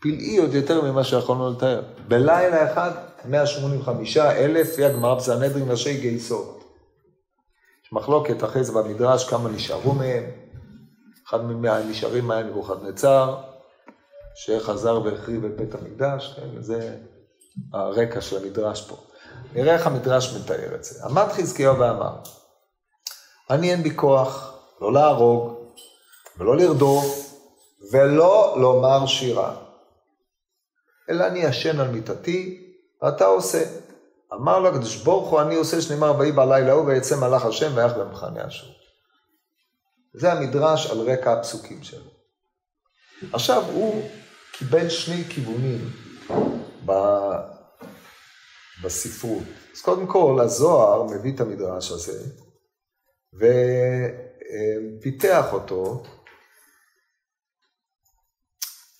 פלאי 0.04 0.38
עוד 0.38 0.54
יותר 0.54 0.82
ממה 0.82 1.04
שיכולנו 1.04 1.50
לתאר. 1.50 1.82
בלילה 2.08 2.72
אחד 2.72 2.90
185 3.24 4.16
אלף, 4.16 4.68
לפי 4.72 4.84
הגמרא 4.84 5.14
בסנהדרין 5.14 5.70
ראשי 5.70 6.00
גייסות. 6.00 6.64
יש 7.84 7.92
מחלוקת 7.92 8.44
אחרי 8.44 8.64
זה 8.64 8.72
במדרש 8.72 9.28
כמה 9.28 9.48
נשארו 9.48 9.92
מהם. 9.92 10.24
אחד 11.28 11.44
מהנשארים 11.44 12.30
היה 12.30 12.42
נבוכדנצר, 12.42 13.36
שחזר 14.34 15.00
והחריב 15.04 15.44
את 15.44 15.56
בית 15.56 15.74
המקדש, 15.74 16.34
כן, 16.36 16.62
זה 16.62 16.96
הרקע 17.72 18.20
של 18.20 18.44
המדרש 18.44 18.88
פה. 18.88 18.96
נראה 19.54 19.74
איך 19.74 19.86
המדרש 19.86 20.36
מתאר 20.36 20.74
את 20.74 20.84
זה. 20.84 21.04
עמד 21.04 21.26
חזקיהו 21.32 21.78
ואמר, 21.78 22.16
אני 23.50 23.70
אין 23.70 23.82
בי 23.82 23.96
כוח 23.96 24.58
לא 24.80 24.92
להרוג 24.92 25.54
ולא 26.38 26.56
לרדוף 26.56 27.34
ולא 27.92 28.56
לומר 28.60 29.06
שירה, 29.06 29.63
אלא 31.10 31.26
אני 31.26 31.38
ישן 31.38 31.80
על 31.80 31.88
מיטתי 31.88 32.72
ואתה 33.02 33.24
עושה. 33.24 33.64
אמר 34.32 34.58
לו 34.58 34.68
הקדוש 34.68 34.96
ברוך 34.96 35.30
הוא, 35.30 35.40
אני 35.40 35.54
עושה 35.54 35.80
שנאמר 35.80 36.18
ויהי 36.18 36.32
בלילה 36.32 36.70
ההוא 36.70 36.86
ויצא 36.86 37.16
מלאך 37.16 37.44
השם 37.44 37.76
ויח 37.76 37.92
במחנה 37.92 38.48
אשור. 38.48 38.74
זה 40.14 40.32
המדרש 40.32 40.90
על 40.90 40.98
רקע 40.98 41.32
הפסוקים 41.32 41.82
שלו. 41.82 42.10
עכשיו, 43.32 43.62
הוא 43.62 44.10
קיבל 44.52 44.88
שני 44.88 45.24
כיוונים 45.24 45.90
ב... 46.86 46.92
בספרות. 48.82 49.42
אז 49.74 49.80
קודם 49.82 50.06
כל, 50.06 50.38
הזוהר 50.42 51.02
מביא 51.02 51.34
את 51.34 51.40
המדרש 51.40 51.90
הזה, 51.90 52.30
ופיתח 55.00 55.52
אותו 55.52 56.02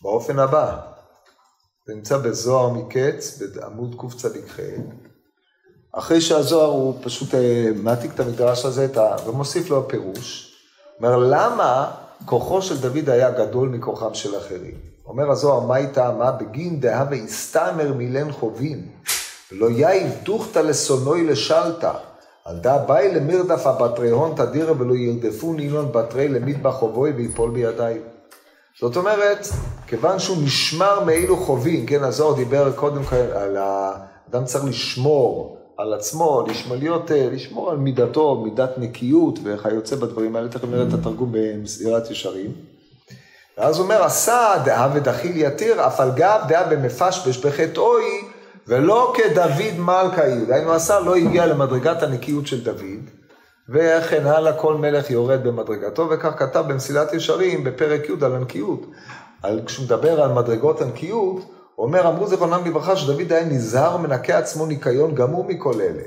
באופן 0.03 0.39
הבא. 0.39 0.94
זה 1.87 1.95
נמצא 1.95 2.19
בזוהר 2.19 2.69
מקץ, 2.69 3.43
בעמוד 3.55 3.95
קצ"ח. 3.99 4.61
אחרי 5.93 6.21
שהזוהר 6.21 6.71
הוא 6.71 6.95
פשוט 7.03 7.35
אה, 7.35 7.71
מעתיק 7.75 8.15
את 8.15 8.21
המדרש 8.21 8.65
הזה 8.65 8.87
ומוסיף 9.27 9.71
לו 9.71 9.89
פירוש. 9.89 10.55
אומר, 10.99 11.17
למה 11.17 11.93
כוחו 12.25 12.63
של 12.63 12.81
דוד 12.81 13.11
היה 13.11 13.31
גדול 13.31 13.69
מכוחם 13.69 14.15
של 14.15 14.39
אחרים? 14.39 14.75
אומר 15.07 15.31
הזוהר, 15.31 15.61
מה 15.61 15.75
היא 15.75 15.89
טעמה? 15.89 16.33
בגין 16.33 16.81
דהה 16.81 17.07
והסתמר 17.11 17.93
מילן 17.93 18.33
חובין, 18.33 18.89
לא 19.53 19.71
יאיב 19.71 20.13
דוכתא 20.23 20.59
לשונאי 20.59 21.25
לשלתא, 21.25 21.93
על 22.45 22.59
דא 22.59 22.85
באי 22.87 23.15
למרדף 23.15 23.67
הבטרי 23.67 24.11
הון 24.11 24.35
תדירה 24.37 24.73
ולא 24.81 24.95
ירדפו 24.95 25.53
נילון 25.53 25.93
בתרי 25.93 26.29
למטבח 26.29 26.75
חובוי 26.75 27.11
ויפול 27.11 27.51
בידיים. 27.51 28.14
זאת 28.81 28.97
אומרת, 28.97 29.47
כיוון 29.87 30.19
שהוא 30.19 30.37
נשמר 30.45 31.05
מאילו 31.05 31.37
חובים, 31.37 31.87
כן, 31.87 32.05
הזוהר 32.05 32.37
דיבר 32.37 32.73
קודם 32.73 33.05
כל 33.05 33.17
על 33.17 33.57
האדם 33.57 34.45
צריך 34.45 34.65
לשמור 34.65 35.59
על 35.77 35.95
עצמו, 35.95 36.45
לשמור, 36.49 36.77
להיות, 36.77 37.11
אה, 37.11 37.29
לשמור 37.33 37.71
על 37.71 37.77
מידתו, 37.77 38.41
מידת 38.45 38.79
נקיות 38.79 39.39
וכיוצא 39.45 39.97
בדברים 39.97 40.37
האלה, 40.37 40.49
תכף 40.49 40.65
נראה 40.65 40.89
את 40.89 40.95
התרגום 40.95 41.29
במסירת 41.33 42.11
ישרים. 42.11 42.53
ואז 43.59 43.77
הוא 43.77 43.85
אומר, 43.85 44.03
עשה 44.03 44.53
דעה 44.65 44.91
ודחיל 44.95 45.33
יתיר, 45.37 45.87
אף 45.87 46.01
על 46.01 46.11
גב 46.11 46.41
דעה 46.49 46.69
במפשפש 46.69 47.45
בחטאוי, 47.47 48.05
ולא 48.67 49.15
כדוד 49.17 49.79
מלכה 49.79 50.29
יהוד. 50.29 50.51
היינו 50.51 50.73
עשה, 50.73 51.01
לא 51.01 51.17
הגיע 51.17 51.47
למדרגת 51.47 52.03
הנקיות 52.03 52.47
של 52.47 52.65
דוד, 52.65 53.11
וכן 53.69 54.27
הלאה, 54.27 54.53
כל 54.53 54.77
מלך 54.77 55.11
יורד 55.11 55.45
במדרגתו, 55.45 56.09
וכך 56.11 56.39
כתב 56.39 56.65
במסילת 56.69 57.13
ישרים 57.13 57.65
בפרק 57.65 58.09
י' 58.09 58.25
על 58.25 58.35
הנקיות. 58.35 58.87
על, 59.43 59.63
כשהוא 59.67 59.85
מדבר 59.85 60.23
על 60.23 60.33
מדרגות 60.33 60.81
הנקיות, 60.81 61.51
אומר, 61.79 62.09
אמרו 62.09 62.27
זכרונם 62.27 62.61
לברכה 62.67 62.97
שדוד 62.97 63.33
היה 63.33 63.45
נזהר 63.45 63.97
מנקה 63.97 64.39
עצמו 64.39 64.67
ניקיון 64.67 65.15
גמור 65.15 65.45
מכל 65.45 65.81
אלה. 65.81 66.03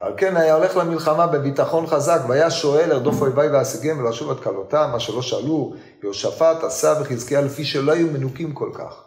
על 0.00 0.12
כן 0.16 0.36
היה 0.36 0.54
הולך 0.54 0.76
למלחמה 0.76 1.26
בביטחון 1.26 1.86
חזק, 1.86 2.20
והיה 2.28 2.50
שואל 2.50 2.92
ארדוף 2.92 3.20
אויביי 3.20 3.48
ואשיגם 3.48 3.98
ולשוב 3.98 4.30
עד 4.30 4.40
כלותם, 4.40 4.88
מה 4.92 5.00
שלא 5.00 5.22
שאלו, 5.22 5.74
יהושפט, 6.02 6.64
עשה 6.64 6.94
וחזקיה 7.00 7.40
לפי 7.40 7.64
שלא 7.64 7.92
היו 7.92 8.06
מנוקים 8.06 8.52
כל 8.52 8.70
כך. 8.74 9.04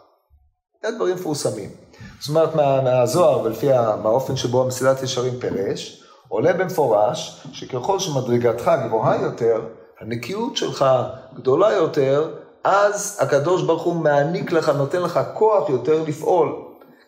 זה 0.82 0.90
דברים 0.96 1.14
מפורסמים. 1.14 1.70
זאת 2.20 2.28
אומרת, 2.28 2.54
מה, 2.54 2.80
מהזוהר 2.80 3.40
ולפי 3.40 3.72
האופן 3.72 4.36
שבו 4.36 4.62
המסילת 4.62 5.02
ישרים 5.02 5.40
פירש, 5.40 6.03
עולה 6.34 6.52
במפורש 6.52 7.42
שככל 7.52 7.98
שמדרגתך 7.98 8.70
גבוהה 8.86 9.22
יותר, 9.22 9.60
הנקיות 10.00 10.56
שלך 10.56 10.84
גדולה 11.34 11.72
יותר, 11.72 12.30
אז 12.64 13.18
הקדוש 13.20 13.62
ברוך 13.62 13.82
הוא 13.82 13.94
מעניק 13.94 14.52
לך, 14.52 14.68
נותן 14.68 15.02
לך 15.02 15.20
כוח 15.34 15.68
יותר 15.68 16.02
לפעול. 16.06 16.52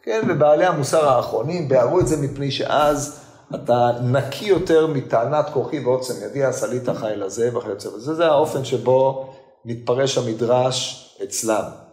כן, 0.02 0.22
ובעלי 0.28 0.66
המוסר 0.66 1.08
האחרונים 1.08 1.68
ביארו 1.68 2.00
את 2.00 2.06
זה 2.06 2.16
מפני 2.16 2.50
שאז 2.50 3.20
אתה 3.54 3.90
נקי 4.02 4.44
יותר 4.44 4.86
מטענת 4.86 5.46
כוחי 5.52 5.84
ועוצם 5.84 6.14
ידי, 6.24 6.44
הסלית 6.44 6.88
החיל 6.88 7.22
הזה 7.22 7.56
וכיוצא 7.56 7.88
בזה. 7.90 8.14
זה 8.14 8.26
האופן 8.26 8.64
שבו 8.64 9.32
מתפרש 9.64 10.18
המדרש 10.18 11.08
אצלם. 11.24 11.85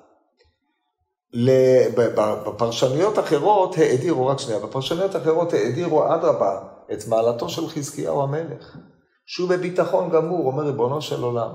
בפרשנויות 2.46 3.20
אחרות 3.20 3.78
האדירו, 3.78 4.28
רק 4.28 4.40
שנייה, 4.40 4.60
בפרשנויות 4.60 5.16
אחרות 5.16 5.54
האדירו 5.54 6.14
אדרבה 6.14 6.60
את 6.94 7.08
מעלתו 7.08 7.50
של 7.50 7.68
חזקיהו 7.68 8.24
המלך, 8.24 8.78
שהוא 9.26 9.50
בביטחון 9.50 10.10
גמור, 10.10 10.48
אומר 10.48 10.64
ריבונו 10.64 11.02
של 11.02 11.24
עולם, 11.24 11.50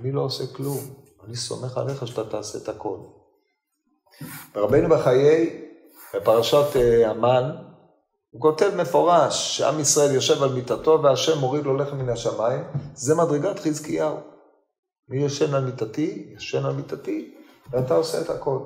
אני 0.00 0.12
לא 0.12 0.20
עושה 0.20 0.44
כלום, 0.56 0.78
אני 1.26 1.36
סומך 1.36 1.78
עליך 1.78 2.06
שאתה 2.06 2.24
תעשה 2.24 2.58
את 2.58 2.68
הכל. 2.68 2.96
ורבנו 4.54 4.88
בחיי, 4.88 5.62
בפרשת 6.14 6.76
אה, 6.76 7.10
המן, 7.10 7.50
הוא 8.30 8.42
כותב 8.42 8.70
מפורש 8.76 9.58
שעם 9.58 9.80
ישראל 9.80 10.14
יושב 10.14 10.42
על 10.42 10.52
מיטתו 10.52 11.02
והשם 11.02 11.38
מוריד 11.38 11.64
לו 11.64 11.76
לחם 11.76 11.98
מן 11.98 12.08
השמיים, 12.08 12.64
זה 12.94 13.14
מדרגת 13.14 13.58
חזקיהו. 13.58 14.16
מי 15.08 15.24
ישן 15.24 15.54
על 15.54 15.64
מיטתי? 15.64 16.34
ישן 16.36 16.64
על 16.64 16.72
מיטתי, 16.72 17.34
ואתה 17.70 17.94
עושה 17.94 18.20
את 18.20 18.30
הכל. 18.30 18.58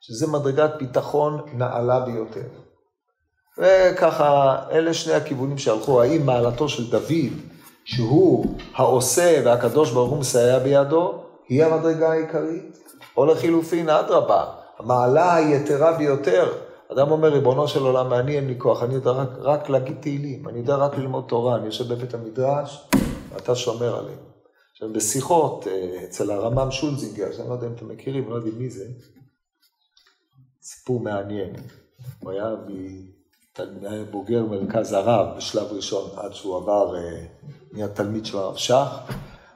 שזה 0.00 0.26
מדרגת 0.26 0.70
ביטחון 0.78 1.40
נעלה 1.52 2.00
ביותר. 2.00 2.48
וככה, 3.58 4.56
אלה 4.70 4.94
שני 4.94 5.14
הכיוונים 5.14 5.58
שהלכו, 5.58 6.02
האם 6.02 6.26
מעלתו 6.26 6.68
של 6.68 6.90
דוד, 6.90 7.32
שהוא 7.84 8.46
העושה 8.74 9.42
והקדוש 9.44 9.90
ברוך 9.90 10.10
הוא 10.10 10.18
מסייע 10.18 10.58
בידו, 10.58 11.22
היא 11.48 11.64
המדרגה 11.64 12.12
העיקרית, 12.12 12.78
או 13.16 13.26
לחילופין, 13.26 13.88
אדרבה, 13.88 14.44
המעלה 14.78 15.34
היתרה 15.34 15.92
ביותר. 15.92 16.52
אדם 16.92 17.10
אומר, 17.10 17.28
ריבונו 17.28 17.68
של 17.68 17.82
עולם, 17.82 18.12
אני 18.12 18.36
אין 18.36 18.46
לי 18.46 18.54
כוח, 18.58 18.82
אני 18.82 18.94
יודע 18.94 19.10
רק, 19.10 19.28
רק 19.38 19.68
להגיד 19.68 19.96
תהילים, 20.00 20.48
אני 20.48 20.58
יודע 20.58 20.76
רק 20.76 20.98
ללמוד 20.98 21.24
תורה, 21.28 21.56
אני 21.56 21.66
יושב 21.66 21.94
בבית 21.94 22.14
המדרש, 22.14 22.88
ואתה 23.32 23.54
שומר 23.54 23.98
עליהם. 23.98 24.18
עכשיו, 24.72 24.92
בשיחות 24.92 25.66
אה, 25.66 26.04
אצל 26.04 26.30
הרמם 26.30 26.70
שולזינגר, 26.70 27.32
שאני 27.32 27.48
לא 27.48 27.54
יודע 27.54 27.66
אם 27.66 27.72
אתם 27.72 27.88
מכירים, 27.88 28.30
לא 28.30 28.34
יודעים 28.34 28.58
מי 28.58 28.70
זה, 28.70 28.84
סיפור 30.66 31.00
מעניין. 31.00 31.52
הוא 32.20 32.30
היה 32.30 32.48
בוגר 34.10 34.44
מרכז 34.44 34.92
הרב 34.92 35.36
בשלב 35.36 35.66
ראשון, 35.70 36.10
עד 36.16 36.34
שהוא 36.34 36.56
עבר, 36.56 36.96
אה, 36.96 37.24
נהיה 37.72 37.88
תלמיד 37.88 38.26
של 38.26 38.38
הרב 38.38 38.56
שך. 38.56 38.86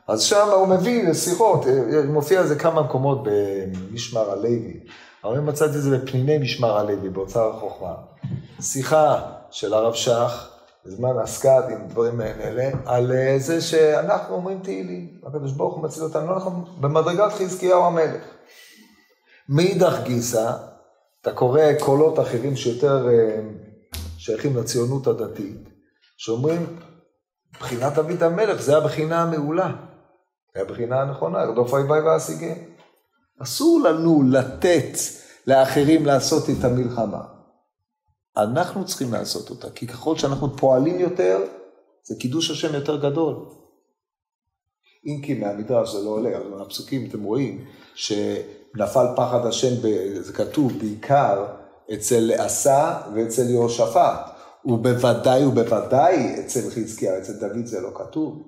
אז 0.09 0.23
שם 0.23 0.49
הוא 0.55 0.67
מביא 0.67 1.09
לשיחות, 1.09 1.67
אה, 1.67 2.03
מופיע 2.09 2.47
זה 2.47 2.59
כמה 2.59 2.83
מקומות 2.83 3.19
במשמר 3.23 4.31
הלוי. 4.31 4.81
אבל 5.25 5.35
אני 5.35 5.45
מצאתי 5.45 5.77
את 5.77 5.83
זה 5.83 5.99
בפניני 5.99 6.39
משמר 6.39 6.79
הלוי, 6.79 7.09
באוצר 7.09 7.51
החוכמה. 7.51 7.95
שיחה 8.61 9.23
של 9.51 9.75
הרב 9.75 9.95
שך, 9.95 10.49
בזמן 10.87 11.19
הסקאד 11.23 11.65
עם 11.71 11.89
דברים 11.89 12.17
מעין 12.19 12.41
אלה, 12.41 12.71
על 12.87 13.13
אה, 13.13 13.39
זה 13.39 13.61
שאנחנו 13.61 14.35
אומרים 14.35 14.61
תהילים, 14.63 15.09
הקדוש 15.27 15.53
ברוך 15.53 15.75
הוא 15.75 15.85
מציל 15.85 16.03
אותנו, 16.03 16.37
נכון, 16.37 16.65
במדרגת 16.81 17.33
חזקיהו 17.33 17.85
המלך. 17.85 18.23
מאידך 19.49 19.97
גיסא, 20.05 20.70
אתה 21.23 21.33
קורא 21.33 21.63
קולות 21.81 22.19
אחרים 22.19 22.57
שיותר 22.57 23.09
אה, 23.09 23.41
שייכים 24.19 24.57
לציונות 24.57 25.07
הדתית, 25.07 25.69
שאומרים, 26.17 26.77
מבחינת 27.57 27.95
דוד 27.95 28.23
המלך 28.23 28.61
זה 28.61 28.77
הבחינה 28.77 29.23
המעולה, 29.23 29.73
זה 30.55 30.61
הבחינה 30.61 31.03
הנכונה, 31.03 31.45
רדוף 31.45 31.73
אויבי 31.73 32.01
ואשיגם. 32.01 32.57
אסור 33.43 33.81
לנו 33.85 34.23
לתת 34.31 34.99
לאחרים 35.47 36.07
לעשות 36.07 36.43
את 36.51 36.65
המלחמה. 36.65 37.23
אנחנו 38.37 38.85
צריכים 38.85 39.13
לעשות 39.13 39.51
אותה, 39.51 39.71
כי 39.71 39.87
ככל 39.87 40.17
שאנחנו 40.17 40.57
פועלים 40.57 41.01
יותר, 41.01 41.39
זה 42.03 42.15
קידוש 42.21 42.51
השם 42.51 42.75
יותר 42.75 43.11
גדול. 43.11 43.37
אם 45.07 45.23
כי 45.25 45.35
מהמדרש 45.35 45.93
זה 45.93 46.05
לא 46.05 46.11
עולה, 46.11 46.39
אבל 46.39 46.49
מהפסוקים 46.49 47.07
אתם 47.09 47.23
רואים 47.23 47.65
שנפל 48.77 49.07
פחד 49.17 49.47
השם, 49.47 49.75
זה 50.21 50.33
כתוב 50.33 50.73
בעיקר 50.79 51.47
אצל 51.95 52.31
עשה 52.39 53.01
ואצל 53.15 53.51
יהושפט, 53.51 54.31
ובוודאי 54.65 55.45
ובוודאי 55.45 56.41
אצל 56.41 56.71
חזקיה, 56.71 57.19
אצל 57.19 57.33
דוד 57.33 57.67
זה 57.67 57.81
לא 57.81 57.91
כתוב. 57.95 58.43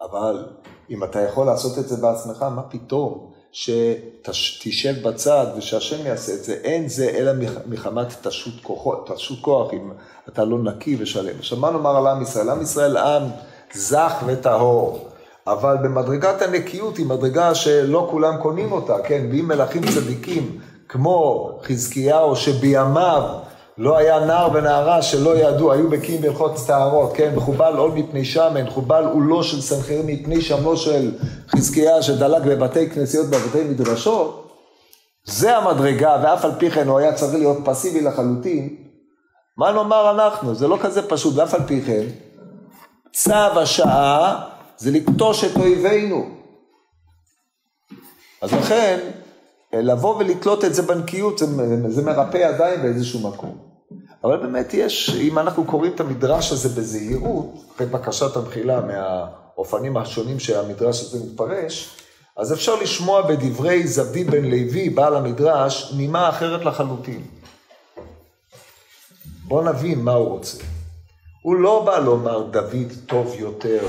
אבל 0.00 0.48
אם 0.90 1.04
אתה 1.04 1.20
יכול 1.20 1.46
לעשות 1.46 1.78
את 1.78 1.88
זה 1.88 1.96
בעצמך, 1.96 2.42
מה 2.42 2.62
פתאום 2.62 3.32
שתשב 3.52 5.08
בצד 5.08 5.46
ושהשם 5.56 6.06
יעשה 6.06 6.34
את 6.34 6.44
זה, 6.44 6.54
אין 6.54 6.88
זה 6.88 7.10
אלא 7.10 7.32
מחמת 7.66 8.06
תשות 8.26 8.54
כוח, 8.62 9.12
תשות 9.12 9.40
כוח 9.40 9.72
אם 9.72 9.92
אתה 10.28 10.44
לא 10.44 10.58
נקי 10.58 10.96
ושלם. 10.98 11.38
עכשיו 11.38 11.58
מה 11.58 11.70
נאמר 11.70 11.96
על 11.96 12.06
עם 12.06 12.22
ישראל? 12.22 12.50
עם 12.50 12.62
ישראל 12.62 12.96
עם 12.96 13.22
זך 13.74 14.22
וטהור, 14.26 15.08
אבל 15.46 15.76
במדרגת 15.82 16.42
הנקיות 16.42 16.96
היא 16.96 17.06
מדרגה 17.06 17.54
שלא 17.54 18.08
כולם 18.10 18.36
קונים 18.36 18.72
אותה, 18.72 18.96
כן? 19.04 19.26
ואם 19.30 19.48
מלכים 19.48 19.82
צדיקים 19.94 20.58
כמו 20.88 21.50
חזקיהו 21.66 22.36
שבימיו 22.36 23.22
לא 23.78 23.96
היה 23.98 24.24
נער 24.24 24.48
ונערה 24.54 25.02
שלא 25.02 25.36
ידעו, 25.36 25.72
היו 25.72 25.90
בקיאים 25.90 26.22
בהלכות 26.22 26.52
טהרות, 26.66 27.12
כן? 27.14 27.32
וחובל 27.36 27.76
עול 27.76 27.90
מפני 27.90 28.24
שמן, 28.24 28.70
חובל 28.70 29.04
עולו 29.04 29.42
של 29.42 29.60
סנחריב 29.60 30.06
מפני 30.06 30.40
שמו 30.40 30.76
של 30.76 31.12
חזקיה 31.48 32.02
שדלק 32.02 32.42
בבתי 32.42 32.90
כנסיות, 32.90 33.26
בבתי 33.26 33.64
מדרשות, 33.64 34.40
זה 35.26 35.56
המדרגה, 35.56 36.16
ואף 36.22 36.44
על 36.44 36.52
פי 36.58 36.70
כן 36.70 36.88
הוא 36.88 36.98
היה 36.98 37.12
צריך 37.12 37.34
להיות 37.34 37.58
פסיבי 37.64 38.00
לחלוטין. 38.00 38.76
מה 39.58 39.72
נאמר 39.72 40.10
אנחנו? 40.10 40.54
זה 40.54 40.68
לא 40.68 40.78
כזה 40.82 41.08
פשוט, 41.08 41.34
ואף 41.36 41.54
על 41.54 41.62
פי 41.66 41.80
כן, 41.80 42.04
צו 43.12 43.60
השעה 43.60 44.53
זה 44.84 44.90
לקטוש 44.90 45.44
את 45.44 45.56
אויבינו. 45.56 46.28
אז 48.42 48.52
לכן, 48.52 49.10
לבוא 49.72 50.16
ולתלות 50.16 50.64
את 50.64 50.74
זה 50.74 50.82
בנקיות, 50.82 51.38
זה, 51.38 51.46
זה 51.88 52.02
מרפא 52.02 52.36
ידיים 52.36 52.82
באיזשהו 52.82 53.20
מקום. 53.30 53.58
אבל 54.24 54.36
באמת 54.36 54.74
יש, 54.74 55.10
אם 55.20 55.38
אנחנו 55.38 55.64
קוראים 55.64 55.92
את 55.92 56.00
המדרש 56.00 56.52
הזה 56.52 56.68
בזהירות, 56.68 57.46
אחרי 57.74 57.86
בקשת 57.86 58.36
המחילה 58.36 58.80
מהאופנים 58.80 59.96
השונים 59.96 60.38
שהמדרש 60.38 61.00
הזה 61.00 61.26
מתפרש, 61.26 61.96
אז 62.36 62.52
אפשר 62.52 62.74
לשמוע 62.74 63.22
בדברי 63.22 63.86
זבדי 63.86 64.24
בן 64.24 64.44
לוי, 64.44 64.90
בעל 64.90 65.16
המדרש, 65.16 65.92
נימה 65.96 66.28
אחרת 66.28 66.64
לחלוטין. 66.64 67.22
בואו 69.44 69.64
נבין 69.64 70.00
מה 70.00 70.12
הוא 70.12 70.28
רוצה. 70.28 70.73
הוא 71.44 71.56
לא 71.56 71.84
בא 71.84 71.98
לומר 71.98 72.42
דוד 72.42 72.92
טוב 73.06 73.34
יותר 73.38 73.86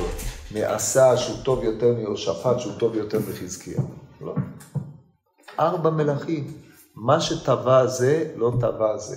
מעשה, 0.51 1.18
שהוא 1.18 1.38
טוב 1.43 1.64
יותר 1.64 1.93
מיהושפט, 1.93 2.60
שהוא 2.60 2.74
טוב 2.80 2.95
יותר 2.95 3.20
מחזקיה. 3.30 3.82
לא. 4.22 4.34
ארבע 5.60 5.89
מלכים. 5.89 6.53
מה 6.95 7.22
שטבע 7.22 7.88
זה, 7.88 8.32
לא 8.36 8.51
טבע 8.62 8.97
זה. 8.97 9.16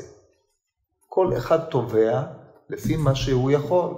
כל 1.08 1.36
אחד 1.36 1.58
תובע 1.58 2.22
לפי 2.70 2.96
מה 2.96 3.14
שהוא 3.14 3.50
יכול. 3.50 3.94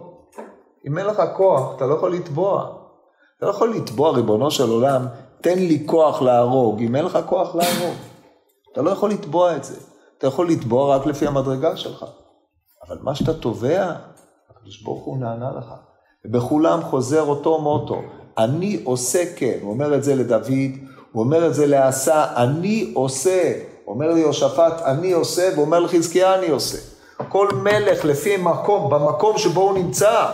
אם 0.87 0.99
אין 0.99 1.07
לך 1.07 1.23
כוח, 1.37 1.77
אתה 1.77 1.87
לא 1.87 1.95
יכול 1.95 2.13
לתבוע. 2.13 2.77
אתה 3.39 3.47
לא 3.47 3.51
יכול 3.51 3.75
לתבוע, 3.75 4.13
ריבונו 4.13 4.51
של 4.51 4.71
עולם, 4.71 5.07
תן 5.41 5.59
לי 5.59 5.83
כוח 5.87 6.23
להרוג, 6.23 6.81
אם 6.81 6.97
אין 6.97 7.05
לך 7.05 7.19
כוח 7.27 7.55
להרוג. 7.55 7.97
אתה 8.73 8.83
לא 8.83 8.91
יכול 8.91 9.11
לתבוע 9.11 9.57
את 9.57 9.65
זה. 9.65 9.77
אתה 10.19 10.27
יכול 10.27 10.49
לתבוע 10.49 10.97
רק 10.97 11.07
לפי 11.07 11.27
המדרגה 11.27 11.77
שלך. 11.77 12.05
אבל 12.89 12.99
מה 13.03 13.15
שאתה 13.15 13.35
תובע, 13.35 13.95
הקדוש 14.71 14.83
ברוך 14.83 15.05
הוא 15.05 15.19
נענה 15.19 15.51
לך. 15.59 15.65
ובכולם 16.25 16.83
חוזר 16.83 17.23
אותו 17.23 17.59
מוטו. 17.59 18.03
אני 18.39 18.81
עושה 18.85 19.23
כן, 19.37 19.59
הוא 19.63 19.71
אומר 19.71 19.95
את 19.95 20.05
זה 20.05 20.15
לדוד, 20.15 20.73
הוא 21.13 21.23
אומר 21.23 21.47
את 21.47 21.55
זה 21.55 21.67
לעשה, 21.67 22.27
אני 22.37 22.93
עושה. 22.95 23.53
אומר 23.87 24.13
ליהושפט, 24.13 24.83
אני 24.83 25.13
עושה, 25.13 25.49
והוא 25.53 25.65
אומר 25.65 25.81
לחזקיה, 25.81 26.35
אני 26.35 26.49
עושה. 26.49 26.79
כל 27.29 27.49
מלך 27.55 28.05
לפי 28.05 28.37
מקום, 28.37 28.91
במקום 28.91 29.39
שבו 29.39 29.61
הוא 29.61 29.79
נמצא. 29.79 30.27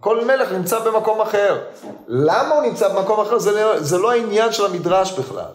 כל 0.00 0.24
מלך 0.24 0.52
נמצא 0.52 0.78
במקום 0.78 1.20
אחר. 1.20 1.58
למה 2.08 2.54
הוא 2.54 2.62
נמצא 2.62 2.88
במקום 2.88 3.20
אחר? 3.20 3.38
זה 3.38 3.52
לא, 3.52 3.80
זה 3.80 3.98
לא 3.98 4.10
העניין 4.10 4.52
של 4.52 4.66
המדרש 4.66 5.18
בכלל. 5.18 5.52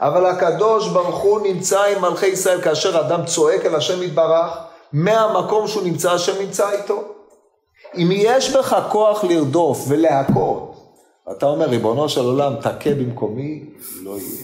אבל 0.00 0.26
הקדוש 0.26 0.88
ברוך 0.88 1.18
הוא 1.18 1.40
נמצא 1.40 1.82
עם 1.82 2.02
מלכי 2.02 2.26
ישראל 2.26 2.60
כאשר 2.60 3.00
אדם 3.00 3.24
צועק 3.24 3.66
אל 3.66 3.74
השם 3.74 4.02
יתברך, 4.02 4.58
מהמקום 4.92 5.66
שהוא 5.66 5.84
נמצא, 5.84 6.12
השם 6.12 6.42
נמצא 6.42 6.70
איתו. 6.70 7.13
אם 7.96 8.08
יש 8.12 8.56
בך 8.56 8.86
כוח 8.90 9.24
לרדוף 9.24 9.84
ולהכות, 9.88 10.74
אתה 11.32 11.46
אומר, 11.46 11.68
ריבונו 11.68 12.08
של 12.08 12.20
עולם, 12.20 12.54
תכה 12.60 12.94
במקומי, 12.94 13.64
לא 14.02 14.18
יהיה. 14.18 14.42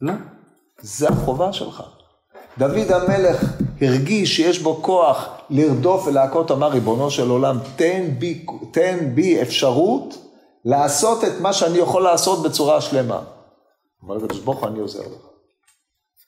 לא, 0.00 0.12
זה 0.80 1.08
החובה 1.08 1.52
שלך. 1.52 1.82
דוד 2.58 2.92
המלך 2.92 3.44
הרגיש 3.80 4.36
שיש 4.36 4.58
בו 4.58 4.82
כוח 4.82 5.28
לרדוף 5.50 6.06
ולהכות, 6.06 6.50
אמר, 6.50 6.68
ריבונו 6.68 7.10
של 7.10 7.30
עולם, 7.30 7.58
תן 7.76 8.06
בי, 8.18 8.46
תן 8.70 9.10
בי 9.14 9.42
אפשרות 9.42 10.18
לעשות 10.64 11.24
את 11.24 11.40
מה 11.40 11.52
שאני 11.52 11.78
יכול 11.78 12.02
לעשות 12.02 12.42
בצורה 12.42 12.80
שלמה. 12.80 13.22
אמר 14.04 14.16
לקדוש 14.16 14.38
ברוך 14.38 14.58
הוא, 14.60 14.68
אני 14.68 14.78
עוזר 14.78 15.00
לך. 15.00 15.28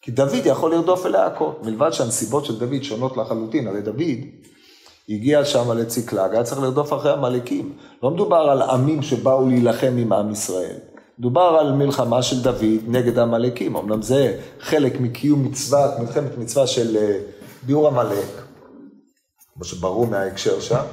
כי 0.02 0.10
דוד 0.10 0.42
יכול 0.44 0.74
לרדוף 0.74 1.04
ולהכות, 1.04 1.62
מלבד 1.64 1.90
שהנסיבות 1.90 2.44
של 2.44 2.58
דוד 2.58 2.82
שונות 2.82 3.16
לחלוטין, 3.16 3.68
הרי 3.68 3.80
דוד 3.80 4.00
הגיע 5.10 5.44
שם 5.44 5.72
לציקלג, 5.72 6.32
היה 6.32 6.44
צריך 6.44 6.60
לרדוף 6.60 6.92
אחרי 6.92 7.12
עמלקים. 7.12 7.72
לא 8.02 8.10
מדובר 8.10 8.36
על 8.36 8.62
עמים 8.62 9.02
שבאו 9.02 9.48
להילחם 9.48 9.94
עם 9.98 10.12
עם 10.12 10.32
ישראל. 10.32 10.76
מדובר 11.18 11.56
על 11.60 11.72
מלחמה 11.72 12.22
של 12.22 12.42
דוד 12.42 12.80
נגד 12.86 13.18
עמלקים, 13.18 13.76
אמנם 13.76 14.02
זה 14.02 14.38
חלק 14.60 15.00
מקיום 15.00 15.44
מצוות, 15.44 15.90
מלחמת 15.98 16.38
מצווה 16.38 16.66
של 16.66 16.96
אה, 16.96 17.18
ביאור 17.62 17.88
עמלק, 17.88 18.26
כמו 19.54 19.64
שברור 19.64 20.06
מההקשר 20.06 20.60
שם, 20.60 20.84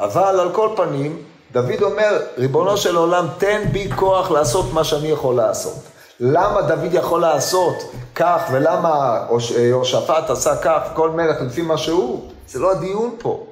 אבל 0.00 0.40
על 0.40 0.52
כל 0.52 0.68
פנים, 0.76 1.22
דוד 1.52 1.82
אומר, 1.82 2.18
ריבונו 2.38 2.76
של 2.76 2.96
עולם, 2.96 3.26
תן 3.38 3.62
בי 3.72 3.90
כוח 3.96 4.30
לעשות 4.30 4.72
מה 4.72 4.84
שאני 4.84 5.08
יכול 5.08 5.34
לעשות. 5.34 5.91
למה 6.24 6.62
דוד 6.62 6.94
יכול 6.94 7.20
לעשות 7.20 7.76
כך, 8.14 8.42
ולמה 8.52 9.26
יהושפט 9.58 10.30
עשה 10.30 10.56
כך, 10.56 10.80
כל 10.94 11.10
מלך 11.10 11.36
לפי 11.40 11.62
מה 11.62 11.78
שהוא? 11.78 12.30
זה 12.48 12.58
לא 12.58 12.72
הדיון 12.72 13.16
פה. 13.18 13.46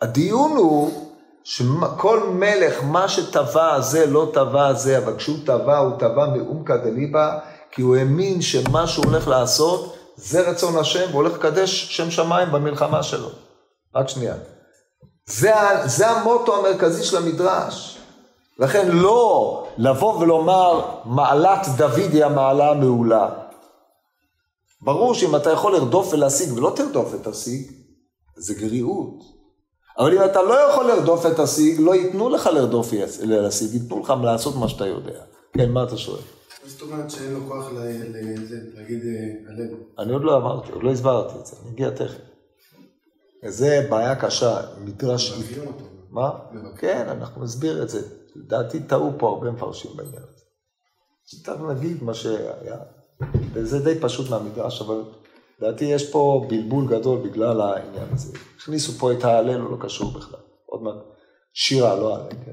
הדיון 0.00 0.56
הוא 0.56 1.10
שכל 1.44 2.28
מלך, 2.28 2.74
מה 2.82 3.08
שטבע 3.08 3.80
זה 3.80 4.06
לא 4.06 4.30
טבע 4.34 4.72
זה, 4.72 4.98
אבל 4.98 5.16
כשהוא 5.16 5.36
טבע, 5.46 5.78
הוא 5.78 5.98
טבע 5.98 6.26
מעומקא 6.26 6.76
דליבה, 6.76 7.38
כי 7.70 7.82
הוא 7.82 7.96
האמין 7.96 8.42
שמה 8.42 8.86
שהוא 8.86 9.04
הולך 9.06 9.28
לעשות 9.28 9.96
זה 10.16 10.50
רצון 10.50 10.78
השם, 10.78 11.10
והוא 11.10 11.22
הולך 11.22 11.34
לקדש 11.34 11.96
שם 11.96 12.10
שמיים 12.10 12.52
במלחמה 12.52 13.02
שלו. 13.02 13.28
רק 13.94 14.08
שנייה. 14.08 14.34
זה, 15.26 15.52
זה 15.84 16.08
המוטו 16.08 16.56
המרכזי 16.56 17.04
של 17.04 17.16
המדרש. 17.16 17.95
לכן 18.58 18.88
לא 18.90 19.66
לבוא 19.78 20.18
ולומר 20.18 21.00
מעלת 21.04 21.66
דוד 21.76 22.12
היא 22.12 22.24
המעלה 22.24 22.70
המעולה. 22.70 23.30
ברור 24.80 25.14
שאם 25.14 25.36
אתה 25.36 25.50
יכול 25.50 25.72
לרדוף 25.72 26.12
ולהשיג 26.12 26.52
ולא 26.52 26.72
תרדוף 26.76 27.14
ותשיג, 27.14 27.72
זה 28.36 28.54
גריעות. 28.54 29.36
אבל 29.98 30.14
אם 30.14 30.24
אתה 30.24 30.42
לא 30.42 30.54
יכול 30.54 30.86
לרדוף 30.86 31.26
את 31.26 31.38
השיג, 31.38 31.80
לא 31.80 31.94
ייתנו 31.94 32.28
לך 32.28 32.46
לרדוף 32.46 32.90
ולהשיג, 33.20 33.74
ייתנו 33.74 34.00
לך 34.00 34.12
לעשות 34.22 34.56
מה 34.56 34.68
שאתה 34.68 34.86
יודע. 34.86 35.20
כן, 35.52 35.70
מה 35.70 35.82
אתה 35.82 35.96
שואל? 35.96 36.20
מה 36.64 36.70
זאת 36.70 36.82
אומרת 36.82 37.10
שאין 37.10 37.32
לו 37.32 37.40
כוח 37.48 37.70
להגיד 38.74 39.02
אה, 39.04 39.52
הלל? 39.52 39.74
אני 39.98 40.12
עוד 40.12 40.24
לא 40.24 40.36
אמרתי, 40.36 40.72
עוד 40.72 40.82
לא 40.82 40.90
הסברתי 40.90 41.38
את 41.40 41.46
זה, 41.46 41.56
אני 41.62 41.70
אגיע 41.70 41.90
תכף. 41.90 42.18
זה 43.46 43.86
בעיה 43.90 44.14
קשה, 44.14 44.60
מדרש... 44.84 45.40
מה? 46.10 46.30
כן, 46.78 47.06
אנחנו 47.08 47.44
נסביר 47.44 47.82
את 47.82 47.88
זה. 47.88 48.00
לדעתי 48.44 48.82
טעו 48.82 49.12
פה 49.18 49.28
הרבה 49.28 49.50
מפרשים 49.50 49.90
בעניין 49.96 50.22
הזה. 50.22 50.44
תכף 51.44 51.60
נגיד 51.60 52.02
מה 52.02 52.14
שהיה, 52.14 52.78
וזה 53.52 53.84
די 53.84 54.00
פשוט 54.00 54.30
מהמדרש, 54.30 54.82
אבל 54.82 55.02
לדעתי 55.60 55.84
יש 55.84 56.10
פה 56.10 56.46
בלבול 56.48 56.86
גדול 56.88 57.18
בגלל 57.18 57.60
העניין 57.60 58.06
הזה. 58.12 58.38
הכניסו 58.56 58.92
פה 58.92 59.12
את 59.12 59.24
ההלל, 59.24 59.60
הוא 59.60 59.70
לא 59.70 59.76
קשור 59.80 60.10
בכלל. 60.10 60.40
עוד 60.66 60.82
מעט, 60.82 60.94
שירה, 61.52 61.96
לא 61.96 62.16
הלל, 62.16 62.30
כן. 62.44 62.52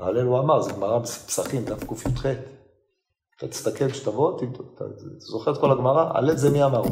ההלל 0.00 0.26
הוא 0.26 0.38
אמר, 0.38 0.62
זה 0.62 0.72
גמרא 0.72 0.98
בפסחים, 0.98 1.64
דף 1.64 1.84
קי"ח. 1.84 2.26
אתה 3.38 3.48
תסתכל 3.48 3.90
כשתבוא, 3.90 4.38
אתה 4.74 4.84
זוכר 5.18 5.52
את 5.52 5.58
כל 5.58 5.72
הגמרא? 5.72 6.18
הלל 6.18 6.36
זה 6.36 6.50
מי 6.50 6.64
אמר? 6.64 6.82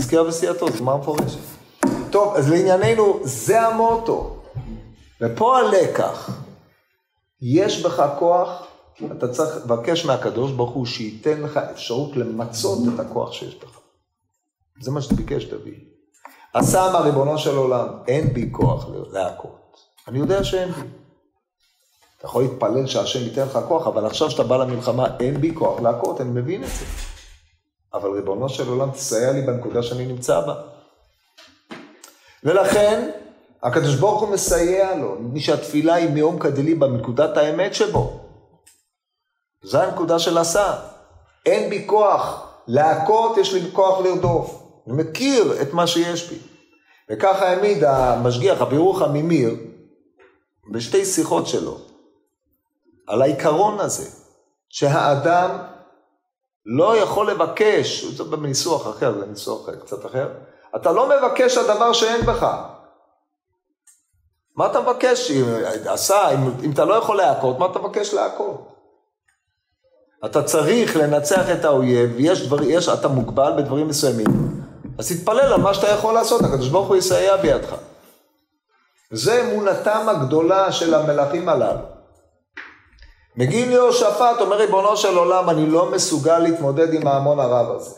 זכייה 0.00 0.22
וסיעתו, 0.22 0.70
זו 0.70 0.78
גמרא 0.78 0.96
מפורשת. 0.96 1.38
טוב, 2.10 2.34
אז 2.34 2.50
לענייננו, 2.50 3.20
זה 3.22 3.60
המוטו. 3.60 4.36
ופה 5.20 5.58
הלקח. 5.58 6.40
יש 7.42 7.82
בך 7.82 8.06
כוח, 8.18 8.66
אתה 9.12 9.28
צריך 9.28 9.56
לבקש 9.56 10.04
מהקדוש 10.04 10.52
ברוך 10.52 10.70
הוא 10.70 10.86
שייתן 10.86 11.42
לך 11.42 11.56
אפשרות 11.56 12.16
למצות 12.16 12.78
את 12.94 13.00
הכוח 13.00 13.32
שיש 13.32 13.54
בך. 13.54 13.78
זה 14.80 14.90
מה 14.90 15.02
שביקש 15.02 15.44
דוד. 15.44 15.74
עשה 16.54 16.90
אמר 16.90 17.02
ריבונו 17.02 17.38
של 17.38 17.56
עולם, 17.56 17.86
אין 18.08 18.34
בי 18.34 18.48
כוח 18.52 18.86
להכות. 19.12 19.76
אני 20.08 20.18
יודע 20.18 20.44
שאין 20.44 20.72
בי. 20.72 20.80
אתה 22.18 22.26
יכול 22.26 22.42
להתפלל 22.42 22.86
שהשם 22.86 23.20
ייתן 23.20 23.42
לך 23.42 23.58
כוח, 23.68 23.86
אבל 23.86 24.06
עכשיו 24.06 24.30
שאתה 24.30 24.42
בא 24.42 24.56
למלחמה, 24.56 25.16
אין 25.20 25.40
בי 25.40 25.54
כוח 25.54 25.80
להכות, 25.80 26.20
אני 26.20 26.30
מבין 26.30 26.64
את 26.64 26.68
זה. 26.68 26.84
אבל 27.94 28.10
ריבונו 28.10 28.48
של 28.48 28.68
עולם, 28.68 28.90
תסייע 28.90 29.32
לי 29.32 29.42
בנקודה 29.42 29.82
שאני 29.82 30.06
נמצא 30.06 30.40
בה. 30.40 30.54
ולכן, 32.44 33.10
הקדוש 33.62 33.94
ברוך 33.94 34.20
הוא 34.20 34.28
מסייע 34.28 34.96
לו, 34.96 35.16
מי 35.20 35.40
שהתפילה 35.40 35.94
היא 35.94 36.10
מיום 36.10 36.38
כדלי 36.38 36.74
בנקודת 36.74 37.36
האמת 37.36 37.74
שבו. 37.74 38.20
זו 39.62 39.80
הנקודה 39.80 40.18
של 40.18 40.38
עשה. 40.38 40.74
אין 41.46 41.70
בי 41.70 41.84
כוח 41.86 42.52
להכות, 42.66 43.36
יש 43.36 43.54
לי 43.54 43.70
כוח 43.72 44.00
לרדוף. 44.00 44.62
אני 44.86 45.02
מכיר 45.02 45.62
את 45.62 45.72
מה 45.72 45.86
שיש 45.86 46.30
בי. 46.30 46.38
וככה 47.10 47.48
העמיד 47.48 47.84
המשגיח, 47.84 48.60
רבי 48.60 48.76
רוחם 48.76 49.12
ממיר, 49.12 49.56
בשתי 50.72 51.04
שיחות 51.04 51.46
שלו, 51.46 51.78
על 53.06 53.22
העיקרון 53.22 53.80
הזה, 53.80 54.10
שהאדם 54.68 55.58
לא 56.66 56.96
יכול 56.96 57.30
לבקש, 57.30 58.04
זה 58.04 58.24
בניסוח 58.24 58.96
אחר, 58.96 59.20
זה 59.20 59.26
ניסוח 59.26 59.70
קצת 59.70 60.06
אחר, 60.06 60.28
אתה 60.76 60.92
לא 60.92 61.08
מבקש 61.08 61.58
הדבר 61.58 61.92
שאין 61.92 62.20
בך. 62.26 62.46
מה 64.56 64.66
אתה 64.66 64.80
מבקש? 64.80 65.30
אם, 65.30 65.44
עשה, 65.86 66.30
אם, 66.30 66.50
אם 66.64 66.70
אתה 66.70 66.84
לא 66.84 66.94
יכול 66.94 67.16
להכות, 67.16 67.58
מה 67.58 67.66
אתה 67.66 67.78
מבקש 67.78 68.14
להכות? 68.14 68.70
אתה 70.24 70.42
צריך 70.42 70.96
לנצח 70.96 71.50
את 71.52 71.64
האויב, 71.64 72.10
יש 72.18 72.46
דבר, 72.46 72.62
יש, 72.62 72.88
אתה 72.88 73.08
מוגבל 73.08 73.52
בדברים 73.56 73.88
מסוימים, 73.88 74.26
אז 74.98 75.12
תתפלל 75.12 75.52
על 75.52 75.60
מה 75.60 75.74
שאתה 75.74 75.88
יכול 75.88 76.14
לעשות, 76.14 76.42
הקדוש 76.42 76.68
ברוך 76.68 76.88
הוא 76.88 76.96
יסייע 76.96 77.36
בידך. 77.36 77.74
זה 79.10 79.42
אמונתם 79.42 80.08
הגדולה 80.08 80.72
של 80.72 80.94
המלכים 80.94 81.48
הללו. 81.48 81.80
מגיעים 83.36 83.68
ליהושפט, 83.68 84.40
אומר 84.40 84.56
ריבונו 84.56 84.96
של 84.96 85.16
עולם, 85.16 85.50
אני 85.50 85.66
לא 85.66 85.90
מסוגל 85.90 86.38
להתמודד 86.38 86.94
עם 86.94 87.06
ההמון 87.06 87.40
הרב 87.40 87.76
הזה. 87.76 87.94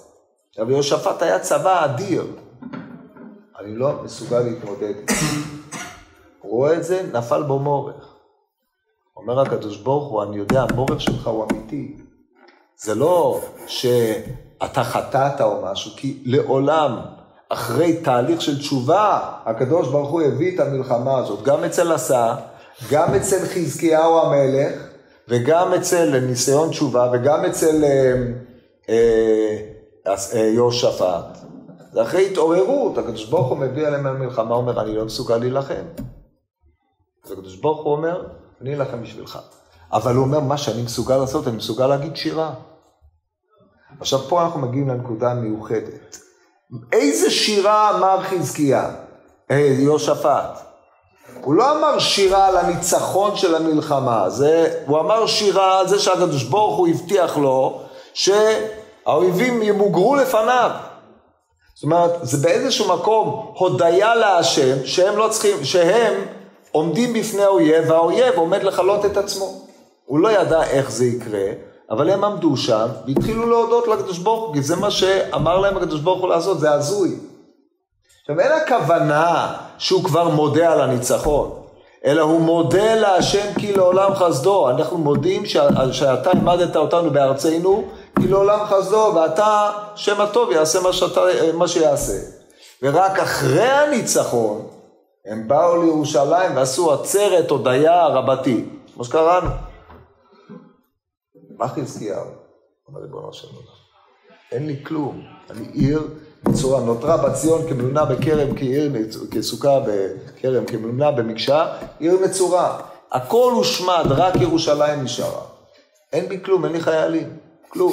אבל 0.58 0.70
יהושפט 0.70 1.22
היה 1.22 1.38
צבא 1.38 1.84
אדיר, 1.84 2.26
אני 3.60 3.76
לא 3.76 3.92
מסוגל 4.04 4.38
להתמודד. 4.38 4.94
רואה 6.52 6.74
את 6.74 6.84
זה, 6.84 7.02
נפל 7.12 7.42
בו 7.42 7.58
מורך. 7.58 8.14
אומר 9.16 9.40
הקדוש 9.40 9.76
ברוך 9.76 10.10
הוא, 10.10 10.22
אני 10.22 10.36
יודע, 10.36 10.64
המורך 10.70 11.00
שלך 11.00 11.26
הוא 11.26 11.46
אמיתי. 11.50 11.96
זה 12.76 12.94
לא 12.94 13.40
שאתה 13.66 14.84
חטאת 14.84 15.40
או 15.40 15.62
משהו, 15.64 15.90
כי 15.96 16.22
לעולם, 16.24 17.00
אחרי 17.48 17.96
תהליך 17.96 18.40
של 18.40 18.58
תשובה, 18.58 19.20
הקדוש 19.44 19.88
ברוך 19.88 20.10
הוא 20.10 20.22
הביא 20.22 20.54
את 20.54 20.60
המלחמה 20.60 21.18
הזאת, 21.18 21.42
גם 21.42 21.64
אצל 21.64 21.92
עשה, 21.92 22.34
גם 22.90 23.14
אצל 23.14 23.46
חזקיהו 23.46 24.18
המלך, 24.18 24.82
וגם 25.28 25.74
אצל 25.74 26.20
ניסיון 26.20 26.70
תשובה, 26.70 27.10
וגם 27.12 27.44
אצל 27.44 27.84
אה, 27.84 28.14
אה, 28.88 30.14
אה, 30.34 30.40
יהושפט. 30.40 31.38
זה 31.92 32.02
אחרי 32.02 32.26
התעוררות, 32.30 32.98
הקדוש 32.98 33.24
ברוך 33.24 33.48
הוא 33.48 33.58
מביא 33.58 33.86
עליהם 33.86 34.02
מהמלחמה, 34.02 34.54
אומר, 34.54 34.82
אני 34.82 34.94
לא 34.94 35.04
מסוגל 35.04 35.36
להילחם. 35.36 35.84
אז 37.24 37.32
הקדוש 37.32 37.56
ברוך 37.56 37.84
הוא 37.84 37.92
אומר, 37.92 38.22
אני 38.60 38.74
אלחם 38.74 39.02
בשבילך. 39.02 39.38
אבל 39.92 40.14
הוא 40.14 40.24
אומר, 40.24 40.40
מה 40.40 40.58
שאני 40.58 40.82
מסוגל 40.82 41.16
לעשות, 41.16 41.48
אני 41.48 41.56
מסוגל 41.56 41.86
להגיד 41.86 42.16
שירה. 42.16 42.54
עכשיו 44.00 44.18
פה 44.18 44.44
אנחנו 44.44 44.60
מגיעים 44.60 44.88
לנקודה 44.88 45.30
המיוחדת. 45.30 46.18
איזה 46.92 47.30
שירה 47.30 47.96
אמר 47.96 48.22
חזקיה, 48.22 48.94
אה, 49.50 49.56
יהושפט? 49.56 50.58
הוא 51.40 51.54
לא 51.54 51.78
אמר 51.78 51.98
שירה 51.98 52.46
על 52.46 52.56
הניצחון 52.56 53.36
של 53.36 53.54
המלחמה, 53.54 54.30
זה, 54.30 54.82
הוא 54.86 55.00
אמר 55.00 55.26
שירה 55.26 55.80
על 55.80 55.88
זה 55.88 55.98
שהקדוש 55.98 56.42
ברוך 56.42 56.76
הוא 56.76 56.88
הבטיח 56.88 57.36
לו 57.38 57.80
שהאויבים 58.14 59.62
ימוגרו 59.62 60.16
לפניו. 60.16 60.70
זאת 61.74 61.84
אומרת, 61.84 62.10
זה 62.22 62.48
באיזשהו 62.48 62.96
מקום 62.96 63.52
הודיה 63.58 64.14
להשם 64.14 64.86
שהם 64.86 65.16
לא 65.16 65.28
צריכים, 65.28 65.64
שהם 65.64 66.14
עומדים 66.72 67.12
בפני 67.12 67.42
האויב 67.42 67.90
והאויב 67.90 68.34
עומד 68.36 68.62
לכלות 68.62 69.04
את 69.04 69.16
עצמו. 69.16 69.66
הוא 70.06 70.18
לא 70.18 70.32
ידע 70.32 70.62
איך 70.62 70.90
זה 70.90 71.04
יקרה, 71.04 71.44
אבל 71.90 72.10
הם 72.10 72.24
עמדו 72.24 72.56
שם 72.56 72.86
והתחילו 73.06 73.48
להודות 73.48 73.88
לקדוש 73.88 74.18
ברוך 74.18 74.46
הוא, 74.46 74.54
כי 74.54 74.62
זה 74.62 74.76
מה 74.76 74.90
שאמר 74.90 75.58
להם 75.58 75.76
הקדוש 75.76 76.00
ברוך 76.00 76.20
הוא 76.20 76.28
לעשות, 76.28 76.60
זה 76.60 76.72
הזוי. 76.72 77.16
עכשיו 78.20 78.40
אין 78.40 78.52
הכוונה 78.52 79.54
שהוא 79.78 80.04
כבר 80.04 80.28
מודה 80.28 80.72
על 80.72 80.80
הניצחון, 80.80 81.50
אלא 82.04 82.22
הוא 82.22 82.40
מודה 82.40 82.94
להשם 82.94 83.54
כי 83.58 83.72
לעולם 83.72 84.14
חסדו. 84.14 84.70
אנחנו 84.70 84.98
מודים 84.98 85.46
שאתה 85.92 86.30
העמדת 86.30 86.76
אותנו 86.76 87.10
בארצנו 87.10 87.84
כי 88.20 88.28
לעולם 88.28 88.58
חסדו, 88.64 89.12
ואתה, 89.14 89.70
שם 89.94 90.20
הטוב 90.20 90.52
יעשה 90.52 90.80
מה, 90.80 90.92
שאתה, 90.92 91.20
מה 91.54 91.68
שיעשה. 91.68 92.18
ורק 92.82 93.18
אחרי 93.18 93.68
הניצחון, 93.68 94.66
הם 95.26 95.48
באו 95.48 95.82
לירושלים 95.82 96.56
ועשו 96.56 96.92
עצרת 96.92 97.50
הודיה 97.50 98.06
רבתי, 98.06 98.64
כמו 98.94 99.04
שקראנו. 99.04 99.50
מה 101.58 101.68
חזקיהו? 101.68 102.26
אומר 102.88 103.00
ריבונו 103.00 103.32
של 103.32 103.48
עולם, 103.48 103.66
אין 104.52 104.66
לי 104.66 104.84
כלום, 104.84 105.22
אני 105.50 105.66
עיר 105.72 106.08
בצורה, 106.42 106.80
נותרה 106.80 107.16
בת 107.16 107.34
ציון 107.34 107.68
כמלונה 107.68 108.04
בכרם, 108.04 108.56
כעיר, 108.56 108.92
כסוכה 109.30 109.80
בכרם, 109.80 110.64
כמלונה 110.64 111.10
במקשה, 111.10 111.76
עיר 111.98 112.20
נצורה. 112.24 112.80
הכל 113.12 113.52
הושמד, 113.54 114.04
רק 114.08 114.36
ירושלים 114.36 115.02
נשארה. 115.02 115.42
אין 116.12 116.28
בי 116.28 116.40
כלום, 116.44 116.64
אין 116.64 116.72
לי 116.72 116.80
חיילים. 116.80 117.36
כלום. 117.68 117.92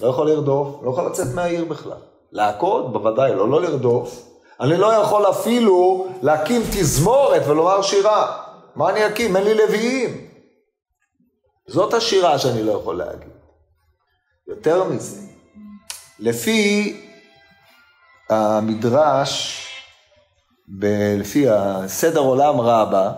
לא 0.00 0.08
יכול 0.08 0.30
לרדוף, 0.30 0.82
לא 0.82 0.90
יכול 0.90 1.06
לצאת 1.06 1.34
מהעיר 1.34 1.64
בכלל. 1.64 1.98
להכות? 2.32 2.92
בוודאי, 2.92 3.34
לא, 3.34 3.48
לא 3.48 3.62
לרדוף. 3.62 4.29
אני 4.60 4.76
לא 4.76 4.86
יכול 4.86 5.30
אפילו 5.30 6.06
להקים 6.22 6.62
תזמורת 6.70 7.42
ולומר 7.46 7.82
שירה. 7.82 8.42
מה 8.76 8.90
אני 8.90 9.06
אקים? 9.06 9.36
אין 9.36 9.44
לי 9.44 9.54
לוויים. 9.54 10.26
זאת 11.66 11.94
השירה 11.94 12.38
שאני 12.38 12.62
לא 12.62 12.72
יכול 12.72 12.96
להגיד. 12.96 13.30
יותר 14.48 14.84
מזה, 14.84 15.20
לפי 16.18 16.96
המדרש, 18.30 19.66
ב- 20.78 21.16
לפי 21.18 21.48
הסדר 21.48 22.20
עולם 22.20 22.60
רבה, 22.60 23.12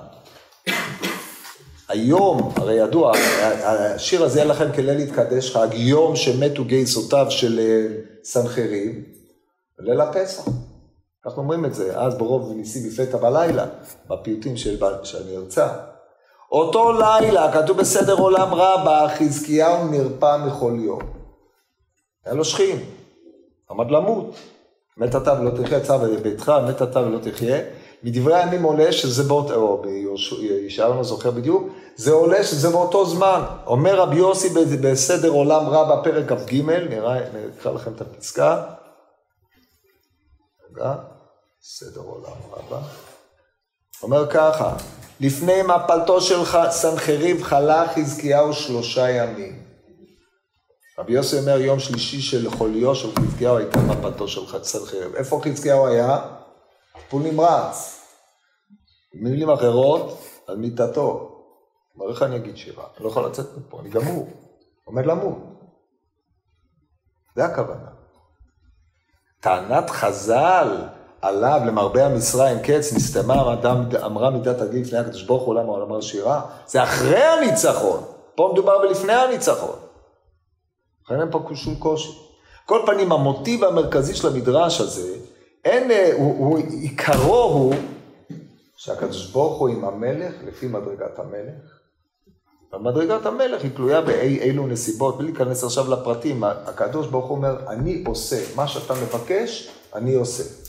היום, 1.88 2.52
הרי 2.56 2.74
ידוע, 2.74 3.12
השיר 3.64 4.24
הזה 4.24 4.38
היה 4.38 4.48
לכם 4.48 4.72
כליל 4.72 4.92
להתקדש 4.92 5.56
חג, 5.56 5.68
יום 5.72 6.16
שמתו 6.16 6.64
גייסותיו 6.64 7.26
של 7.30 7.58
אה, 7.58 7.86
סנחריב, 8.24 8.92
ליל 9.78 10.00
הפסח. 10.00 10.44
אנחנו 11.26 11.42
אומרים 11.42 11.64
את 11.64 11.74
זה, 11.74 11.98
אז 12.00 12.18
ברוב 12.18 12.52
ניסי 12.52 12.90
בפתע 12.90 13.18
בלילה, 13.18 13.66
בפיוטים 14.08 14.56
של, 14.56 14.78
של 15.02 15.18
הנרצה. 15.28 15.68
אותו 16.52 16.92
לילה, 16.92 17.52
כתוב 17.52 17.78
בסדר 17.78 18.18
עולם 18.18 18.54
רבה, 18.54 19.06
חזקיהו 19.18 19.88
נרפא 19.88 20.46
מכל 20.46 20.76
יום. 20.80 21.00
היה 22.24 22.34
לו 22.34 22.44
שכין, 22.44 22.76
עמד 23.70 23.90
למות. 23.90 24.34
מת 24.96 25.16
אתה 25.16 25.32
ולא 25.40 25.50
תחיה, 25.50 25.80
צו 25.80 25.98
בביתך, 25.98 26.52
מת 26.68 26.82
אתה 26.82 27.00
ולא 27.00 27.18
תחיה. 27.18 27.58
מדברי 28.02 28.34
הימים 28.34 28.62
עולה 28.62 28.92
שזה 28.92 29.22
באותו, 29.22 29.54
או 29.54 29.82
בישעיהו 29.82 30.94
לא 30.94 31.02
זוכר 31.02 31.30
בדיוק, 31.30 31.68
זה 31.96 32.12
עולה 32.12 32.44
שזה 32.44 32.70
באותו 32.70 33.06
זמן. 33.06 33.42
אומר 33.66 34.00
רבי 34.00 34.16
יוסי 34.16 34.48
בסדר 34.82 35.28
עולם 35.28 35.66
רבה, 35.66 36.02
פרק 36.04 36.32
כ"ג, 36.32 36.54
נראה, 36.64 37.20
נקרא 37.58 37.72
לכם 37.72 37.92
את 37.92 38.00
הפסקה. 38.00 38.64
סדר 41.64 42.00
עולם 42.00 42.36
רבה. 42.50 42.82
אומר 44.02 44.30
ככה, 44.30 44.76
לפני 45.20 45.62
מפלתו 45.62 46.20
של 46.20 46.44
סנחריב 46.70 47.42
חלה 47.42 47.92
חזקיהו 47.94 48.52
שלושה 48.52 49.10
ימים. 49.10 49.62
רבי 50.98 51.12
יוסי 51.12 51.38
אומר, 51.38 51.60
יום 51.60 51.78
שלישי 51.78 52.20
של 52.20 52.50
חוליו 52.50 52.94
של 52.94 53.08
חזקיהו 53.18 53.56
הייתה 53.56 53.78
מפלתו 53.78 54.28
של 54.28 54.62
סנחריב. 54.62 55.14
איפה 55.14 55.40
חזקיהו 55.44 55.86
היה? 55.86 56.18
טיפול 56.98 57.22
נמרץ. 57.22 58.00
במילים 59.14 59.50
אחרות, 59.50 60.24
על 60.46 60.56
מיטתו. 60.56 61.38
אומר, 61.94 62.10
איך 62.10 62.22
אני 62.22 62.36
אגיד 62.36 62.56
שירה? 62.56 62.84
אני 62.96 63.04
לא 63.04 63.08
יכול 63.08 63.26
לצאת 63.26 63.46
מפה, 63.56 63.80
אני 63.80 63.90
גמור. 63.90 64.28
עומד 64.84 65.06
למות. 65.06 65.38
זה 67.36 67.44
הכוונה. 67.44 67.88
טענת 69.40 69.90
חז"ל 69.90 70.88
עליו 71.22 71.60
למרבה 71.66 72.06
המשרה 72.06 72.50
עם 72.50 72.58
קץ, 72.58 72.92
נסתמה, 72.92 73.54
אמרה 74.04 74.30
מידת 74.30 74.60
הדין 74.60 74.82
לפני 74.82 74.98
הקדוש 74.98 75.22
ברוך 75.22 75.42
הוא, 75.42 75.54
למה 75.54 75.72
הוא 75.72 75.82
אמר 75.82 76.00
שירה? 76.00 76.42
זה 76.66 76.82
אחרי 76.82 77.24
הניצחון. 77.24 78.00
פה 78.34 78.50
מדובר 78.52 78.78
בלפני 78.78 79.12
הניצחון. 79.12 79.76
לכן 81.04 81.20
אין 81.20 81.30
פה 81.30 81.42
שום 81.54 81.74
קושי. 81.74 82.10
כל 82.66 82.80
פנים, 82.86 83.12
המוטיב 83.12 83.64
המרכזי 83.64 84.14
של 84.14 84.28
המדרש 84.28 84.80
הזה, 84.80 85.16
אין, 85.64 85.90
הוא, 86.18 86.38
הוא, 86.38 86.58
עיקרו 86.58 87.42
הוא 87.42 87.74
שהקדוש 88.76 89.30
ברוך 89.30 89.58
הוא 89.58 89.68
עם 89.68 89.84
המלך 89.84 90.34
לפי 90.46 90.66
מדרגת 90.66 91.18
המלך. 91.18 91.82
ומדרגת 92.72 93.26
המלך 93.26 93.62
היא 93.62 93.70
תלויה 93.76 94.00
באילו 94.00 94.66
נסיבות, 94.66 95.18
בלי 95.18 95.26
להיכנס 95.26 95.64
עכשיו 95.64 95.90
לפרטים, 95.90 96.44
הקדוש 96.44 97.06
ברוך 97.06 97.26
הוא 97.26 97.36
אומר, 97.36 97.68
אני 97.68 98.04
עושה, 98.06 98.56
מה 98.56 98.68
שאתה 98.68 98.94
מבקש, 98.94 99.70
אני 99.94 100.14
עושה. 100.14 100.61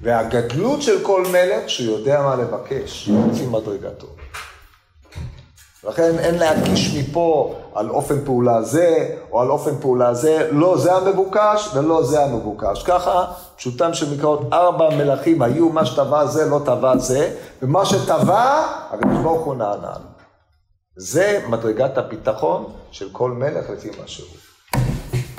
והגדלות 0.00 0.82
של 0.82 1.04
כל 1.04 1.22
מלך, 1.32 1.70
שהוא 1.70 1.98
יודע 1.98 2.22
מה 2.22 2.36
לבקש, 2.36 3.10
לפי 3.32 3.46
מדרגתו. 3.46 4.06
לכן 5.88 6.18
אין 6.18 6.34
להקיש 6.34 6.96
מפה 6.96 7.54
על 7.74 7.90
אופן 7.90 8.24
פעולה 8.24 8.62
זה, 8.62 9.16
או 9.30 9.40
על 9.40 9.50
אופן 9.50 9.78
פעולה 9.80 10.14
זה, 10.14 10.48
לא 10.52 10.78
זה 10.78 10.94
המבוקש 10.94 11.68
ולא 11.74 12.02
זה 12.02 12.24
המבוקש. 12.24 12.82
ככה, 12.82 13.24
פשוטם 13.56 13.94
של 13.94 14.14
מקראות, 14.14 14.40
ארבע 14.52 14.90
מלכים 14.90 15.42
היו, 15.42 15.68
מה 15.68 15.86
שטבע 15.86 16.26
זה, 16.26 16.46
לא 16.50 16.60
טבע 16.64 16.96
זה, 16.96 17.34
ומה 17.62 17.86
שטבע, 17.86 18.66
הקדוש 18.90 19.18
ברוך 19.22 19.44
הוא 19.44 19.54
נענה. 19.54 19.92
זה 20.96 21.42
מדרגת 21.48 21.98
הביטחון 21.98 22.72
של 22.90 23.08
כל 23.12 23.30
מלך 23.30 23.70
לפי 23.70 23.90
מה 24.00 24.06
שהוא. 24.06 24.28